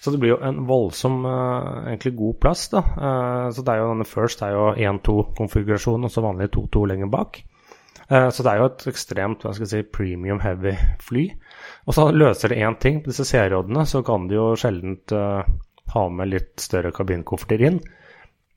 Så 0.01 0.09
det 0.09 0.17
blir 0.17 0.31
jo 0.31 0.39
en 0.41 0.63
voldsom, 0.65 1.19
uh, 1.29 1.83
egentlig 1.91 2.15
god 2.17 2.39
plass, 2.41 2.63
da. 2.71 2.81
Uh, 2.95 3.51
så 3.53 3.61
det 3.61 3.75
er 3.75 3.83
jo 3.83 3.91
denne 3.91 4.07
First 4.09 4.41
er 4.41 4.55
jo 4.55 4.71
1-2-konfigurasjon, 4.73 6.07
og 6.07 6.09
så 6.09 6.23
vanlig 6.25 6.49
2-2 6.55 6.87
lenger 6.89 7.11
bak. 7.11 7.43
så 8.11 8.43
det 8.43 8.49
er 8.51 8.57
jo 8.59 8.65
et 8.67 8.81
ekstremt 8.89 9.43
hva 9.45 9.53
skal 9.55 9.63
jeg 9.63 9.71
si, 9.71 9.91
premium 9.93 10.41
heavy 10.43 10.73
fly. 10.99 11.29
Og 11.87 11.97
så 11.97 12.09
løser 12.13 12.53
det 12.53 12.61
én 12.61 12.77
ting. 12.81 13.01
På 13.01 13.11
disse 13.11 13.27
CR-rådene 13.27 13.85
så 13.89 14.03
kan 14.05 14.27
de 14.29 14.37
jo 14.37 14.51
sjelden 14.59 14.99
uh, 15.15 15.41
ha 15.95 16.05
med 16.13 16.31
litt 16.33 16.61
større 16.63 16.93
kabinkofferter 16.95 17.67
inn. 17.69 17.81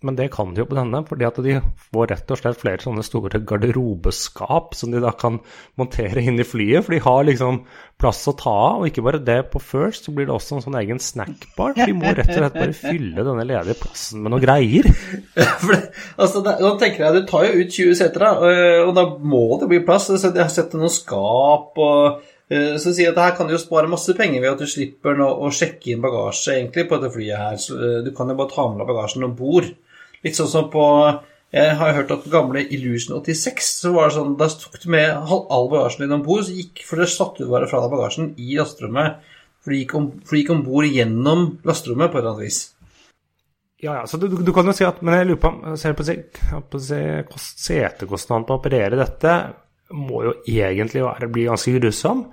Men 0.04 0.18
det 0.18 0.26
kan 0.34 0.50
de 0.52 0.60
jo 0.60 0.66
på 0.68 0.76
denne, 0.76 1.00
fordi 1.08 1.24
at 1.24 1.38
de 1.40 1.54
får 1.94 2.10
rett 2.10 2.32
og 2.34 2.36
slett 2.36 2.58
flere 2.60 2.82
sånne 2.82 3.04
store 3.06 3.40
garderobeskap 3.48 4.76
som 4.76 4.92
de 4.92 5.00
da 5.00 5.14
kan 5.16 5.38
montere 5.80 6.20
inn 6.20 6.36
i 6.36 6.44
flyet. 6.44 6.84
For 6.84 6.92
de 6.92 7.00
har 7.06 7.24
liksom 7.24 7.62
plass 8.00 8.20
å 8.28 8.34
ta 8.36 8.52
av. 8.66 8.82
Og 8.82 8.90
ikke 8.90 9.04
bare 9.06 9.22
det, 9.24 9.38
på 9.54 9.62
First 9.64 10.04
så 10.04 10.12
blir 10.12 10.28
det 10.28 10.34
også 10.36 10.58
en 10.58 10.66
sånn 10.66 10.76
egen 10.82 11.00
snackbar. 11.00 11.72
De 11.78 11.96
må 11.96 12.12
rett 12.12 12.34
og 12.34 12.36
slett 12.36 12.60
bare 12.60 12.76
fylle 12.76 13.24
denne 13.24 13.48
ledige 13.48 13.78
plassen 13.80 14.20
med 14.20 14.34
noe 14.34 14.44
greier. 14.44 14.90
For 15.64 15.72
det, 15.72 15.80
altså, 16.18 16.44
det, 16.44 16.58
nå 16.60 16.74
tenker 16.82 17.06
jeg, 17.06 17.16
Du 17.24 17.32
tar 17.32 17.48
jo 17.48 17.64
ut 17.64 17.80
20 17.80 17.98
seter, 18.02 18.28
da, 18.28 18.54
og 18.84 18.94
da 19.00 19.08
må 19.24 19.46
det 19.62 19.72
bli 19.72 19.80
plass. 19.88 20.12
Jeg 20.12 20.36
har 20.36 20.52
sett 20.52 20.76
noen 20.76 20.92
skap 20.92 21.80
og 21.80 22.20
Eh, 22.20 22.30
så 22.76 22.92
sier 22.92 23.14
at 23.14 23.20
her 23.22 23.36
kan 23.38 23.48
du 23.48 23.54
jo 23.54 23.60
spare 23.60 23.88
masse 23.88 24.12
penger 24.16 24.42
ved 24.42 24.50
at 24.52 24.60
du 24.60 24.68
slipper 24.68 25.20
å, 25.24 25.48
sjekke 25.54 25.94
inn 25.94 26.02
bagasje 26.04 26.58
egentlig 26.58 26.86
på 26.90 26.98
dette 26.98 27.14
flyet 27.14 27.40
her. 27.40 27.60
Så 27.60 27.78
eh, 27.78 28.02
du 28.04 28.10
kan 28.16 28.28
jo 28.28 28.36
bare 28.36 28.52
ta 28.52 28.66
med 28.68 28.82
deg 28.82 28.90
bagasjen 28.90 29.24
om 29.24 29.36
bord. 29.38 29.70
Litt 30.24 30.36
sånn 30.36 30.50
som 30.50 30.68
på 30.72 30.84
Jeg 31.54 31.76
har 31.78 31.94
hørt 31.94 32.10
at 32.10 32.24
på 32.24 32.32
gamle 32.32 32.64
Illusion 32.74 33.14
86 33.20 33.68
så 33.84 33.92
var 33.94 34.08
det 34.08 34.16
sånn 34.16 34.32
Da 34.40 34.48
tok 34.50 34.76
du 34.82 34.88
med 34.90 35.12
all 35.14 35.68
bagasjen 35.70 36.04
din 36.04 36.16
om 36.16 36.24
bord, 36.26 36.48
for 36.84 37.00
det 37.00 37.08
satte 37.12 37.44
du 37.44 37.52
bare 37.52 37.68
fra 37.70 37.80
deg 37.84 37.94
bagasjen 37.94 38.30
i 38.36 38.58
lasterommet. 38.58 39.24
For 39.64 39.72
det 39.72 39.84
gikk 39.84 40.52
om, 40.52 40.64
bord 40.66 40.88
gjennom 40.90 41.46
lasterommet 41.64 42.12
på 42.12 42.18
et 42.18 42.24
eller 42.24 42.34
annet 42.34 42.48
vis. 42.50 42.62
Ja, 43.80 44.00
ja, 44.00 44.06
så 44.08 44.20
du, 44.20 44.28
du, 44.28 44.52
kan 44.56 44.68
jo 44.68 44.72
si 44.72 44.84
at 44.86 45.00
Men 45.04 45.18
jeg 45.18 45.26
lurer 45.28 45.40
på 45.42 45.50
om 45.50 45.74
Ser 45.76 45.96
på, 45.96 46.04
på 46.64 46.78
setekostnaden 46.80 48.46
på 48.48 48.54
å 48.54 48.60
operere 48.60 49.00
dette 49.00 49.32
må 49.92 50.22
jo 50.24 50.34
egentlig 50.48 51.04
være, 51.04 51.28
bli 51.32 51.48
ganske 51.48 51.74
grusom. 51.78 52.24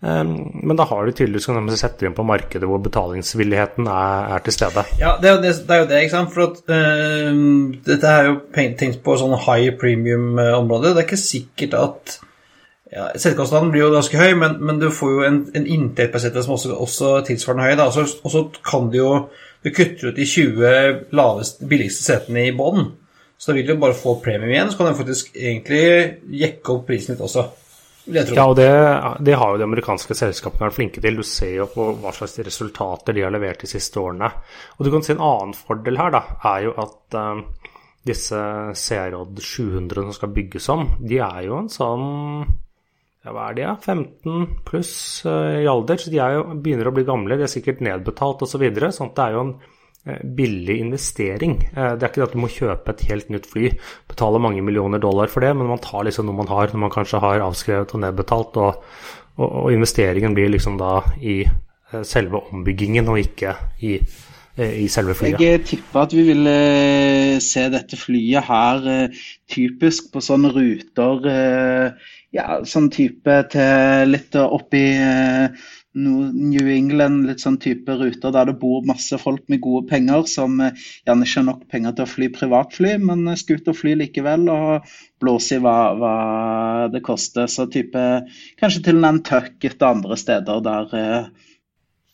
Um, 0.00 0.30
men 0.64 0.78
da 0.78 0.86
har 0.88 1.04
du 1.04 1.12
tydeligvis 1.12 1.44
kan 1.50 1.66
de 1.68 1.76
sette 1.76 2.06
inn 2.08 2.14
på 2.16 2.24
markedet 2.24 2.64
hvor 2.64 2.80
betalingsvilligheten 2.80 3.88
er, 3.90 4.30
er 4.32 4.44
til 4.46 4.54
stede. 4.56 4.86
Ja, 5.00 5.16
det 5.20 5.28
er, 5.28 5.34
jo 5.34 5.42
det, 5.42 5.52
det 5.68 5.76
er 5.76 5.82
jo 5.82 5.88
det, 5.90 5.98
ikke 6.00 6.14
sant. 6.14 6.32
For 6.32 6.46
at, 6.46 6.62
uh, 6.70 7.42
dette 7.90 8.14
er 8.14 8.30
jo 8.30 8.38
tenkt 8.56 9.02
på 9.04 9.18
sånn 9.20 9.36
high 9.44 9.74
premium-område. 9.80 10.94
Det 10.94 11.02
er 11.02 11.08
ikke 11.08 11.20
sikkert 11.20 11.76
at 11.80 12.16
ja, 12.90 13.10
Settekostnaden 13.14 13.70
blir 13.70 13.84
jo 13.84 13.92
ganske 13.92 14.18
høy, 14.18 14.32
men, 14.38 14.56
men, 14.66 14.80
du 14.82 14.88
får 14.90 15.12
jo 15.12 15.26
en, 15.28 15.36
en 15.54 15.66
inntekt 15.76 16.10
per 16.14 16.22
sette 16.24 16.42
som 16.42 16.56
også, 16.56 16.72
også 16.74 17.12
tilsvarende 17.28 17.68
høy. 17.68 17.84
Og 18.24 18.32
så 18.32 18.46
kan 18.66 18.90
du 18.90 19.00
jo 19.02 19.12
Du 19.60 19.68
kutter 19.76 20.08
ut 20.08 20.16
de 20.16 20.24
20 20.24 21.10
lavest, 21.12 21.58
billigste 21.68 22.06
setene 22.06 22.46
i 22.48 22.54
bånn. 22.56 22.94
Så 23.40 23.50
da 23.50 23.56
vil 23.56 23.70
du 23.70 23.80
bare 23.80 23.96
få 23.96 24.18
premium 24.20 24.52
igjen, 24.52 24.68
så 24.68 24.76
kan 24.76 24.90
du 24.90 24.98
faktisk 24.98 25.32
egentlig 25.32 25.82
jekke 26.42 26.74
opp 26.74 26.86
prisen 26.90 27.14
litt 27.14 27.24
også. 27.24 27.46
Ja, 28.10 28.44
og 28.44 28.56
det, 28.58 28.68
det, 29.24 29.36
har 29.38 29.52
jo 29.52 29.60
de 29.60 29.66
amerikanske 29.66 30.16
selskapene 30.18 30.66
vært 30.66 30.76
flinke 30.76 31.02
til. 31.04 31.16
Du 31.20 31.24
ser 31.26 31.54
jo 31.54 31.66
på 31.70 31.86
hva 32.02 32.12
slags 32.16 32.36
resultater 32.44 33.16
de 33.16 33.24
har 33.24 33.32
levert 33.32 33.62
de 33.62 33.70
siste 33.70 34.00
årene. 34.00 34.28
Og 34.76 34.84
du 34.84 34.90
kan 34.92 35.04
si 35.04 35.14
en 35.14 35.24
annen 35.24 35.54
fordel 35.56 36.00
her, 36.00 36.12
da, 36.12 36.22
er 36.52 36.66
jo 36.66 36.74
at 36.84 37.18
um, 37.20 37.44
disse 38.08 38.40
CROD 38.76 39.40
700 39.44 40.08
som 40.08 40.16
skal 40.16 40.34
bygges 40.36 40.68
om, 40.72 40.86
de 41.00 41.20
er 41.24 41.46
jo 41.46 41.60
en 41.60 41.72
sånn 41.72 42.06
ja, 43.20 43.34
hva 43.34 43.50
er 43.50 43.56
de, 43.56 43.66
ja? 43.66 43.74
15 43.76 44.62
pluss 44.68 44.94
uh, 45.28 45.60
i 45.60 45.68
alder, 45.68 46.00
så 46.00 46.12
de 46.12 46.20
jo, 46.20 46.44
begynner 46.64 46.88
å 46.88 46.94
bli 46.96 47.08
gamle. 47.08 47.36
De 47.36 47.44
er 47.44 47.52
sikkert 47.52 47.84
nedbetalt 47.84 48.44
osv. 48.44 48.56
Så 48.56 48.62
videre, 48.62 48.92
sånn 48.96 49.12
at 49.12 49.18
det 49.18 49.26
er 49.26 49.36
jo 49.36 49.44
en 49.44 49.54
billig 50.36 50.78
investering. 50.80 51.58
Det 51.74 52.00
er 52.00 52.08
ikke 52.08 52.22
det 52.22 52.28
at 52.30 52.36
du 52.36 52.40
må 52.40 52.48
kjøpe 52.52 52.94
et 52.94 53.04
helt 53.10 53.28
nytt 53.32 53.48
fly, 53.50 53.68
betale 54.08 54.40
mange 54.42 54.62
millioner 54.64 55.02
dollar 55.02 55.28
for 55.32 55.44
det, 55.44 55.52
men 55.56 55.68
man 55.68 55.82
tar 55.84 56.06
liksom 56.08 56.28
noe 56.28 56.38
man 56.38 56.48
har, 56.48 56.72
når 56.72 56.84
man 56.86 56.94
kanskje 56.94 57.20
har 57.20 57.44
avskrevet 57.44 57.92
og 57.94 58.04
nedbetalt, 58.06 58.56
og, 58.56 58.80
og, 59.36 59.48
og 59.66 59.68
investeringen 59.74 60.36
blir 60.36 60.52
liksom 60.54 60.80
da 60.80 61.02
i 61.20 61.42
selve 62.06 62.40
ombyggingen 62.52 63.08
og 63.10 63.20
ikke 63.20 63.56
i 63.86 64.00
i 64.60 64.88
selve 64.92 65.14
flyet. 65.14 65.40
Jeg 65.40 65.62
tipper 65.64 66.02
at 66.02 66.12
vi 66.12 66.22
vil 66.26 66.48
se 67.40 67.62
dette 67.72 67.96
flyet 67.96 68.44
her 68.44 68.88
typisk 69.48 70.10
på 70.12 70.20
sånne 70.24 70.50
ruter 70.52 71.28
ja, 72.34 72.58
sånn 72.66 72.90
type 72.92 73.36
til 73.54 74.12
litt 74.12 74.36
oppi 74.42 74.84
New 75.94 76.68
England, 76.70 77.24
litt 77.26 77.42
sånn 77.42 77.56
type 77.58 77.96
ruter 77.98 78.30
der 78.34 78.46
det 78.46 78.56
bor 78.60 78.84
masse 78.86 79.18
folk 79.18 79.42
med 79.50 79.62
gode 79.64 79.88
penger, 79.90 80.22
som 80.30 80.60
gjerne 80.60 81.26
ikke 81.26 81.40
har 81.40 81.46
nok 81.48 81.64
penger 81.72 81.96
til 81.96 82.06
å 82.06 82.10
fly 82.12 82.28
privatfly, 82.36 82.92
men 83.02 83.26
skal 83.40 83.58
ut 83.58 83.70
og 83.72 83.78
fly 83.80 83.96
likevel 83.98 84.46
og 84.54 84.92
blåse 85.22 85.58
i 85.58 85.62
hva, 85.64 85.76
hva 85.98 86.14
det 86.94 87.02
koster. 87.06 87.50
Så 87.50 87.66
type 87.74 88.04
kanskje 88.62 88.84
til 88.86 89.02
Nantucket 89.02 89.82
og 89.82 89.88
andre 89.96 90.20
steder 90.20 90.62
der 90.68 90.94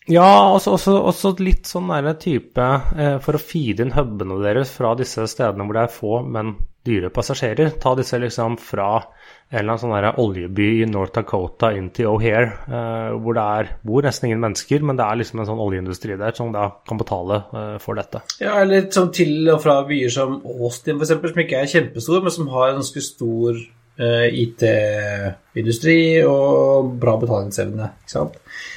ja, 0.07 0.31
også, 0.55 0.77
også, 0.77 0.95
også 1.11 1.35
litt 1.43 1.67
sånn 1.67 1.91
der 1.91 2.15
type 2.23 2.67
eh, 2.97 3.19
for 3.23 3.37
å 3.37 3.43
feede 3.43 3.83
inn 3.83 3.95
hubene 3.97 4.39
deres 4.45 4.71
fra 4.75 4.95
disse 4.99 5.27
stedene 5.31 5.67
hvor 5.67 5.79
det 5.79 5.85
er 5.87 5.95
få, 5.95 6.21
men 6.23 6.55
dyre 6.87 7.11
passasjerer. 7.11 7.73
Ta 7.83 7.97
disse 7.99 8.19
liksom 8.23 8.55
fra 8.63 8.91
en 9.01 9.59
eller 9.59 9.75
annen 9.75 9.83
sånn 9.83 10.21
oljeby 10.23 10.69
i 10.83 10.89
North 10.91 11.15
Dakota 11.15 11.73
inn 11.75 11.89
til 11.95 12.11
O'Hare, 12.13 12.53
eh, 12.67 13.17
hvor 13.23 13.37
det 13.37 13.47
er, 13.59 13.71
bor 13.87 14.07
nesten 14.07 14.29
ingen 14.29 14.43
mennesker, 14.43 14.83
men 14.87 14.99
det 14.99 15.07
er 15.07 15.21
liksom 15.21 15.43
en 15.43 15.49
sånn 15.51 15.63
oljeindustri 15.63 16.19
der 16.19 16.35
som 16.39 16.53
da 16.55 16.69
kan 16.87 17.01
betale 17.03 17.41
eh, 17.51 17.75
for 17.83 17.99
dette. 17.99 18.23
Ja, 18.43 18.61
eller 18.63 18.89
sånn 18.95 19.13
til 19.15 19.51
og 19.55 19.63
fra 19.65 19.81
byer 19.89 20.13
som 20.13 20.39
Austin 20.57 21.01
f.eks., 21.01 21.15
som 21.33 21.43
ikke 21.43 21.63
er 21.63 21.73
kjempestor, 21.75 22.23
men 22.23 22.35
som 22.35 22.51
har 22.55 22.71
en 22.71 22.81
ganske 22.81 23.03
stor 23.07 23.59
IT-industri 23.97 26.21
og 26.29 26.91
bra 27.01 27.15
betalingsevne. 27.21 27.87
ikke 28.05 28.13
sant? 28.13 28.35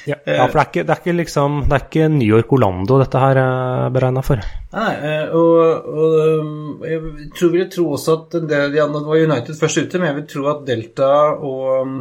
Ja, 0.08 0.16
ja, 0.24 0.46
for 0.48 0.56
det 0.56 0.62
er, 0.62 0.68
ikke, 0.70 0.84
det 0.86 0.94
er, 0.94 1.00
ikke, 1.02 1.14
liksom 1.18 1.56
Det 1.68 1.76
er 1.76 1.82
ikke 1.84 2.06
New 2.12 2.36
York 2.36 2.52
Orlando 2.56 2.96
dette 3.02 3.20
her 3.20 3.40
er 3.40 3.92
beregna 3.92 4.22
for. 4.24 4.40
Nei, 4.72 4.92
eh, 5.10 5.34
og, 5.36 5.90
og, 5.90 6.86
jeg 6.88 7.28
tror, 7.36 7.52
vil 7.52 7.68
tro 7.72 7.84
også 7.96 8.16
at 8.16 8.36
en 8.40 8.48
del 8.50 8.74
de 8.74 8.82
andre 8.82 9.02
var 9.06 9.24
United 9.26 9.54
først 9.58 9.82
ute, 9.82 10.00
men 10.00 10.10
jeg 10.10 10.18
vil 10.20 10.28
tro 10.32 10.42
at 10.54 10.66
Delta 10.68 11.12
og, 11.36 11.94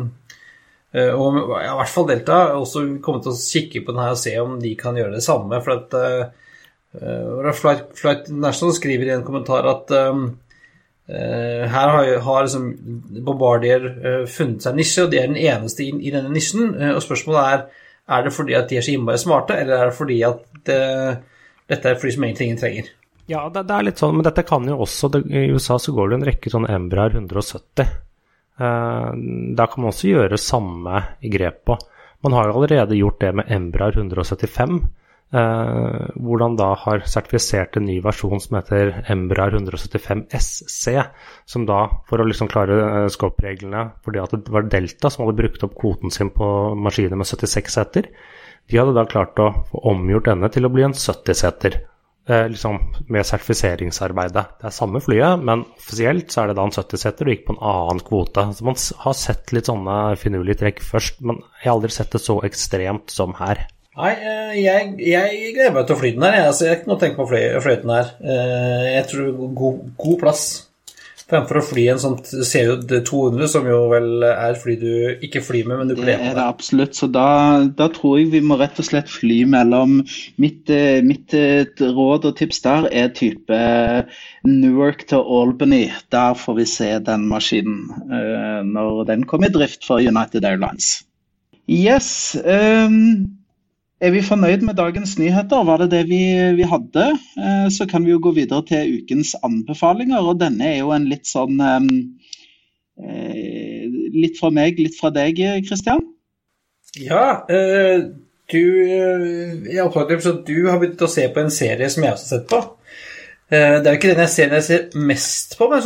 eh, 0.96 1.12
og 1.12 1.40
ja, 1.58 1.74
i 1.74 1.78
hvert 1.82 1.96
fall 1.96 2.10
Delta 2.12 2.42
også 2.56 2.86
kommer 3.04 3.26
til 3.26 3.36
å 3.36 3.40
kikke 3.40 3.84
på 3.84 3.96
den 3.96 4.04
her 4.06 4.16
og 4.16 4.24
se 4.24 4.36
om 4.42 4.60
de 4.64 4.76
kan 4.80 5.00
gjøre 5.00 5.18
det 5.18 5.26
samme. 5.26 5.64
For 5.66 5.76
at 5.76 5.98
uh, 6.00 7.52
Flight, 7.58 7.92
Flight 8.00 8.32
National 8.32 8.78
skriver 8.78 9.12
i 9.12 9.18
en 9.18 9.28
kommentar 9.28 9.68
at 9.70 9.92
um, 10.10 10.30
her 11.10 11.90
har, 11.90 12.10
har 12.22 12.44
liksom 12.46 12.66
Bombardier 13.26 13.86
uh, 13.90 14.26
funnet 14.30 14.62
seg 14.62 14.76
en 14.76 14.78
nisje, 14.78 15.06
og 15.06 15.14
de 15.14 15.18
er 15.18 15.32
den 15.32 15.40
eneste 15.42 15.88
i, 15.88 15.94
i 16.06 16.14
denne 16.14 16.30
nisjen. 16.34 16.76
og 16.94 17.02
spørsmålet 17.02 17.54
er 17.54 17.64
er 18.10 18.26
det 18.26 18.34
fordi 18.34 18.56
at 18.58 18.70
de 18.70 18.80
er 18.80 18.86
så 18.86 18.94
innmari 18.96 19.22
smarte, 19.22 19.58
eller 19.58 19.78
er 19.78 19.92
det 19.92 19.98
fordi 19.98 20.18
at 20.26 20.42
det, 20.66 20.80
dette 21.70 21.92
er 21.92 22.00
fly 22.02 22.14
som 22.16 22.26
egentlig 22.26 22.48
ingen 22.48 22.62
trenger? 22.62 22.92
Ja, 23.30 23.44
det, 23.54 23.68
det, 23.70 23.76
er 23.76 23.86
litt 23.86 24.02
sånn, 24.02 24.16
men 24.18 24.26
dette 24.26 24.46
kan 24.48 24.66
jo 24.66 24.80
også 24.86 25.12
det, 25.14 25.24
I 25.30 25.52
USA 25.54 25.78
så 25.82 25.94
går 25.94 26.10
det 26.10 26.18
en 26.18 26.30
rekke 26.32 26.54
sånne 26.54 26.72
Embraer 26.74 27.14
170. 27.20 27.92
Uh, 28.60 29.12
der 29.56 29.70
kan 29.70 29.84
man 29.84 29.92
også 29.92 30.10
gjøre 30.10 30.42
samme 30.42 31.04
grep 31.22 31.62
på. 31.70 31.78
Man 32.26 32.36
har 32.36 32.50
jo 32.50 32.58
allerede 32.58 32.98
gjort 32.98 33.22
det 33.22 33.36
med 33.38 33.52
Embraer 33.54 34.00
175. 34.02 34.82
Eh, 35.30 36.06
hvordan 36.18 36.56
da 36.58 36.72
har 36.82 37.04
sertifisert 37.06 37.78
en 37.78 37.86
ny 37.86 38.00
versjon 38.02 38.42
som 38.42 38.56
heter 38.58 38.96
Embraer 39.14 39.54
175 39.60 40.24
SC, 40.34 40.96
som 41.46 41.68
da, 41.70 41.84
for 42.10 42.22
å 42.22 42.26
liksom 42.26 42.50
klare 42.50 42.80
eh, 42.88 43.06
scope-reglene 43.14 43.84
fordi 44.02 44.24
at 44.24 44.34
det 44.34 44.56
var 44.56 44.66
Delta 44.74 45.12
som 45.14 45.28
hadde 45.28 45.38
brukt 45.38 45.68
opp 45.68 45.78
kvoten 45.78 46.10
sin 46.14 46.34
på 46.34 46.50
maskiner 46.82 47.20
med 47.20 47.30
76 47.30 47.78
seter, 47.78 48.10
de 48.70 48.82
hadde 48.82 48.98
da 48.98 49.06
klart 49.10 49.38
å 49.42 49.52
få 49.70 49.86
omgjort 49.94 50.32
denne 50.32 50.50
til 50.54 50.66
å 50.66 50.74
bli 50.74 50.88
en 50.88 50.98
70-seter. 50.98 51.78
Eh, 52.30 52.46
liksom 52.50 52.82
med 53.10 53.26
sertifiseringsarbeidet. 53.26 54.46
Det 54.62 54.70
er 54.70 54.74
samme 54.74 55.02
flyet, 55.02 55.46
men 55.46 55.64
offisielt 55.78 56.34
så 56.34 56.44
er 56.44 56.52
det 56.52 56.60
da 56.60 56.66
en 56.68 56.74
70-seter 56.74 57.26
og 57.26 57.34
gikk 57.34 57.48
på 57.48 57.56
en 57.56 57.66
annen 57.70 58.02
kvote. 58.06 58.50
Så 58.54 58.66
man 58.66 58.78
har 59.06 59.18
sett 59.18 59.54
litt 59.54 59.70
sånne 59.70 59.96
finurlige 60.22 60.62
trekk 60.62 60.82
først, 60.86 61.22
men 61.26 61.42
jeg 61.62 61.70
har 61.70 61.78
aldri 61.78 61.94
sett 61.94 62.14
det 62.14 62.22
så 62.22 62.42
ekstremt 62.46 63.14
som 63.14 63.38
her. 63.38 63.66
Nei, 64.00 64.14
eh, 64.16 64.56
jeg, 64.62 64.96
jeg 65.04 65.52
gleder 65.58 65.76
meg 65.76 65.86
til 65.88 65.98
å 65.98 66.00
fly 66.00 66.14
den 66.16 66.24
her. 66.24 66.38
Jeg, 66.38 66.48
altså, 66.54 66.66
jeg 66.66 66.72
har 66.72 66.80
ikke 66.80 66.90
noe 66.90 66.98
å 66.98 67.04
tenke 67.04 67.20
på 67.20 67.28
å 67.28 67.30
fly 67.34 67.44
fløyten 67.66 67.92
her. 67.92 68.10
Eh, 68.24 68.90
jeg 68.94 69.06
tror 69.12 69.30
god, 69.60 69.86
god 70.00 70.20
plass. 70.22 70.44
Fremfor 71.30 71.60
å 71.60 71.62
fly 71.62 71.84
en 71.92 72.00
sånn 72.02 72.16
CU200, 72.24 73.50
som 73.52 73.68
jo 73.70 73.82
vel 73.92 74.24
er 74.26 74.56
fly 74.58 74.74
du 74.82 74.94
ikke 75.28 75.44
flyr 75.46 75.68
med, 75.68 75.82
men 75.82 75.92
du 75.92 75.94
kler 75.98 76.08
på 76.08 76.24
Det 76.24 76.30
er 76.32 76.38
det 76.40 76.46
absolutt. 76.46 76.96
Så 76.98 77.10
da, 77.12 77.26
da, 77.68 77.90
tror 77.94 78.16
jeg 78.18 78.32
vi 78.32 78.42
må 78.42 78.58
rett 78.58 78.80
og 78.82 78.88
slett 78.88 79.12
fly 79.12 79.44
mellom 79.52 80.00
Mitt, 80.42 80.72
eh, 80.74 81.04
mitt 81.06 81.36
råd 81.84 82.30
og 82.32 82.38
tips 82.40 82.64
der 82.66 82.88
er 82.90 83.12
type 83.14 83.60
Newark 84.48 85.04
til 85.12 85.22
Albany. 85.22 85.84
Der 86.16 86.40
får 86.40 86.58
vi 86.62 86.70
se 86.72 86.90
den 87.04 87.28
maskinen 87.30 87.92
når 88.72 89.04
den 89.12 89.28
kommer 89.30 89.52
i 89.52 89.54
drift 89.60 89.84
for 89.86 90.00
United 90.02 90.48
Airlines. 90.48 91.04
Yes. 91.68 92.34
Um 92.42 93.39
er 94.00 94.14
vi 94.16 94.22
fornøyd 94.24 94.64
med 94.64 94.78
dagens 94.80 95.18
nyheter? 95.20 95.66
Var 95.68 95.84
det 95.84 95.90
det 95.92 96.04
vi, 96.08 96.22
vi, 96.56 96.66
hadde? 96.68 97.06
Eh, 97.40 97.68
så 97.76 97.88
kan 97.90 98.06
vi 98.06 98.14
jo 98.14 98.22
gå 98.24 98.32
videre 98.38 98.64
til 98.68 99.00
ukens 99.00 99.34
anbefalinger. 99.44 100.24
Og 100.24 100.40
denne 100.40 100.70
er 100.72 100.80
jo 100.80 100.94
en 100.96 101.10
litt 101.12 101.28
sånn 101.30 101.60
eh, 101.60 101.90
Litt 104.10 104.36
fra 104.36 104.50
meg, 104.52 104.80
litt 104.82 104.98
fra 105.00 105.12
deg, 105.16 105.38
Kristian? 105.68 106.02
Ja. 107.00 107.46
Eh, 107.48 108.08
du 108.50 108.64
Jeg 109.70 109.84
oppdaget 109.84 110.26
at 110.26 110.42
du 110.48 110.58
har 110.68 110.80
begynt 110.82 111.06
å 111.06 111.12
se 111.12 111.28
på 111.32 111.44
en 111.44 111.54
serie 111.54 111.90
som 111.92 112.04
jeg 112.04 112.16
også 112.16 112.26
har 112.26 112.34
sett 112.34 112.48
på. 112.50 112.64
Det 113.50 113.60
er 113.60 113.88
jo 113.88 113.98
ikke 113.98 114.12
den 114.12 114.24
jeg 114.24 114.32
ser, 114.34 114.52
jeg 114.54 114.66
ser 114.66 114.98
mest 115.10 115.56
på, 115.58 115.68
men 115.72 115.80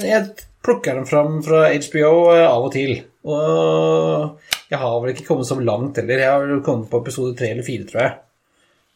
jeg 0.00 0.20
plukker 0.64 0.96
den 0.96 1.08
fram 1.08 1.42
fra 1.44 1.66
HBO 1.72 2.12
av 2.32 2.68
og 2.68 2.70
til. 2.72 2.92
Og 3.28 4.55
jeg 4.70 4.82
har 4.82 5.00
vel 5.02 5.12
ikke 5.14 5.28
kommet 5.30 5.48
så 5.48 5.58
langt 5.60 6.00
heller. 6.00 6.22
Jeg 6.22 6.32
har 6.32 6.46
vel 6.46 6.64
kommet 6.66 6.90
på 6.90 7.02
episode 7.04 7.36
tre 7.38 7.52
eller 7.54 7.66
fire, 7.66 7.88
tror 7.90 8.02
jeg. 8.02 8.16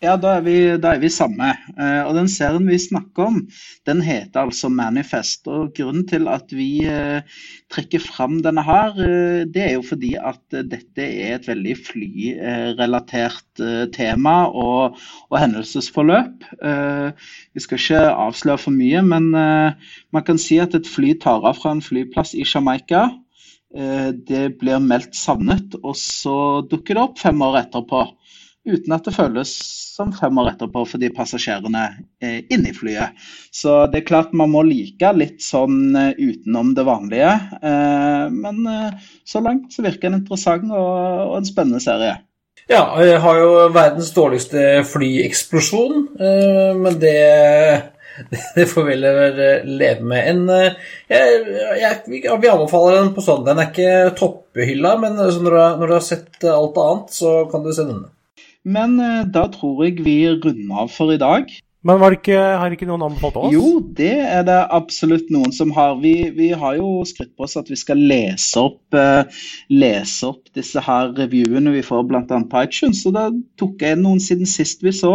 Ja, 0.00 0.14
da 0.16 0.38
er 0.38 0.44
vi, 0.46 0.54
da 0.80 0.94
er 0.94 1.00
vi 1.02 1.10
samme. 1.12 1.50
Eh, 1.74 2.06
og 2.08 2.14
den 2.16 2.28
serien 2.32 2.64
vi 2.70 2.78
snakker 2.80 3.26
om, 3.26 3.34
den 3.84 3.98
heter 4.00 4.46
altså 4.46 4.70
Manifest. 4.72 5.44
Og 5.44 5.74
grunnen 5.76 6.06
til 6.08 6.24
at 6.32 6.54
vi 6.56 6.86
eh, 6.88 7.20
trekker 7.68 8.00
fram 8.00 8.38
denne 8.46 8.64
her, 8.64 8.96
eh, 8.96 9.42
det 9.44 9.66
er 9.66 9.74
jo 9.74 9.84
fordi 9.84 10.14
at 10.16 10.40
dette 10.72 11.04
er 11.04 11.34
et 11.36 11.50
veldig 11.50 11.76
flyrelatert 11.84 13.60
tema 13.92 14.38
og, 14.48 14.96
og 15.28 15.36
hendelsesforløp. 15.36 16.48
Vi 16.56 17.60
skal 17.60 17.82
ikke 17.82 18.00
avsløre 18.08 18.62
for 18.62 18.72
mye, 18.72 19.02
men 19.04 19.28
man 19.36 20.24
kan 20.24 20.40
si 20.40 20.56
at 20.62 20.72
et 20.78 20.88
fly 20.88 21.12
tar 21.20 21.44
av 21.44 21.60
fra 21.60 21.74
en 21.76 21.84
flyplass 21.84 22.32
i 22.32 22.46
Jamaica. 22.48 23.10
Eh, 23.70 24.08
det 24.26 24.58
blir 24.58 24.80
meldt 24.82 25.14
savnet, 25.14 25.76
og 25.82 25.94
så 25.98 26.62
dukker 26.66 26.96
det 26.96 27.04
opp 27.04 27.20
fem 27.22 27.42
år 27.46 27.62
etterpå. 27.64 28.06
Uten 28.70 28.92
at 28.92 29.06
det 29.06 29.14
føles 29.16 29.52
som 29.94 30.10
fem 30.12 30.36
år 30.42 30.50
etterpå 30.52 30.82
for 30.88 31.00
de 31.00 31.08
passasjerene 31.14 31.84
er 32.20 32.50
inne 32.52 32.72
i 32.72 32.76
flyet. 32.76 33.20
Så 33.54 33.84
det 33.92 34.02
er 34.02 34.08
klart 34.08 34.34
man 34.36 34.52
må 34.52 34.64
like 34.66 35.12
litt 35.16 35.38
sånn 35.44 35.94
eh, 35.96 36.18
utenom 36.18 36.74
det 36.76 36.86
vanlige. 36.88 37.36
Eh, 37.62 38.26
men 38.34 38.66
så 39.24 39.44
langt 39.44 39.70
så 39.72 39.86
virker 39.86 40.08
det 40.08 40.12
en 40.12 40.18
interessant 40.20 40.74
og 40.74 41.38
en 41.38 41.48
spennende 41.48 41.82
serie. 41.84 42.18
Ja, 42.70 42.84
jeg 43.02 43.22
har 43.22 43.38
jo 43.38 43.54
verdens 43.74 44.12
dårligste 44.14 44.82
flyeksplosjon, 44.86 46.04
men 46.78 46.98
det 47.02 47.16
det 48.56 48.66
får 48.70 48.84
vi 48.88 48.96
leve 48.98 50.04
med. 50.04 50.28
En, 50.32 50.42
eh, 50.54 50.92
jeg, 51.10 51.40
jeg, 51.80 52.20
vi 52.42 52.52
anbefaler 52.52 53.00
den 53.00 53.12
på 53.16 53.24
sånn. 53.24 53.44
Den 53.46 53.62
er 53.62 53.70
ikke 53.70 54.14
topphylla, 54.18 54.96
men 55.02 55.18
når 55.18 55.38
du, 55.38 55.56
har, 55.56 55.78
når 55.80 55.86
du, 55.86 55.96
har, 55.96 56.06
sett 56.06 56.46
alt 56.50 56.78
annet, 56.80 57.16
så 57.16 57.34
kan 57.52 57.64
du 57.64 57.72
se 57.74 57.86
denne. 57.86 58.12
Men 58.68 59.00
eh, 59.00 59.24
da 59.32 59.46
tror 59.52 59.84
jeg 59.86 60.00
vi 60.04 60.20
runder 60.34 60.84
av 60.84 60.92
for 60.92 61.14
i 61.14 61.20
dag. 61.20 61.50
Men 61.80 62.02
ikke, 62.12 62.36
har 62.60 62.74
ikke 62.74 62.84
noen 62.84 63.06
anbefalt 63.06 63.38
oss? 63.40 63.54
Jo, 63.54 63.78
det 63.96 64.12
er 64.20 64.42
det 64.44 64.58
absolutt 64.76 65.30
noen 65.32 65.54
som 65.56 65.70
har. 65.72 65.94
Vi, 66.02 66.12
vi 66.36 66.50
har 66.52 66.76
jo 66.76 66.98
skrytt 67.08 67.32
på 67.38 67.46
oss 67.46 67.56
at 67.56 67.70
vi 67.72 67.78
skal 67.80 68.02
lese 68.10 68.60
opp, 68.60 68.82
uh, 68.92 69.24
lese 69.72 70.28
opp 70.28 70.52
disse 70.56 70.82
her 70.84 71.14
reviewene 71.16 71.72
vi 71.72 71.80
får 71.86 72.04
bl.a. 72.10 72.20
på 72.28 72.64
iTunes. 72.66 73.00
Så 73.00 73.14
da 73.16 73.30
tok 73.60 73.80
jeg 73.80 73.96
noen 74.02 74.20
siden 74.20 74.50
sist 74.50 74.84
vi 74.84 74.92
så. 74.92 75.14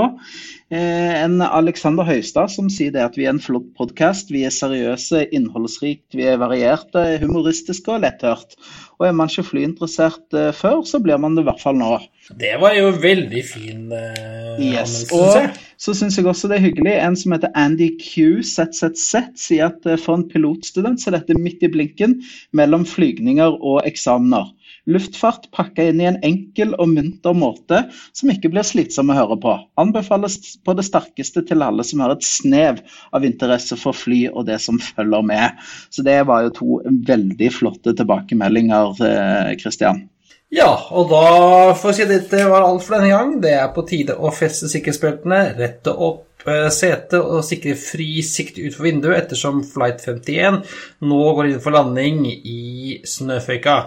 Eh, 0.74 1.24
en 1.24 1.44
Alexander 1.46 2.08
Høistad 2.08 2.50
som 2.50 2.72
sier 2.74 2.90
det 2.90 3.04
at 3.06 3.18
vi 3.20 3.28
er 3.28 3.36
en 3.36 3.42
flott 3.42 3.68
podkast. 3.78 4.32
Vi 4.34 4.42
er 4.48 4.54
seriøse, 4.54 5.28
innholdsrikt, 5.38 6.16
vi 6.18 6.26
er 6.26 6.40
varierte, 6.42 7.04
humoristiske 7.22 7.94
og 7.94 8.02
letthørt. 8.02 8.56
Og 8.98 9.06
er 9.06 9.14
man 9.14 9.30
ikke 9.30 9.46
flyinteressert 9.46 10.34
eh, 10.34 10.50
før, 10.58 10.82
så 10.90 10.98
blir 11.04 11.22
man 11.22 11.38
det 11.38 11.44
i 11.46 11.50
hvert 11.52 11.62
fall 11.62 11.78
nå. 11.78 12.00
Det 12.42 12.56
var 12.58 12.74
jo 12.74 12.90
veldig 12.98 13.44
fin 13.46 13.94
uh, 13.94 14.58
yes. 14.58 15.04
Og 15.14 15.54
så 15.78 15.94
syns 15.94 16.18
jeg 16.18 16.26
også 16.26 16.50
det 16.50 16.58
er 16.58 16.66
hyggelig. 16.66 16.96
En 16.98 17.20
som 17.20 17.36
heter 17.36 17.54
Andy 17.54 17.92
Q 18.02 18.42
ZZZ 18.42 19.38
sier 19.38 19.70
at 19.70 19.86
for 20.02 20.18
en 20.18 20.26
pilotstudent 20.32 20.98
så 20.98 21.12
er 21.12 21.20
dette 21.20 21.38
midt 21.38 21.62
i 21.62 21.70
blinken 21.70 22.24
mellom 22.58 22.88
flygninger 22.90 23.62
og 23.62 23.84
eksamener. 23.86 24.50
Luftfart 24.86 25.50
pakka 25.56 25.88
inn 25.90 26.02
i 26.02 26.08
en 26.10 26.20
enkel 26.26 26.76
og 26.78 26.92
munter 26.92 27.34
måte 27.38 27.84
som 28.14 28.32
ikke 28.34 28.52
blir 28.54 28.68
slitsom 28.68 29.10
å 29.10 29.18
høre 29.18 29.38
på. 29.42 29.56
Anbefales 29.82 30.38
på 30.66 30.76
det 30.78 30.86
sterkeste 30.86 31.46
til 31.50 31.66
alle 31.66 31.86
som 31.88 32.04
har 32.06 32.14
et 32.14 32.26
snev 32.26 32.82
av 33.16 33.26
interesse 33.26 33.78
for 33.82 33.98
fly 33.98 34.26
og 34.32 34.46
det 34.50 34.60
som 34.64 34.78
følger 34.82 35.26
med. 35.26 35.64
Så 35.90 36.06
det 36.06 36.20
var 36.30 36.46
jo 36.46 36.58
to 36.60 36.82
veldig 37.08 37.50
flotte 37.54 37.96
tilbakemeldinger, 37.98 38.94
Kristian. 39.62 40.06
Eh, 40.06 40.12
ja, 40.54 40.70
og 40.94 41.10
da 41.10 41.26
får 41.76 41.92
jeg 41.92 41.98
si 41.98 42.06
at 42.06 42.14
dette 42.14 42.46
var 42.52 42.64
alt 42.68 42.86
for 42.86 42.96
denne 42.96 43.12
gang. 43.12 43.36
Det 43.44 43.56
er 43.58 43.74
på 43.74 43.84
tide 43.90 44.16
å 44.16 44.32
feste 44.34 44.70
sikkerhetsbeltene, 44.72 45.42
rette 45.58 45.92
opp 45.92 46.46
eh, 46.46 46.70
setet 46.74 47.18
og 47.20 47.42
sikre 47.44 47.74
fri 47.80 48.22
sikt 48.24 48.62
utfor 48.62 48.88
vinduet 48.88 49.18
ettersom 49.24 49.64
Flight 49.68 50.06
51 50.06 50.62
nå 51.10 51.22
går 51.38 51.50
inn 51.50 51.64
for 51.64 51.76
landing 51.76 52.24
i 52.30 53.00
snøføyka. 53.10 53.80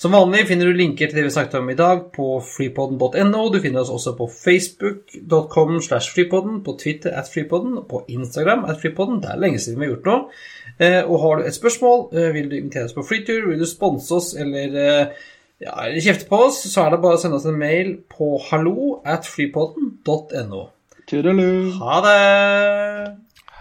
Som 0.00 0.14
vanlig 0.16 0.46
finner 0.48 0.68
du 0.68 0.76
linker 0.76 1.10
til 1.10 1.18
det 1.18 1.26
vi 1.26 1.34
snakket 1.34 1.58
om 1.60 1.70
i 1.70 1.76
dag 1.78 2.06
på 2.14 2.28
freepodden.no. 2.46 3.42
Du 3.52 3.58
finner 3.62 3.82
oss 3.82 3.92
også 3.92 4.14
på 4.18 4.28
facebook.com 4.32 5.76
slash 5.82 6.14
freepodden, 6.14 6.62
på 6.64 6.76
Twitter 6.80 7.14
at 7.18 7.30
freepodden, 7.32 7.82
på 7.90 8.04
Instagram 8.08 8.64
at 8.70 8.80
freepodden. 8.82 9.20
Det 9.22 9.30
er 9.32 9.42
lenge 9.42 9.60
siden 9.62 9.80
vi 9.80 9.86
har 9.86 9.94
gjort 9.96 10.10
noe. 10.10 10.40
Eh, 10.78 11.02
og 11.04 11.20
har 11.22 11.36
du 11.36 11.46
et 11.46 11.58
spørsmål, 11.58 12.08
eh, 12.16 12.32
vil 12.34 12.50
du 12.50 12.56
invitere 12.56 12.88
oss 12.88 12.96
på 12.96 13.06
flytur, 13.06 13.48
vil 13.50 13.60
du 13.60 13.68
sponse 13.68 14.14
oss 14.14 14.32
eller 14.34 14.78
eh, 14.82 15.24
ja, 15.62 15.74
kjefte 16.00 16.26
på 16.28 16.40
oss, 16.48 16.62
så 16.72 16.86
er 16.86 16.94
det 16.94 17.02
bare 17.04 17.18
å 17.18 17.22
sende 17.22 17.38
oss 17.38 17.46
en 17.46 17.58
mail 17.58 17.94
på 18.10 18.34
hallo 18.50 19.02
at 19.04 19.28
freepodden.no. 19.28 20.64
Tudelu. 21.06 21.72
Ha 21.78 22.00
det! 22.06 22.18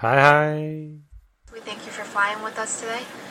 Hei, 0.02 0.18
hei. 0.18 0.62
We 1.54 1.60
thank 1.60 1.86
you 1.86 1.92
for 1.92 2.06
flying 2.06 2.42
with 2.44 2.58
us 2.58 2.80
today. 2.80 3.31